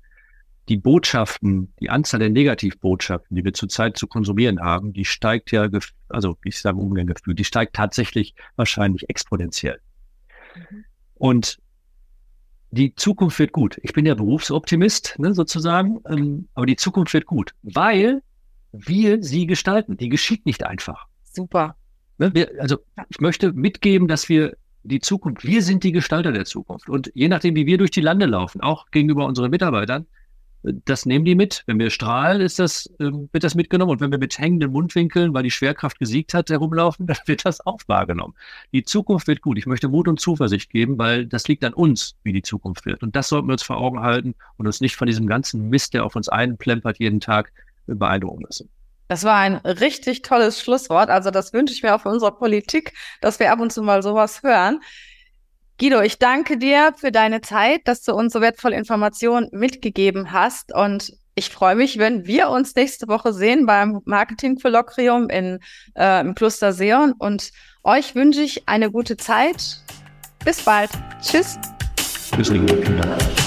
Die 0.67 0.77
Botschaften, 0.77 1.73
die 1.79 1.89
Anzahl 1.89 2.19
der 2.19 2.29
Negativbotschaften, 2.29 3.35
die 3.35 3.45
wir 3.45 3.53
zurzeit 3.53 3.97
zu 3.97 4.07
konsumieren 4.07 4.59
haben, 4.59 4.91
die 4.91 5.05
steigt 5.05 5.51
ja, 5.51 5.69
also 6.09 6.37
ich 6.43 6.59
sage 6.59 6.77
ungern 6.77 7.07
gefühlt, 7.07 7.39
die 7.39 7.45
steigt 7.45 7.75
tatsächlich 7.75 8.35
wahrscheinlich 8.57 9.09
exponentiell. 9.09 9.79
Mhm. 10.55 10.85
Und 11.15 11.59
die 12.71 12.93
Zukunft 12.95 13.39
wird 13.39 13.53
gut. 13.53 13.79
Ich 13.81 13.93
bin 13.93 14.05
ja 14.05 14.13
Berufsoptimist, 14.13 15.17
ne, 15.19 15.33
sozusagen, 15.33 15.99
ähm, 16.09 16.49
aber 16.53 16.65
die 16.65 16.75
Zukunft 16.75 17.13
wird 17.13 17.25
gut, 17.25 17.53
weil 17.63 18.21
wir 18.73 19.23
sie 19.23 19.47
gestalten. 19.47 19.95
Die 19.95 20.09
geschieht 20.09 20.45
nicht 20.45 20.65
einfach. 20.65 21.07
Super. 21.37 21.75
Ne, 22.17 22.33
wir, 22.33 22.51
also 22.59 22.77
ich 23.09 23.19
möchte 23.19 23.53
mitgeben, 23.53 24.07
dass 24.07 24.27
wir 24.27 24.57
die 24.83 24.99
Zukunft, 24.99 25.45
wir 25.45 25.61
sind 25.61 25.83
die 25.83 25.91
Gestalter 25.91 26.31
der 26.31 26.45
Zukunft. 26.45 26.89
Und 26.89 27.11
je 27.13 27.27
nachdem, 27.27 27.55
wie 27.55 27.67
wir 27.67 27.77
durch 27.77 27.91
die 27.91 28.01
Lande 28.01 28.25
laufen, 28.25 28.61
auch 28.61 28.89
gegenüber 28.89 29.27
unseren 29.27 29.51
Mitarbeitern, 29.51 30.07
das 30.63 31.05
nehmen 31.05 31.25
die 31.25 31.35
mit. 31.35 31.63
Wenn 31.67 31.77
wir 31.77 31.91
strahlen, 31.91 32.41
ist 32.41 32.57
das, 32.57 32.91
ähm, 32.99 33.29
wird 33.31 33.43
das 33.43 33.53
mitgenommen. 33.53 33.91
Und 33.91 34.01
wenn 34.01 34.09
wir 34.11 34.17
mit 34.17 34.39
hängenden 34.39 34.71
Mundwinkeln, 34.71 35.33
weil 35.35 35.43
die 35.43 35.51
Schwerkraft 35.51 35.99
gesiegt 35.99 36.33
hat, 36.33 36.49
herumlaufen, 36.49 37.05
dann 37.07 37.17
wird 37.27 37.45
das 37.45 37.65
auch 37.65 37.79
wahrgenommen. 37.85 38.33
Die 38.73 38.83
Zukunft 38.83 39.27
wird 39.27 39.41
gut. 39.41 39.59
Ich 39.59 39.67
möchte 39.67 39.87
Mut 39.87 40.07
und 40.07 40.19
Zuversicht 40.19 40.71
geben, 40.71 40.97
weil 40.97 41.27
das 41.27 41.47
liegt 41.47 41.63
an 41.63 41.73
uns, 41.73 42.15
wie 42.23 42.33
die 42.33 42.41
Zukunft 42.41 42.87
wird. 42.87 43.03
Und 43.03 43.15
das 43.15 43.29
sollten 43.29 43.47
wir 43.47 43.53
uns 43.53 43.63
vor 43.63 43.77
Augen 43.77 44.01
halten 44.01 44.33
und 44.57 44.65
uns 44.65 44.81
nicht 44.81 44.95
von 44.95 45.05
diesem 45.05 45.27
ganzen 45.27 45.69
Mist, 45.69 45.93
der 45.93 46.03
auf 46.03 46.15
uns 46.15 46.29
einplempert, 46.29 46.97
jeden 46.99 47.19
Tag 47.19 47.51
beeindrucken 47.85 48.43
lassen. 48.43 48.69
Das 49.07 49.23
war 49.23 49.37
ein 49.37 49.55
richtig 49.55 50.21
tolles 50.21 50.61
Schlusswort. 50.61 51.09
Also 51.09 51.31
das 51.31 51.53
wünsche 51.53 51.73
ich 51.73 51.83
mir 51.83 51.95
auch 51.95 52.01
für 52.01 52.09
unsere 52.09 52.35
Politik, 52.35 52.93
dass 53.21 53.39
wir 53.39 53.51
ab 53.51 53.59
und 53.59 53.71
zu 53.71 53.81
mal 53.81 54.03
sowas 54.03 54.43
hören. 54.43 54.81
Guido, 55.79 56.01
ich 56.01 56.17
danke 56.17 56.57
dir 56.57 56.93
für 56.97 57.11
deine 57.11 57.41
Zeit, 57.41 57.81
dass 57.85 58.01
du 58.01 58.13
uns 58.13 58.33
so 58.33 58.41
wertvolle 58.41 58.75
Informationen 58.75 59.47
mitgegeben 59.51 60.31
hast. 60.31 60.73
Und 60.73 61.13
ich 61.35 61.49
freue 61.49 61.75
mich, 61.75 61.99
wenn 61.99 62.25
wir 62.25 62.49
uns 62.49 62.75
nächste 62.75 63.07
Woche 63.07 63.31
sehen 63.31 63.67
beim 63.67 64.01
Marketing-Kolloquium 64.05 65.29
in, 65.29 65.59
äh, 65.95 66.21
im 66.21 66.33
Kloster 66.33 66.73
Seon. 66.73 67.13
Und 67.19 67.51
euch 67.83 68.15
wünsche 68.15 68.41
ich 68.41 68.67
eine 68.67 68.89
gute 68.89 69.17
Zeit. 69.17 69.83
Bis 70.43 70.63
bald. 70.63 70.89
Tschüss. 71.21 71.59
Bis 72.35 72.49
Dank. 72.49 73.46